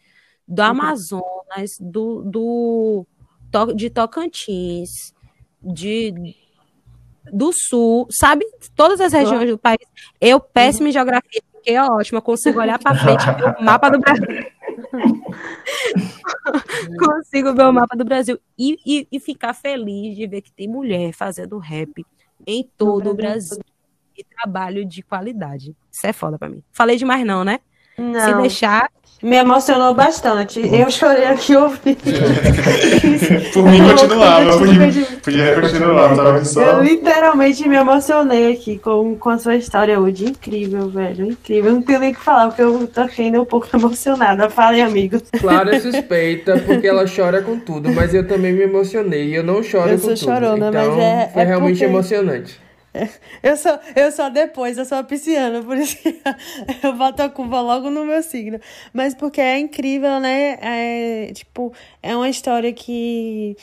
[0.49, 3.07] do Amazonas, do, do
[3.75, 4.91] de Tocantins,
[5.63, 6.35] de
[7.33, 8.45] do sul, sabe?
[8.75, 9.87] Todas as regiões do país.
[10.21, 12.19] Eu, péssima em geografia, fiquei ótima.
[12.19, 14.27] Eu consigo olhar para frente e ver o mapa do Brasil.
[16.99, 20.69] consigo ver o mapa do Brasil e, e, e ficar feliz de ver que tem
[20.69, 22.05] mulher fazendo rap
[22.47, 23.59] em todo o Brasil
[24.17, 25.75] e trabalho de qualidade.
[25.91, 26.63] Isso é foda pra mim.
[26.71, 27.59] Falei demais não, né?
[27.97, 28.43] Se Não.
[28.43, 28.89] deixar,
[29.25, 30.61] Me emocionou bastante.
[30.61, 31.97] Eu chorei aqui ouvindo.
[33.55, 34.43] Por mim, continuava.
[34.51, 36.81] Eu Podia, podia continuar, tava Eu só.
[36.81, 40.27] literalmente me emocionei aqui com, com a sua história hoje.
[40.27, 41.25] Incrível, velho.
[41.31, 41.71] Incrível.
[41.71, 44.51] Eu não tenho nem o que falar, porque eu tô ainda um pouco emocionada.
[44.51, 45.23] Falem, amigos.
[45.41, 49.43] Clara é suspeita porque ela chora com tudo, mas eu também me emocionei e eu
[49.43, 50.19] não choro Eu com sou tudo.
[50.19, 52.64] chorona, então, mas é- foi é realmente porque- emocionante.
[53.43, 56.21] Eu sou, eu sou depois, eu sou a pisciana, por isso que
[56.83, 58.59] eu boto a culpa logo no meu signo.
[58.93, 60.57] Mas porque é incrível, né?
[60.61, 61.73] É, tipo,
[62.03, 63.57] é uma história que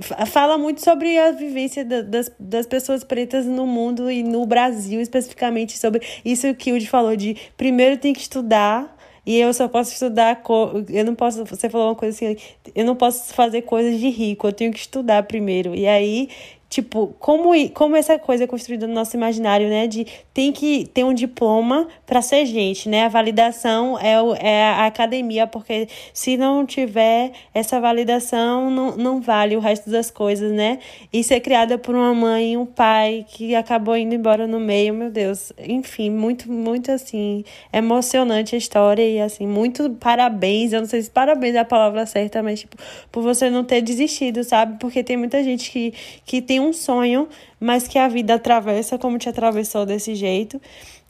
[0.00, 4.44] fa- fala muito sobre a vivência da- das, das pessoas pretas no mundo e no
[4.46, 8.92] Brasil, especificamente sobre isso que o Woody falou de primeiro tem que estudar.
[9.26, 10.42] E eu só posso estudar,
[10.90, 12.36] eu não posso, você falou uma coisa assim,
[12.74, 15.74] eu não posso fazer coisas de rico, eu tenho que estudar primeiro.
[15.74, 16.28] E aí,
[16.74, 19.86] tipo, como, como essa coisa é construída no nosso imaginário, né?
[19.86, 23.04] De tem que ter um diploma para ser gente, né?
[23.04, 29.20] A validação é, o, é a academia, porque se não tiver essa validação, não, não
[29.20, 30.80] vale o resto das coisas, né?
[31.12, 34.92] E ser criada por uma mãe e um pai que acabou indo embora no meio,
[34.92, 35.52] meu Deus.
[35.60, 40.72] Enfim, muito, muito assim, emocionante a história e assim, muito parabéns.
[40.72, 42.76] Eu não sei se parabéns é a palavra certa, mas tipo,
[43.12, 44.76] por você não ter desistido, sabe?
[44.80, 45.94] Porque tem muita gente que,
[46.26, 47.28] que tem um sonho,
[47.60, 50.60] mas que a vida atravessa como te atravessou desse jeito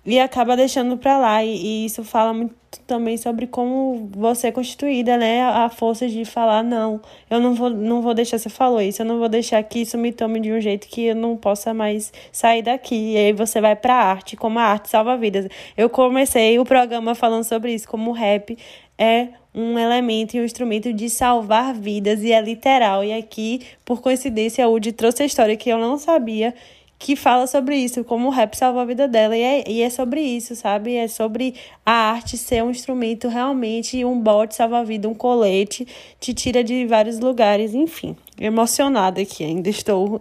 [0.07, 1.43] e acaba deixando pra lá.
[1.43, 2.55] E, e isso fala muito
[2.87, 5.43] também sobre como você é constituída, né?
[5.43, 7.01] A força de falar, não,
[7.31, 9.97] eu não vou, não vou deixar, você falou isso, eu não vou deixar que isso
[9.97, 13.13] me tome de um jeito que eu não possa mais sair daqui.
[13.13, 15.49] E aí você vai pra arte, como a arte salva vidas.
[15.77, 18.57] Eu comecei o programa falando sobre isso, como o rap
[18.99, 23.05] é um elemento e um instrumento de salvar vidas, e é literal.
[23.05, 26.53] E aqui, por coincidência, a Udi trouxe a história que eu não sabia,
[26.99, 29.37] que fala sobre isso, como o rap salva a vida dela.
[29.37, 30.97] E é, e é sobre isso, sabe?
[30.97, 35.87] É sobre a arte ser um instrumento realmente, um bote salva-vida, um colete,
[36.19, 38.17] te tira de vários lugares, enfim.
[38.41, 40.21] Emocionada aqui, ainda estou.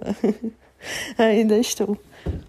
[1.17, 1.97] ainda estou.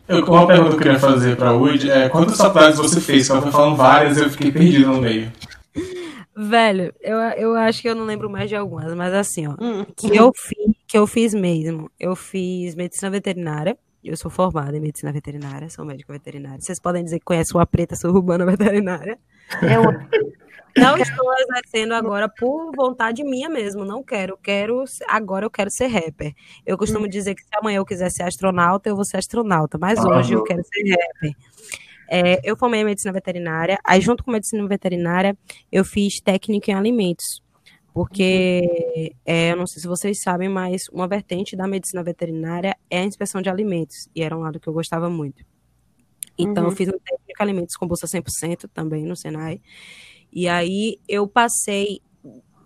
[0.06, 3.28] Eu, uma pergunta que eu queria fazer pra Wood é quantas faculdades você fez?
[3.30, 5.32] Ela foi falando várias eu fiquei perdido no meio.
[6.36, 9.54] Velho, eu, eu acho que eu não lembro mais de algumas, mas assim, ó,
[9.96, 11.90] que eu fiz, que eu fiz mesmo.
[11.98, 13.78] Eu fiz medicina veterinária.
[14.02, 16.60] Eu sou formada em medicina veterinária, sou médico veterinário.
[16.60, 19.18] Vocês podem dizer que conhecem uma preta suburbana veterinária.
[19.62, 20.08] É uma...
[20.76, 23.84] Não estou exercendo agora por vontade minha mesmo.
[23.84, 24.36] Não quero.
[24.42, 26.34] Quero agora eu quero ser rapper.
[26.66, 29.78] Eu costumo dizer que se amanhã eu quiser ser astronauta, eu vou ser astronauta.
[29.78, 31.32] Mas hoje eu quero ser rapper.
[32.14, 33.76] É, eu formei medicina veterinária.
[33.82, 35.36] Aí, junto com medicina veterinária,
[35.72, 37.42] eu fiz técnica em alimentos.
[37.92, 43.00] Porque, é, eu não sei se vocês sabem, mas uma vertente da medicina veterinária é
[43.00, 44.08] a inspeção de alimentos.
[44.14, 45.44] E era um lado que eu gostava muito.
[46.38, 49.60] Então, eu fiz um técnico em alimentos com bolsa 100% também no Senai.
[50.32, 52.00] E aí, eu passei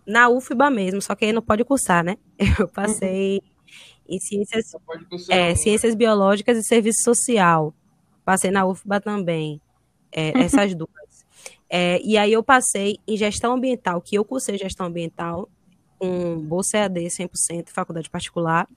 [0.07, 2.17] na UFBA mesmo, só que aí não pode cursar, né?
[2.59, 3.43] Eu passei
[4.09, 4.73] em ciências
[5.11, 7.75] cursar é, ciências biológicas e serviço social.
[8.29, 9.59] Passei na UFBA também.
[10.13, 11.25] É, essas duas.
[11.67, 15.49] É, e aí eu passei em gestão ambiental, que eu cursei gestão ambiental
[15.99, 18.69] com bolsa EAD 100%, faculdade particular.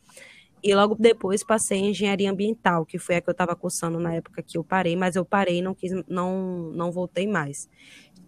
[0.63, 4.13] E logo depois passei em engenharia ambiental, que foi a que eu estava cursando na
[4.13, 7.69] época que eu parei, mas eu parei, não quis, não, não voltei mais.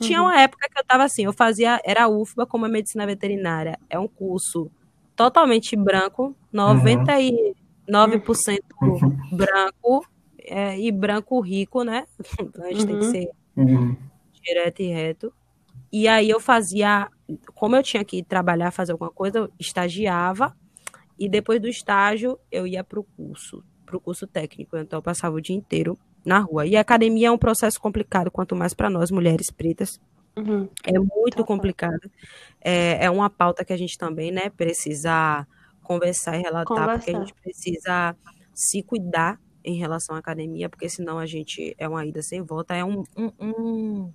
[0.01, 3.05] Tinha uma época que eu estava assim, eu fazia, era a UFBA como a medicina
[3.05, 4.69] veterinária, é um curso
[5.15, 7.53] totalmente branco, 99%
[9.31, 10.05] branco,
[10.45, 12.05] é, e branco rico, né?
[12.41, 13.11] Então a gente tem que Uhum.
[13.11, 13.97] ser Uhum.
[14.45, 15.33] direto e reto.
[15.91, 17.09] E aí eu fazia,
[17.53, 20.55] como eu tinha que trabalhar, fazer alguma coisa, eu estagiava
[21.19, 24.75] e depois do estágio eu ia para o curso, para o curso técnico.
[24.77, 26.65] Então eu passava o dia inteiro na rua.
[26.65, 29.99] E a academia é um processo complicado, quanto mais para nós mulheres pretas,
[30.35, 30.67] Uhum.
[30.83, 32.09] É muito tá complicado.
[32.59, 35.47] É, é uma pauta que a gente também, né, precisa
[35.83, 36.97] conversar e relatar, conversar.
[36.97, 38.15] porque a gente precisa
[38.53, 42.75] se cuidar em relação à academia, porque senão a gente é uma ida sem volta.
[42.75, 44.13] É um, um, um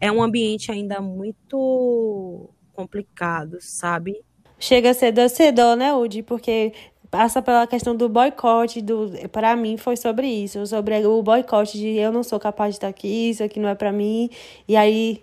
[0.00, 4.24] é um ambiente ainda muito complicado, sabe?
[4.58, 6.22] Chega a ser docedor, né, Udi?
[6.22, 6.72] Porque
[7.10, 11.96] passa pela questão do boicote, do para mim foi sobre isso, sobre o boicote de
[11.96, 14.28] eu não sou capaz de estar aqui, isso aqui não é para mim.
[14.66, 15.22] E aí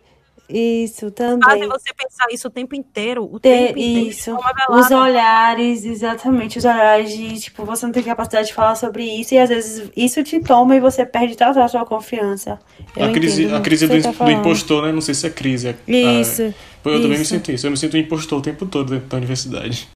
[0.52, 1.42] isso também.
[1.42, 3.24] Fazem você pensar isso o tempo inteiro.
[3.24, 4.10] O tempo inteiro.
[4.10, 4.38] Isso.
[4.70, 6.58] Os olhares, exatamente.
[6.58, 9.34] Os olhares de, tipo, você não tem capacidade de falar sobre isso.
[9.34, 12.60] E às vezes isso te toma e você perde toda a sua confiança.
[12.96, 14.92] Eu a crise, a crise do, tá do, impostor, né?
[14.92, 15.70] Não sei se é crise.
[15.70, 15.76] É,
[16.22, 16.42] isso.
[16.42, 16.54] É,
[16.86, 17.02] eu isso.
[17.02, 17.68] também me sinto isso.
[17.68, 19.90] Eu me sinto um impostor o tempo todo dentro da universidade.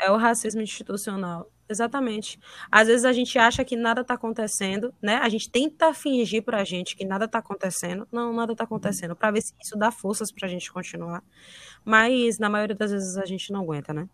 [0.00, 1.46] É o racismo institucional.
[1.70, 2.36] Exatamente.
[2.70, 5.20] Às vezes a gente acha que nada está acontecendo, né?
[5.22, 8.08] A gente tenta fingir pra gente que nada está acontecendo.
[8.10, 11.22] Não, nada está acontecendo, para ver se isso dá forças pra gente continuar.
[11.84, 14.08] Mas na maioria das vezes a gente não aguenta, né?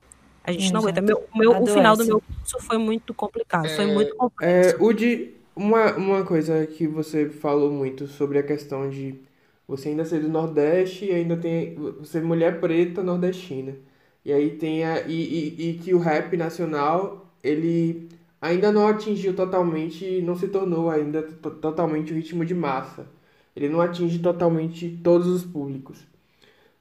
[0.44, 1.00] A gente não aguenta.
[1.00, 3.66] Meu, meu, o final do meu curso foi muito complicado.
[3.66, 4.76] É, foi muito complexo.
[4.76, 9.18] É, Udi, uma, uma coisa que você falou muito sobre a questão de
[9.66, 11.74] você ainda ser do Nordeste e ainda tem.
[11.98, 13.74] Você é mulher preta nordestina.
[14.22, 15.00] E aí tem a.
[15.00, 18.08] E, e, e que o rap nacional ele
[18.40, 23.06] ainda não atingiu totalmente, não se tornou ainda totalmente o ritmo de massa.
[23.54, 25.98] Ele não atinge totalmente todos os públicos.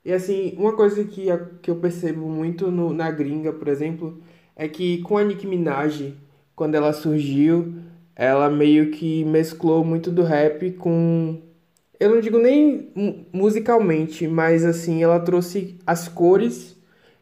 [0.03, 1.28] E assim, uma coisa que,
[1.61, 4.22] que eu percebo muito no, na gringa, por exemplo,
[4.55, 6.13] é que com a Nicki Minaj,
[6.55, 7.74] quando ela surgiu,
[8.16, 11.41] ela meio que mesclou muito do rap com.
[11.99, 12.91] Eu não digo nem
[13.32, 16.76] musicalmente, mas assim, ela trouxe as cores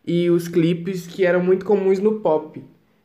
[0.05, 2.61] e os clipes que eram muito comuns no pop.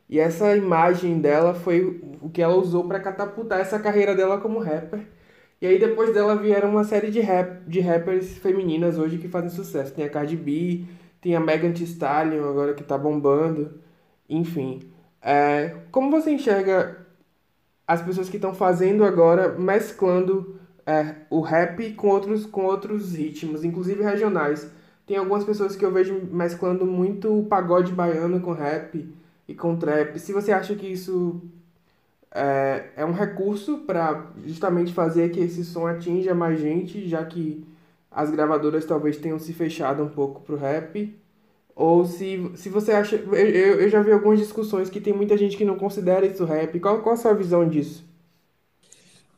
[0.09, 4.59] E essa imagem dela foi o que ela usou para catapultar essa carreira dela como
[4.59, 5.07] rapper.
[5.61, 9.51] E aí depois dela vieram uma série de, rap, de rappers femininas hoje que fazem
[9.51, 9.93] sucesso.
[9.93, 10.85] Tem a Cardi B,
[11.21, 13.79] tem a Megan Thee Stallion agora que tá bombando.
[14.27, 14.91] Enfim,
[15.21, 17.05] é, como você enxerga
[17.85, 23.63] as pessoas que estão fazendo agora, mesclando é, o rap com outros, com outros ritmos,
[23.63, 24.71] inclusive regionais?
[25.05, 29.18] Tem algumas pessoas que eu vejo mesclando muito o pagode baiano com rap
[29.49, 30.19] e com trap.
[30.19, 31.41] Se você acha que isso
[32.31, 37.65] é, é um recurso para justamente fazer que esse som atinja mais gente, já que
[38.11, 41.17] as gravadoras talvez tenham se fechado um pouco pro rap,
[41.75, 43.15] ou se, se você acha.
[43.15, 46.79] Eu, eu já vi algumas discussões que tem muita gente que não considera isso rap.
[46.79, 48.05] Qual, qual a sua visão disso?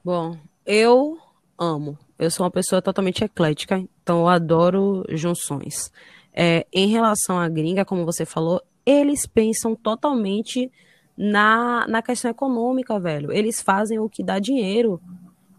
[0.03, 0.35] Bom,
[0.65, 1.17] eu
[1.57, 1.97] amo.
[2.19, 5.89] Eu sou uma pessoa totalmente eclética, então eu adoro junções.
[6.33, 10.71] É, em relação à gringa, como você falou, eles pensam totalmente
[11.17, 13.31] na, na questão econômica, velho.
[13.31, 15.01] Eles fazem o que dá dinheiro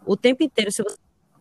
[0.04, 0.72] o tempo inteiro.
[0.72, 0.96] Se você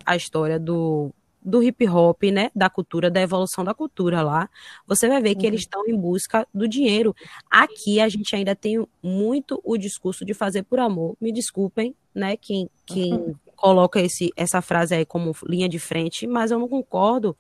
[0.06, 4.50] a história do, do hip hop, né, da cultura, da evolução da cultura lá,
[4.86, 7.16] você vai ver que eles estão em busca do dinheiro.
[7.50, 11.16] Aqui a gente ainda tem muito o discurso de fazer por amor.
[11.20, 13.36] Me desculpem, né, quem, quem uhum.
[13.56, 17.36] coloca esse, essa frase aí como linha de frente, mas eu não concordo,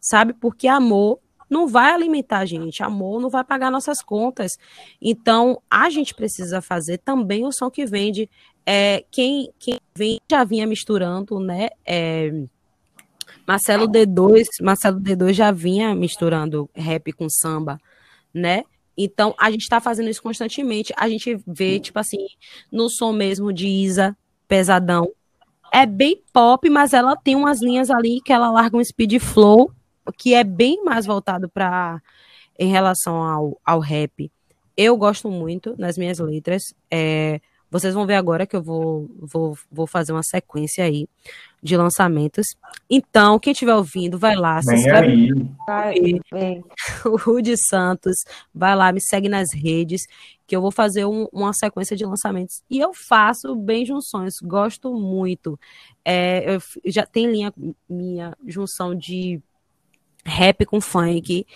[0.00, 0.32] sabe?
[0.32, 1.18] Porque amor
[1.48, 4.58] não vai alimentar a gente, amor não vai pagar nossas contas.
[5.00, 8.28] Então, a gente precisa fazer também o som que vende.
[8.66, 11.68] É, quem, quem vem já vinha misturando, né?
[11.86, 12.30] É,
[13.46, 17.78] Marcelo D2, Marcelo D2 já vinha misturando rap com samba,
[18.32, 18.62] né?
[18.96, 20.92] Então, a gente está fazendo isso constantemente.
[20.96, 22.26] A gente vê, tipo assim,
[22.70, 24.16] no som mesmo de Isa,
[24.48, 25.08] pesadão.
[25.72, 29.72] É bem pop, mas ela tem umas linhas ali que ela larga um speed flow
[30.12, 32.00] que é bem mais voltado para
[32.58, 34.30] em relação ao, ao rap.
[34.76, 36.62] Eu gosto muito nas minhas letras.
[36.90, 41.06] É, vocês vão ver agora que eu vou, vou, vou fazer uma sequência aí
[41.62, 42.46] de lançamentos.
[42.88, 45.32] Então, quem estiver ouvindo, vai lá, se inscreve
[47.04, 48.16] o Rudy Santos,
[48.54, 50.02] vai lá, me segue nas redes,
[50.46, 52.62] que eu vou fazer um, uma sequência de lançamentos.
[52.70, 55.58] E eu faço bem junções, gosto muito.
[56.04, 57.52] É, eu já tem linha
[57.88, 59.42] minha junção de
[60.28, 61.46] rap com funk.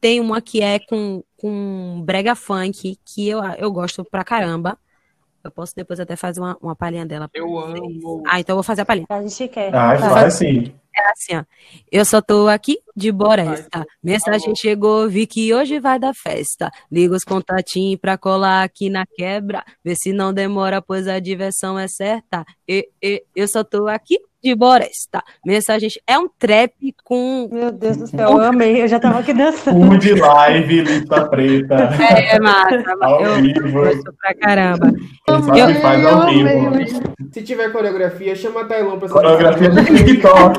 [0.00, 4.78] Tem uma que é com, com brega funk, que eu, eu gosto pra caramba.
[5.42, 7.28] Eu posso depois até fazer uma, uma palhinha dela.
[7.32, 8.22] Eu amo.
[8.26, 9.06] Ah, então eu vou fazer a palhinha.
[9.08, 9.74] A gente quer.
[9.74, 10.72] Ah, vai sim.
[11.00, 11.44] É assim, ó.
[11.90, 13.86] Eu só tô aqui de boresta.
[14.02, 16.70] Mensagem chegou, vi que hoje vai dar festa.
[16.92, 19.64] Liga os contatinhos pra colar aqui na quebra.
[19.82, 22.44] Vê se não demora, pois a diversão é certa.
[22.68, 25.22] E, e, eu só tô aqui de Boresta.
[25.44, 26.72] Mensagem é um trap
[27.04, 27.48] com.
[27.52, 29.78] Meu Deus do céu, eu amei, eu já tava aqui dançando.
[29.78, 31.90] Um de live, lista preta.
[32.30, 33.72] É, massa, ao eu vivo.
[33.72, 34.92] gosto pra caramba.
[35.28, 35.42] Eu,
[35.80, 37.30] faz ao vivo.
[37.32, 40.58] Se tiver coreografia, chama a Tailon pra Coreografia de TikTok.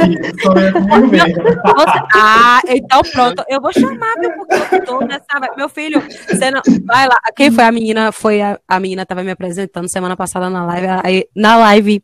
[2.14, 3.44] Ah, então pronto.
[3.48, 5.26] Eu vou chamar, meu, porque eu tô nessa.
[5.58, 6.62] Meu filho, você não.
[6.86, 7.20] Vai lá.
[7.36, 8.12] Quem foi a menina?
[8.12, 10.88] Foi a, a menina tava me apresentando semana passada na live.
[11.04, 12.04] Aí, na live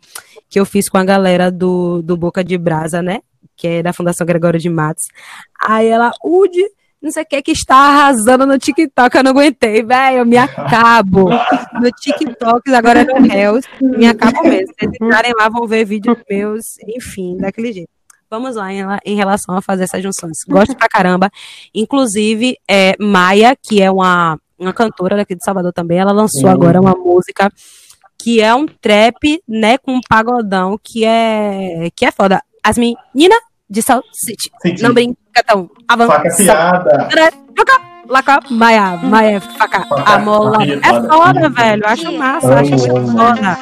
[0.49, 3.19] que eu fiz com a galera do, do Boca de Brasa, né?
[3.55, 5.05] Que é da Fundação Gregório de Matos.
[5.59, 6.63] Aí ela, Udi,
[7.01, 9.15] não sei o que, que está arrasando no TikTok.
[9.15, 10.17] Eu não aguentei, velho.
[10.17, 11.29] Eu me acabo.
[11.79, 13.65] No TikTok, agora é no Reels.
[13.81, 14.67] Me acabo mesmo.
[14.67, 17.96] Se vocês entrarem lá, vão ver vídeos meus, enfim, daquele jeito.
[18.29, 20.39] Vamos lá em, em relação a fazer essas junções.
[20.47, 21.29] Gosto pra caramba.
[21.73, 26.49] Inclusive, é, Maia, que é uma, uma cantora daqui de Salvador também, ela lançou Sim.
[26.49, 27.49] agora uma música
[28.19, 32.41] que é um trap, né, com um pagodão, que é, que é foda.
[32.63, 33.39] As meninas
[33.69, 34.49] de South City.
[34.61, 34.83] City.
[34.83, 35.69] Não brinca tão.
[35.89, 36.43] Faca Avança.
[36.43, 37.09] piada.
[38.09, 40.59] Laca, Maia, Maia, faca, Faca, amola.
[40.59, 41.85] faca, É foda, velho.
[41.85, 43.57] Acho massa, acho foda.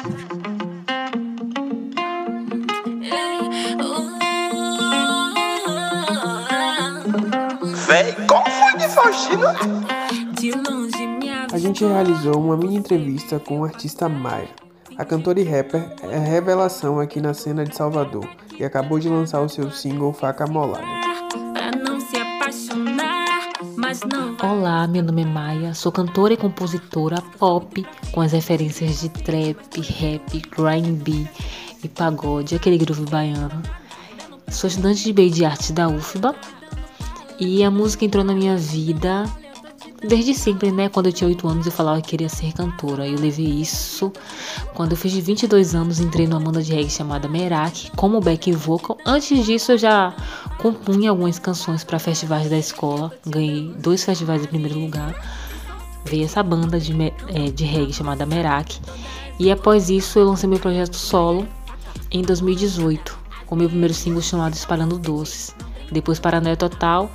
[7.86, 9.46] Véi, qual foi de Faustino?
[10.32, 14.48] De longe me A gente realizou uma mini entrevista com o artista Maia.
[14.98, 19.40] A cantora e rapper é revelação aqui na cena de Salvador e acabou de lançar
[19.40, 20.84] o seu single Faca Molada.
[21.52, 24.50] pra não se apaixonar, mas não vai.
[24.50, 29.80] Olá, meu nome é Maia, sou cantora e compositora pop com as referências de trap,
[29.80, 31.28] rap, R&B
[31.84, 33.62] e pagode, aquele groove baiano.
[34.48, 36.34] Sou estudante de BI de arte da UFBA
[37.38, 39.24] e a música entrou na minha vida
[40.06, 40.88] desde sempre, né?
[40.88, 43.06] Quando eu tinha 8 anos eu falava que queria ser cantora.
[43.06, 44.12] Eu levei isso.
[44.74, 48.98] Quando eu fiz 22 anos, entrei numa banda de reggae chamada Merak como back vocal.
[49.04, 50.14] Antes disso eu já
[50.58, 53.12] compunha algumas canções para festivais da escola.
[53.26, 55.14] Ganhei dois festivais em primeiro lugar.
[56.04, 58.80] Veio essa banda de, eh, de reggae chamada Merak.
[59.38, 61.46] E após isso eu lancei meu projeto solo
[62.10, 65.54] em 2018, com meu primeiro single chamado Espalhando Doces.
[65.90, 67.10] Depois Paranoia Total.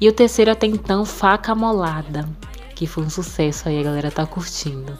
[0.00, 2.28] E o terceiro até então, Faca Molada,
[2.74, 4.96] que foi um sucesso aí, a galera tá curtindo.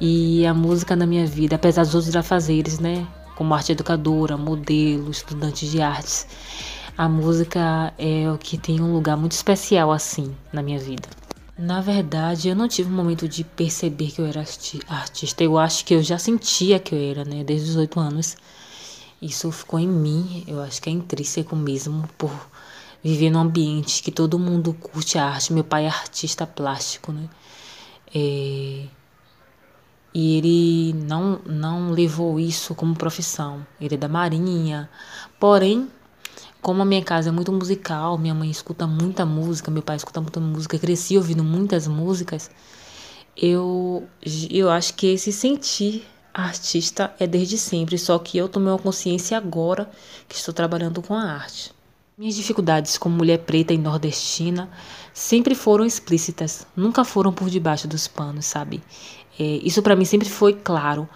[0.00, 3.06] E a música na minha vida, apesar dos outros afazeres, né?
[3.34, 6.26] Como arte educadora, modelo, estudante de artes,
[6.96, 11.08] a música é o que tem um lugar muito especial assim na minha vida.
[11.58, 15.42] Na verdade, eu não tive um momento de perceber que eu era arti- artista.
[15.42, 17.42] Eu acho que eu já sentia que eu era, né?
[17.42, 18.36] Desde os oito anos.
[19.26, 20.44] Isso ficou em mim.
[20.46, 22.32] Eu acho que é intrínseco mesmo por
[23.02, 25.52] viver num ambiente que todo mundo curte a arte.
[25.52, 27.28] Meu pai é artista plástico, né?
[28.14, 28.86] É,
[30.14, 33.66] E ele não, não levou isso como profissão.
[33.80, 34.88] Ele é da Marinha.
[35.38, 35.90] Porém,
[36.62, 40.20] como a minha casa é muito musical, minha mãe escuta muita música, meu pai escuta
[40.20, 42.50] muita música, cresci ouvindo muitas músicas,
[43.36, 44.08] eu,
[44.50, 46.06] eu acho que esse sentir
[46.42, 49.90] artista é desde sempre, só que eu tomei uma consciência agora
[50.28, 51.72] que estou trabalhando com a arte.
[52.18, 54.70] Minhas dificuldades como mulher preta e nordestina
[55.12, 58.82] sempre foram explícitas, nunca foram por debaixo dos panos, sabe?
[59.38, 61.06] É, isso para mim sempre foi claro,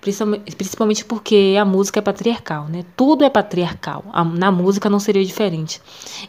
[0.00, 2.84] principalmente- porque a música é patriarcal, né?
[2.96, 4.04] Tudo é patriarcal.
[4.34, 5.80] Na música não seria diferente.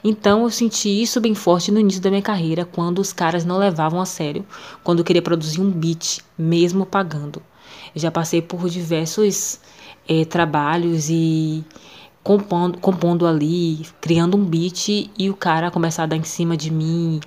[0.03, 3.57] Então eu senti isso bem forte no início da minha carreira, quando os caras não
[3.57, 4.45] levavam a sério,
[4.83, 7.41] quando eu queria produzir um beat, mesmo pagando.
[7.95, 9.59] Já passei por diversos
[10.07, 11.63] eh, trabalhos e
[12.23, 16.71] compondo, compondo ali, criando um beat e o cara começava a dar em cima de
[16.71, 17.19] mim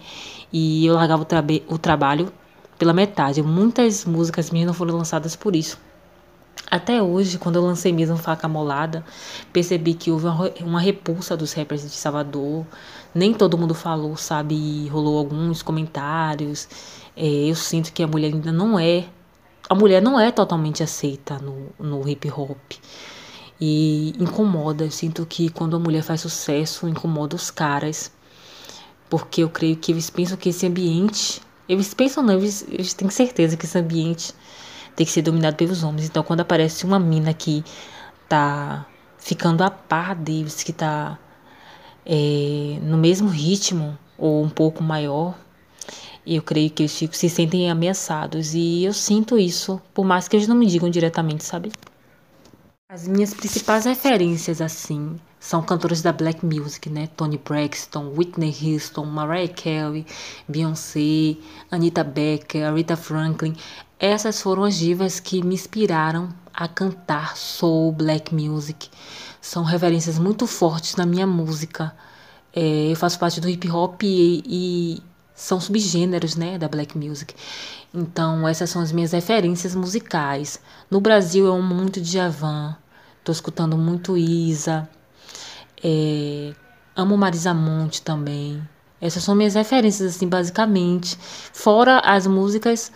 [0.53, 2.33] e eu largava o, trabe- o trabalho
[2.79, 3.43] pela metade.
[3.43, 5.79] Muitas músicas minhas não foram lançadas por isso.
[6.71, 9.05] Até hoje, quando eu lancei mesmo Faca Molada,
[9.53, 10.27] percebi que houve
[10.61, 12.67] uma, repulsa dos rappers de Salvador.
[13.15, 14.87] Nem todo mundo falou, sabe?
[14.89, 16.69] Rolou alguns comentários.
[17.17, 19.07] É, eu sinto que a mulher ainda não é.
[19.69, 22.73] A mulher não é totalmente aceita no, no hip hop.
[23.61, 24.85] E incomoda.
[24.85, 28.11] Eu sinto que quando a mulher faz sucesso, incomoda os caras.
[29.11, 31.43] Porque eu creio que eles pensam que esse ambiente.
[31.69, 34.35] Eles pensam, não, eles, eles têm certeza que esse ambiente
[34.97, 36.07] tem que ser dominado pelos homens.
[36.07, 37.63] Então, quando aparece uma mina que
[38.29, 38.87] tá
[39.19, 41.19] ficando a par deles, que tá
[42.07, 45.39] é, no mesmo ritmo ou um pouco maior,
[46.37, 48.55] eu creio que eles se sentem ameaçados.
[48.55, 51.73] E eu sinto isso, por mais que eles não me digam diretamente, sabe?
[52.91, 57.09] As minhas principais referências, assim, são cantores da black music, né?
[57.17, 60.07] Tony Braxton, Whitney Houston, Mariah Carey,
[60.49, 61.37] Beyoncé,
[61.71, 63.55] Anita Baker, Aretha Franklin.
[63.99, 68.89] Essas foram as divas que me inspiraram a cantar soul, black music.
[69.41, 71.95] São referências muito fortes na minha música.
[72.53, 75.03] É, eu faço parte do hip hop e, e
[75.39, 77.33] são subgêneros, né, da black music.
[77.95, 80.61] Então, essas são as minhas referências musicais.
[80.91, 82.77] No Brasil, eu amo muito Djavan,
[83.23, 84.89] tô escutando muito Isa,
[85.83, 86.53] é,
[86.97, 88.61] amo Marisa Monte também.
[89.01, 91.17] Essas são minhas referências, assim, basicamente.
[91.53, 92.91] Fora as músicas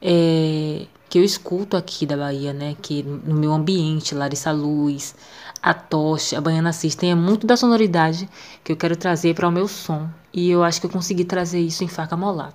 [0.00, 2.76] é, que eu escuto aqui da Bahia, né?
[2.80, 5.16] Que no meu ambiente, Larissa Luz,
[5.62, 8.28] a Tocha, a Baiana System, é muito da sonoridade
[8.64, 10.08] que eu quero trazer para o meu som.
[10.32, 12.54] E eu acho que eu consegui trazer isso em faca molada.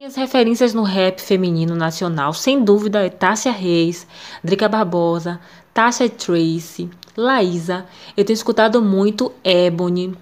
[0.00, 4.06] Minhas referências no rap feminino nacional, sem dúvida, é Tássia Reis,
[4.44, 5.40] Drica Barbosa,
[5.74, 7.84] Tasha Tracy, Laísa.
[8.16, 10.16] Eu tenho escutado muito Ebony,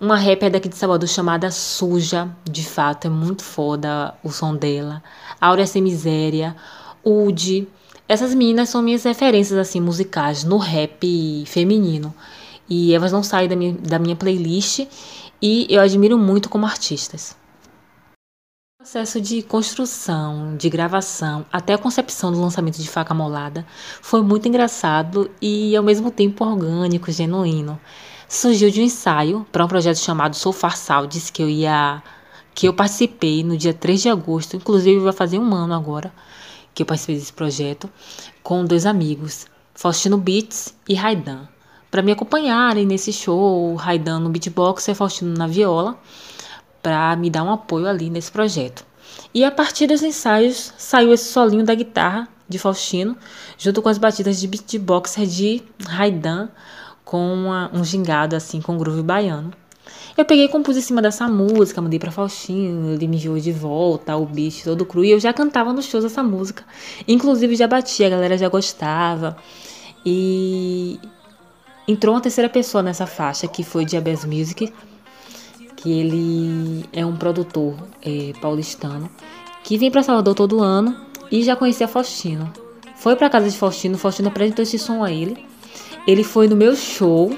[0.00, 2.28] uma rapper daqui de Salvador chamada Suja.
[2.44, 5.02] De fato, é muito foda o som dela.
[5.40, 6.56] Áurea Sem Miséria,
[7.04, 7.68] Udi.
[8.12, 12.14] Essas meninas são minhas referências assim musicais no rap feminino.
[12.68, 14.86] E elas não saem da minha, da minha playlist
[15.40, 17.34] e eu admiro muito como artistas.
[18.12, 23.64] O processo de construção, de gravação, até a concepção do lançamento de Faca Molada
[24.02, 27.80] foi muito engraçado e ao mesmo tempo orgânico, genuíno.
[28.28, 32.02] Surgiu de um ensaio para um projeto chamado Sou Farsaldes, que eu ia
[32.54, 36.12] que eu participei no dia 3 de agosto, inclusive vai fazer um ano agora
[36.74, 37.90] que eu participei desse projeto,
[38.42, 41.46] com dois amigos, Faustino Beats e Raidan
[41.92, 45.98] para me acompanharem nesse show, Raidan no beatbox e Faustino na viola,
[46.82, 48.82] para me dar um apoio ali nesse projeto.
[49.34, 53.14] E a partir dos ensaios saiu esse solinho da guitarra de Faustino,
[53.58, 56.48] junto com as batidas de beatboxer de Raidan,
[57.04, 59.52] com uma, um gingado assim com groove baiano.
[60.16, 63.52] Eu peguei e compus em cima dessa música, mandei para Faustino, ele me enviou de
[63.52, 66.64] volta o beat todo cru e eu já cantava nos shows essa música.
[67.08, 69.36] Inclusive já batia, a galera já gostava.
[70.04, 71.00] E
[71.86, 74.72] Entrou uma terceira pessoa nessa faixa, que foi Diabetes Music,
[75.76, 79.10] que ele é um produtor é, paulistano,
[79.64, 80.96] que vem para Salvador todo ano
[81.30, 82.52] e já conhecia Faustino.
[82.94, 85.44] Foi para casa de Faustino, Faustino apresentou esse som a ele.
[86.06, 87.36] Ele foi no meu show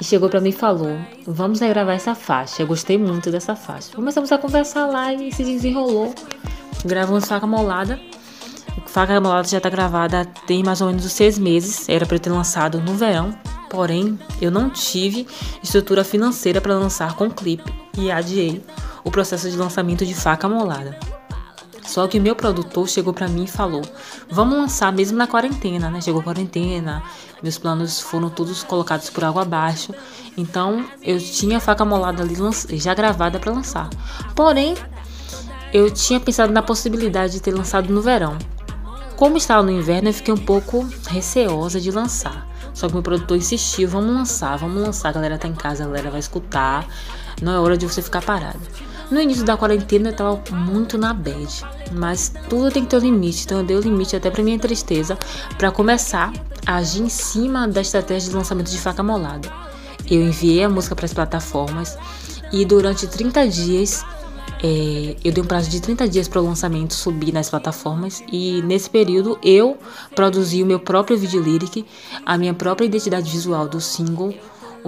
[0.00, 0.96] e chegou para mim e falou:
[1.26, 2.62] Vamos gravar essa faixa.
[2.62, 3.94] Eu gostei muito dessa faixa.
[3.94, 6.14] Começamos a conversar lá e se desenrolou.
[6.84, 8.00] Gravamos faca molada.
[8.86, 12.30] Faca Molada já está gravada tem mais ou menos uns seis meses, era para ter
[12.30, 13.32] lançado no verão,
[13.68, 15.28] porém eu não tive
[15.62, 18.60] estrutura financeira para lançar com clipe e adiei
[19.04, 20.98] o processo de lançamento de Faca Molada.
[21.82, 23.82] Só que meu produtor chegou para mim e falou:
[24.30, 26.00] "Vamos lançar mesmo na quarentena, né?
[26.00, 27.02] Chegou a quarentena,
[27.42, 29.94] meus planos foram todos colocados por água abaixo.
[30.36, 32.34] Então, eu tinha a faca molada ali
[32.78, 33.88] já gravada para lançar.
[34.34, 34.74] Porém,
[35.72, 38.36] eu tinha pensado na possibilidade de ter lançado no verão.
[39.16, 42.48] Como estava no inverno, eu fiquei um pouco receosa de lançar.
[42.72, 45.86] Só que meu produtor insistiu, vamos lançar, vamos lançar, a galera tá em casa, a
[45.86, 46.86] galera vai escutar,
[47.42, 48.60] não é hora de você ficar parado.
[49.10, 51.48] No início da quarentena eu tava muito na bad,
[51.92, 54.58] mas tudo tem que ter um limite, então eu dei o limite até pra minha
[54.58, 55.18] tristeza
[55.58, 56.32] para começar
[56.64, 59.50] a agir em cima da estratégia de lançamento de faca molada.
[60.08, 61.98] Eu enviei a música para as plataformas
[62.52, 64.04] e durante 30 dias
[64.62, 68.62] é, eu dei um prazo de 30 dias para o lançamento subir nas plataformas e
[68.62, 69.78] nesse período eu
[70.14, 71.84] produzi o meu próprio vídeo lyric,
[72.26, 74.34] a minha própria identidade visual do single,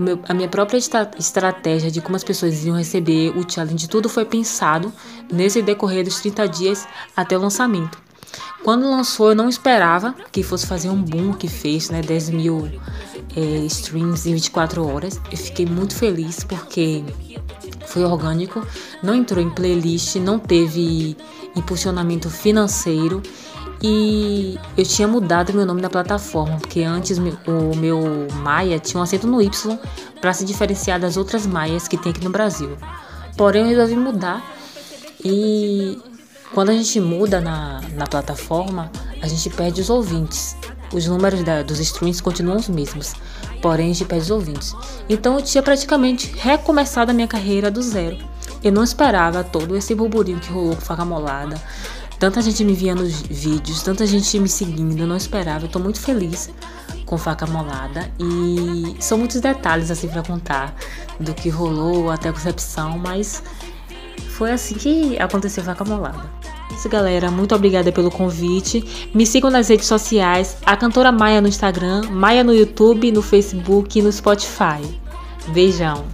[0.01, 0.79] meu, a minha própria
[1.19, 4.93] estratégia de como as pessoas iam receber o challenge, tudo foi pensado
[5.31, 7.99] nesse decorrer dos 30 dias até o lançamento.
[8.63, 12.01] Quando lançou, eu não esperava que fosse fazer um boom que fez, né?
[12.01, 12.71] 10 mil
[13.37, 15.21] é, streams em 24 horas.
[15.31, 17.03] Eu fiquei muito feliz porque
[17.87, 18.65] foi orgânico,
[19.03, 21.17] não entrou em playlist, não teve
[21.57, 23.21] impulsionamento financeiro
[23.83, 29.03] e eu tinha mudado meu nome da plataforma, porque antes o meu Maia tinha um
[29.03, 29.79] acento no Y
[30.21, 32.77] para se diferenciar das outras Maias que tem aqui no Brasil.
[33.37, 34.41] Porém, eu resolvi mudar
[35.25, 36.01] e
[36.55, 38.91] quando a gente muda na, na plataforma,
[39.21, 40.57] a gente perde os ouvintes.
[40.93, 43.15] Os números da, dos streams continuam os mesmos,
[43.63, 44.75] porém a gente perde os ouvintes.
[45.09, 48.19] Então eu tinha praticamente recomeçado a minha carreira do zero.
[48.63, 51.61] Eu não esperava todo esse burburinho que rolou com faca molada.
[52.23, 55.65] Tanta gente me via nos vídeos, tanta gente me seguindo, eu não esperava.
[55.65, 56.51] Eu tô muito feliz
[57.05, 60.73] com faca molada e são muitos detalhes assim para contar
[61.19, 63.43] do que rolou até a concepção, mas
[64.37, 66.31] foi assim que aconteceu faca molada
[66.71, 67.29] isso, galera.
[67.29, 69.11] Muito obrigada pelo convite.
[69.13, 73.99] Me sigam nas redes sociais, a cantora Maia no Instagram, Maia no YouTube, no Facebook
[73.99, 74.81] e no Spotify.
[75.49, 76.05] Beijão.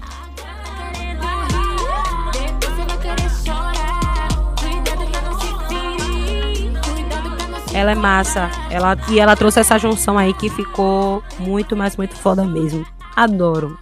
[7.78, 8.50] Ela é massa.
[8.70, 12.84] Ela, e ela trouxe essa junção aí que ficou muito, mas muito foda mesmo.
[13.14, 13.78] Adoro.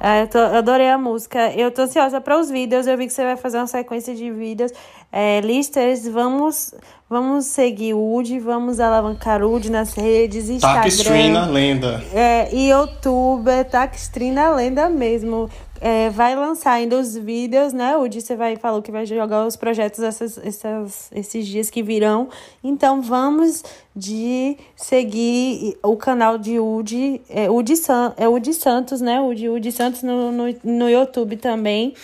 [0.00, 1.52] É, eu, tô, adorei a música.
[1.52, 2.88] Eu tô ansiosa para os vídeos.
[2.88, 4.72] Eu vi que você vai fazer uma sequência de vídeos.
[5.12, 6.74] É, listers, vamos,
[7.08, 10.82] vamos seguir o Woody, vamos alavancar o Woody nas redes, Instagram.
[10.82, 12.04] Taxtrina, lenda.
[12.12, 15.48] É, e youtuber, Taxtrina, lenda mesmo.
[15.80, 17.96] É, vai lançar ainda os vídeos, né?
[17.96, 22.28] O você vai falou que vai jogar os projetos essas, essas, esses dias que virão.
[22.62, 23.62] Então vamos
[23.94, 29.20] de seguir o canal de Udi, é Udi, San, é Udi Santos, né?
[29.20, 31.94] Udi, Udi Santos no, no, no YouTube também.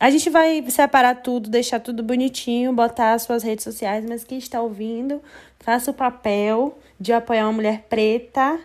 [0.00, 4.36] A gente vai separar tudo, deixar tudo bonitinho, botar as suas redes sociais, mas quem
[4.36, 5.22] está ouvindo,
[5.60, 8.58] faça o papel de apoiar uma mulher preta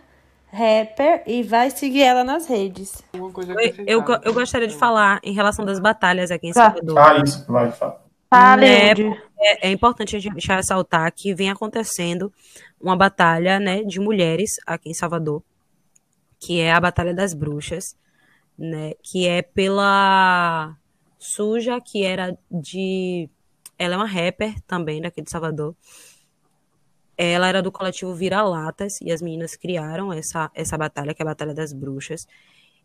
[0.50, 3.02] rapper e vai seguir ela nas redes.
[3.12, 3.32] Eu,
[3.86, 6.64] eu, go- eu gostaria de falar em relação das batalhas aqui em Tá.
[6.70, 6.98] Salvador.
[6.98, 8.04] Ah, isso, vai, fala.
[8.30, 8.92] Fale, É,
[9.38, 12.32] é, é importante a gente ressaltar que vem acontecendo
[12.80, 15.42] uma batalha né, de mulheres aqui em Salvador,
[16.38, 17.96] que é a Batalha das Bruxas,
[18.58, 20.76] né, que é pela
[21.18, 23.28] Suja, que era de.
[23.78, 25.74] Ela é uma rapper também daqui de Salvador.
[27.18, 31.28] Ela era do coletivo Vira-Latas e as meninas criaram essa, essa batalha, que é a
[31.28, 32.26] Batalha das Bruxas.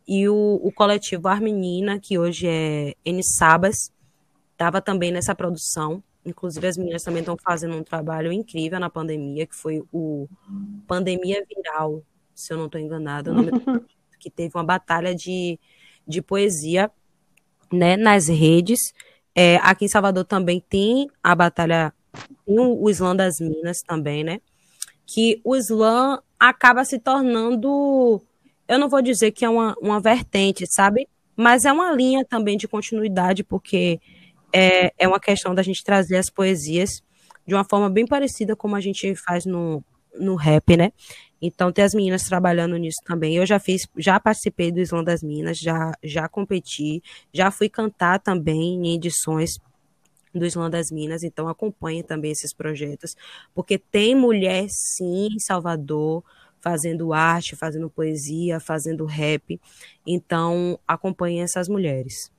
[0.08, 3.92] E o, o coletivo Armenina, que hoje é N Sabas,
[4.52, 6.04] estava também nessa produção.
[6.26, 10.28] Inclusive, as meninas também estão fazendo um trabalho incrível na pandemia, que foi o
[10.88, 12.02] Pandemia Viral,
[12.34, 13.32] se eu não estou enganada,
[14.20, 15.60] que teve uma batalha de,
[16.08, 16.90] de poesia
[17.72, 18.94] né, nas redes.
[19.36, 21.94] É, aqui em Salvador também tem a batalha,
[22.46, 24.40] tem o, Slam das Minas também, né?
[25.06, 28.22] Que o Slam acaba se tornando,
[28.68, 31.08] eu não vou dizer que é uma, uma vertente, sabe?
[31.36, 34.00] Mas é uma linha também de continuidade, porque
[34.52, 37.02] é, é uma questão da gente trazer as poesias
[37.46, 39.84] de uma forma bem parecida como a gente faz no,
[40.18, 40.92] no rap, né?
[41.42, 43.36] Então tem as meninas trabalhando nisso também.
[43.36, 47.04] Eu já fiz, já participei do Slam das Minas, já, já competi,
[47.34, 49.60] já fui cantar também em edições
[50.34, 53.16] do Slam das Minas, então acompanhe também esses projetos,
[53.54, 56.24] porque tem mulher sim em Salvador
[56.64, 59.60] fazendo arte, fazendo poesia, fazendo rap.
[60.08, 62.32] Então acompanhe essas mulheres.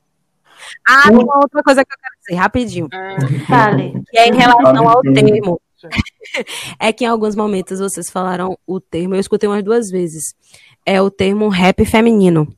[0.87, 2.89] Ah, tem uma outra coisa que eu quero dizer, rapidinho.
[3.47, 3.93] Fale.
[4.11, 5.61] Que é em relação ao termo.
[6.81, 10.35] É que em alguns momentos vocês falaram o termo, eu escutei umas duas vezes.
[10.87, 12.49] É o termo rap feminino.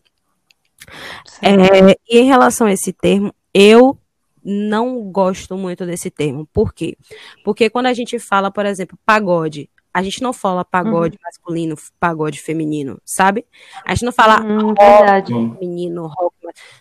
[1.42, 3.98] É, e em relação a esse termo, eu
[4.46, 6.46] não gosto muito desse termo.
[6.52, 6.96] Por quê?
[7.44, 12.38] Porque quando a gente fala, por exemplo, pagode, a gente não fala pagode masculino, pagode
[12.38, 13.46] feminino, sabe?
[13.84, 15.32] A gente não fala Hum, rock verdade.
[15.32, 16.36] feminino, rock.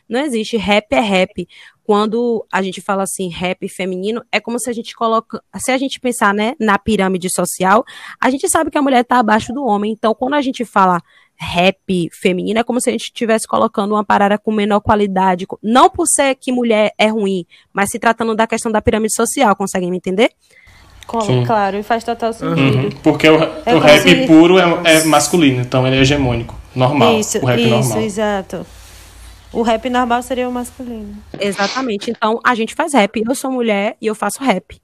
[0.08, 0.58] Não existe.
[0.58, 1.48] Rap é rap.
[1.84, 5.42] Quando a gente fala assim, rap feminino, é como se a gente coloca.
[5.58, 7.84] Se a gente pensar, né, na pirâmide social,
[8.22, 9.92] a gente sabe que a mulher está abaixo do homem.
[9.94, 11.02] Então, quando a gente fala
[11.38, 15.46] rap feminino, é como se a gente estivesse colocando uma parada com menor qualidade.
[15.62, 19.56] Não por ser que mulher é ruim, mas se tratando da questão da pirâmide social.
[19.56, 20.32] Conseguem me entender?
[21.46, 22.78] Claro, e faz total sentido.
[22.86, 22.90] Uhum.
[23.04, 23.36] Porque o,
[23.66, 26.56] É o rap se- puro é, é masculino, então ele é hegemônico.
[26.76, 27.20] Normal.
[27.20, 28.02] Isso, o rap isso, normal.
[28.02, 28.66] exato.
[29.54, 31.16] O rap normal seria o masculino.
[31.40, 32.10] Exatamente.
[32.12, 33.24] Então, a gente faz rap.
[33.26, 34.82] Eu sou mulher e eu faço rap.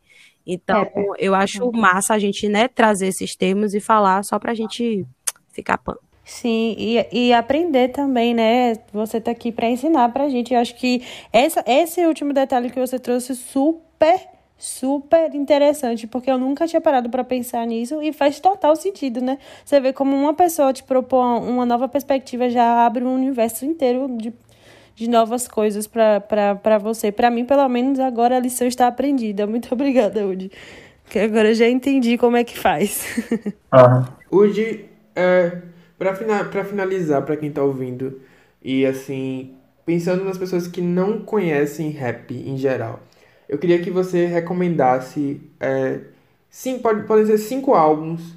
[0.48, 0.88] Então,
[1.18, 5.06] eu acho massa a gente, né, trazer esses termos e falar só pra gente
[5.52, 5.96] ficar pan.
[6.24, 8.76] Sim, e, e aprender também, né?
[8.94, 10.54] Você tá aqui para ensinar pra gente.
[10.54, 11.04] Eu acho que
[11.34, 14.22] essa, esse último detalhe que você trouxe super,
[14.58, 19.40] super interessante, porque eu nunca tinha parado para pensar nisso e faz total sentido, né?
[19.66, 24.08] Você vê como uma pessoa te propõe uma nova perspectiva já abre um universo inteiro
[24.16, 24.32] de,
[24.96, 27.12] de novas coisas para você.
[27.12, 29.48] Para mim, pelo menos, agora a lição está aprendida.
[29.48, 30.52] Muito obrigada, Udi.
[31.10, 33.06] Que agora eu já entendi como é que faz.
[33.72, 35.62] Ah, Hoje, é,
[36.02, 38.20] para finalizar, para quem tá ouvindo,
[38.64, 39.54] e assim,
[39.86, 43.00] pensando nas pessoas que não conhecem rap em geral,
[43.48, 46.00] eu queria que você recomendasse, é,
[46.50, 48.36] sim, pode, podem ser cinco álbuns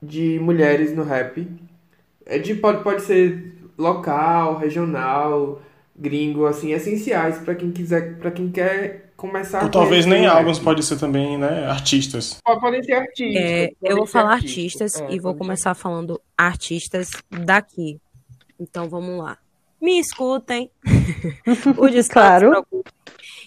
[0.00, 1.48] de mulheres no rap.
[2.26, 5.62] É de, pode, pode ser local, regional,
[5.96, 10.58] gringo, assim, essenciais para quem quiser, para quem quer começar a Ou talvez nem álbuns,
[10.58, 12.40] pode ser também, né, artistas.
[12.44, 13.42] Podem ser artistas.
[13.42, 17.10] É, podem eu vou falar artistas, artistas é, e vou podem ser começar falando artistas
[17.30, 18.00] daqui.
[18.58, 19.38] Então vamos lá.
[19.80, 20.70] Me escutem.
[21.76, 22.66] o descanso Claro.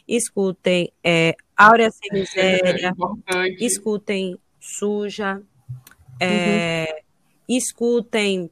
[0.08, 2.90] Escutem é, Áurea Sem Miséria.
[2.96, 3.66] Importante.
[3.66, 5.42] Escutem Suja.
[6.20, 7.02] É,
[7.48, 8.52] Escutem.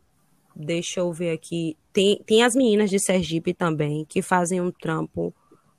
[0.55, 1.77] Deixa eu ver aqui.
[1.93, 5.33] Tem, tem as meninas de Sergipe também, que fazem um trampo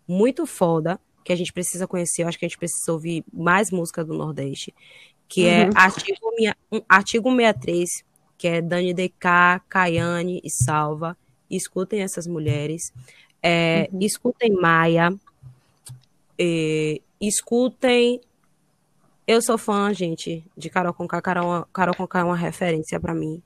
[0.06, 2.22] muito foda, que a gente precisa conhecer.
[2.22, 4.72] Eu acho que a gente precisa ouvir mais música do Nordeste.
[5.28, 5.70] Que é Uhum.
[5.74, 7.90] artigo, minha- um- artigo 63,
[8.38, 11.16] que é Dani DK, Caiane e Salva.
[11.48, 12.92] escutem essas mulheres,
[13.40, 14.00] é, uhum.
[14.00, 15.14] escutem Maia,
[16.38, 18.20] é, escutem.
[19.26, 21.20] Eu sou fã, gente, de Carol Conká.
[21.22, 23.40] Carol, Carol Conká é uma referência para mim.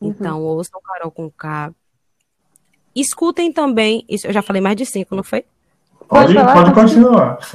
[0.00, 0.10] Uhum.
[0.10, 1.74] Então, ouçam Carol Conká.
[2.94, 4.04] Escutem também.
[4.08, 5.44] Isso, eu já falei mais de cinco, não foi?
[6.08, 7.38] Pode, pode continuar.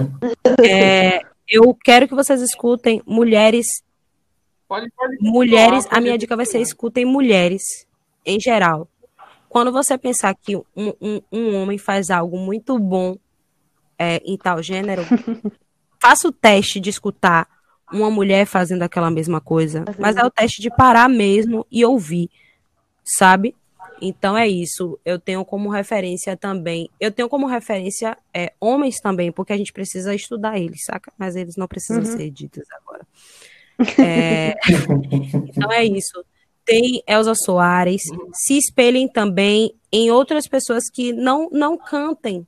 [0.64, 3.68] É, eu quero que vocês escutem mulheres.
[4.68, 7.86] Pode, pode mulheres, a minha dica vai ser escutem mulheres
[8.26, 8.88] em geral.
[9.49, 13.18] Quando você pensar que um, um, um homem faz algo muito bom
[13.98, 15.03] é, em tal gênero,
[15.99, 17.48] faça o teste de escutar
[17.91, 19.84] uma mulher fazendo aquela mesma coisa.
[19.99, 22.30] Mas é o teste de parar mesmo e ouvir,
[23.03, 23.56] sabe?
[24.02, 24.99] Então é isso.
[25.06, 26.90] Eu tenho como referência também.
[26.99, 31.14] Eu tenho como referência é, homens também, porque a gente precisa estudar eles, saca?
[31.18, 32.18] Mas eles não precisam uhum.
[32.18, 33.06] ser ditos agora.
[33.99, 34.56] É...
[35.56, 36.26] então é isso.
[36.65, 38.02] Tem Elza Soares.
[38.34, 42.48] Se espelhem também em outras pessoas que não, não cantem,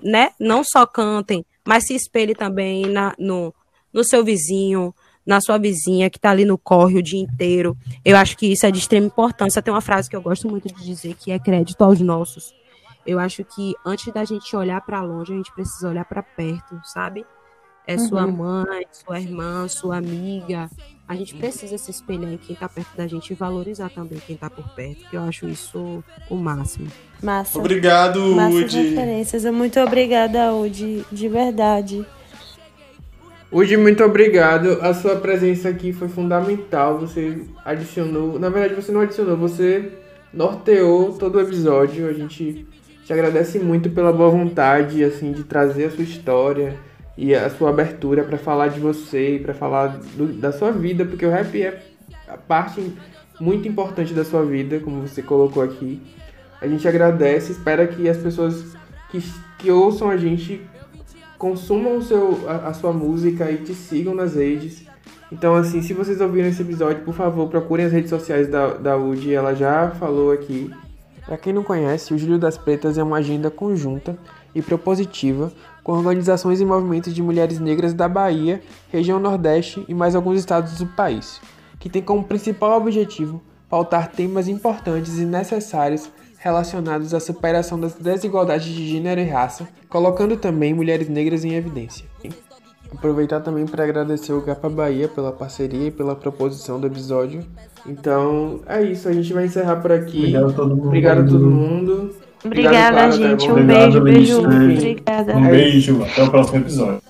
[0.00, 0.30] né?
[0.38, 3.54] Não só cantem, mas se espelhem também na, no,
[3.92, 4.94] no seu vizinho,
[5.26, 7.76] na sua vizinha que está ali no corre o dia inteiro.
[8.04, 9.62] Eu acho que isso é de extrema importância.
[9.62, 12.54] Tem uma frase que eu gosto muito de dizer que é crédito aos nossos.
[13.06, 16.80] Eu acho que antes da gente olhar para longe, a gente precisa olhar para perto,
[16.84, 17.24] sabe?
[17.84, 18.08] É uhum.
[18.08, 20.70] sua mãe, sua irmã, sua amiga.
[21.08, 24.36] A gente precisa se espelhar em quem está perto da gente e valorizar também quem
[24.36, 26.88] está por perto, que eu acho isso o máximo.
[27.20, 27.58] Massa.
[27.58, 28.82] Obrigado, Massa Udi.
[28.82, 29.44] referências.
[29.46, 32.06] Muito obrigada, Udi, de verdade.
[33.54, 34.78] Hoje, muito obrigado.
[34.80, 36.98] A sua presença aqui foi fundamental.
[37.00, 38.38] Você adicionou.
[38.38, 39.92] Na verdade, você não adicionou, você
[40.32, 42.08] norteou todo o episódio.
[42.08, 42.66] A gente
[43.04, 46.78] te agradece muito pela boa vontade, assim, de trazer a sua história
[47.14, 51.04] e a sua abertura para falar de você e para falar do, da sua vida,
[51.04, 51.78] porque o rap é
[52.26, 52.82] a parte
[53.38, 56.00] muito importante da sua vida, como você colocou aqui.
[56.58, 58.74] A gente agradece, espera que as pessoas
[59.10, 59.22] que,
[59.58, 60.58] que ouçam a gente
[61.42, 64.84] consumam seu, a, a, sua música e te sigam nas redes.
[65.32, 68.96] Então, assim, se vocês ouviram esse episódio, por favor, procurem as redes sociais da, da
[68.96, 70.70] UD, ela já falou aqui.
[71.26, 74.16] Para quem não conhece, o Júlio das Pretas é uma agenda conjunta
[74.54, 75.52] e propositiva
[75.82, 78.62] com organizações e movimentos de mulheres negras da Bahia,
[78.92, 81.40] região Nordeste e mais alguns estados do país,
[81.80, 86.08] que tem como principal objetivo pautar temas importantes e necessários
[86.42, 92.04] relacionados à superação das desigualdades de gênero e raça, colocando também mulheres negras em evidência.
[92.92, 97.44] Aproveitar também para agradecer o Gapa Bahia pela parceria e pela proposição do episódio.
[97.86, 100.18] Então é isso, a gente vai encerrar por aqui.
[100.18, 100.86] Obrigado a todo mundo.
[100.88, 102.14] Obrigado a todo mundo.
[102.44, 103.50] Obrigada, gente.
[103.50, 104.40] Um beijo, beijo.
[104.40, 105.36] Obrigada.
[105.36, 106.02] Um beijo.
[106.02, 107.02] Até o próximo episódio.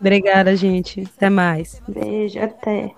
[0.00, 1.06] Obrigada, gente.
[1.16, 1.82] Até mais.
[1.86, 2.90] Beijo, até.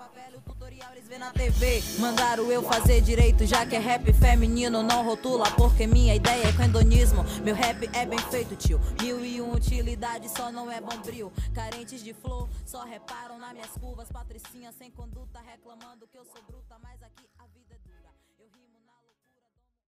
[1.31, 1.83] TV.
[1.99, 6.53] Mandaram eu fazer direito, já que é rap feminino, não rotula, porque minha ideia é
[6.53, 7.23] condonismo.
[7.43, 8.79] Meu rap é bem feito, tio.
[9.01, 11.31] Mil e um utilidade, só não é bombril.
[11.53, 14.09] Carentes de flor, só reparam nas minhas curvas.
[14.11, 17.32] Patricinha sem conduta, reclamando que eu sou bruta, mas aqui.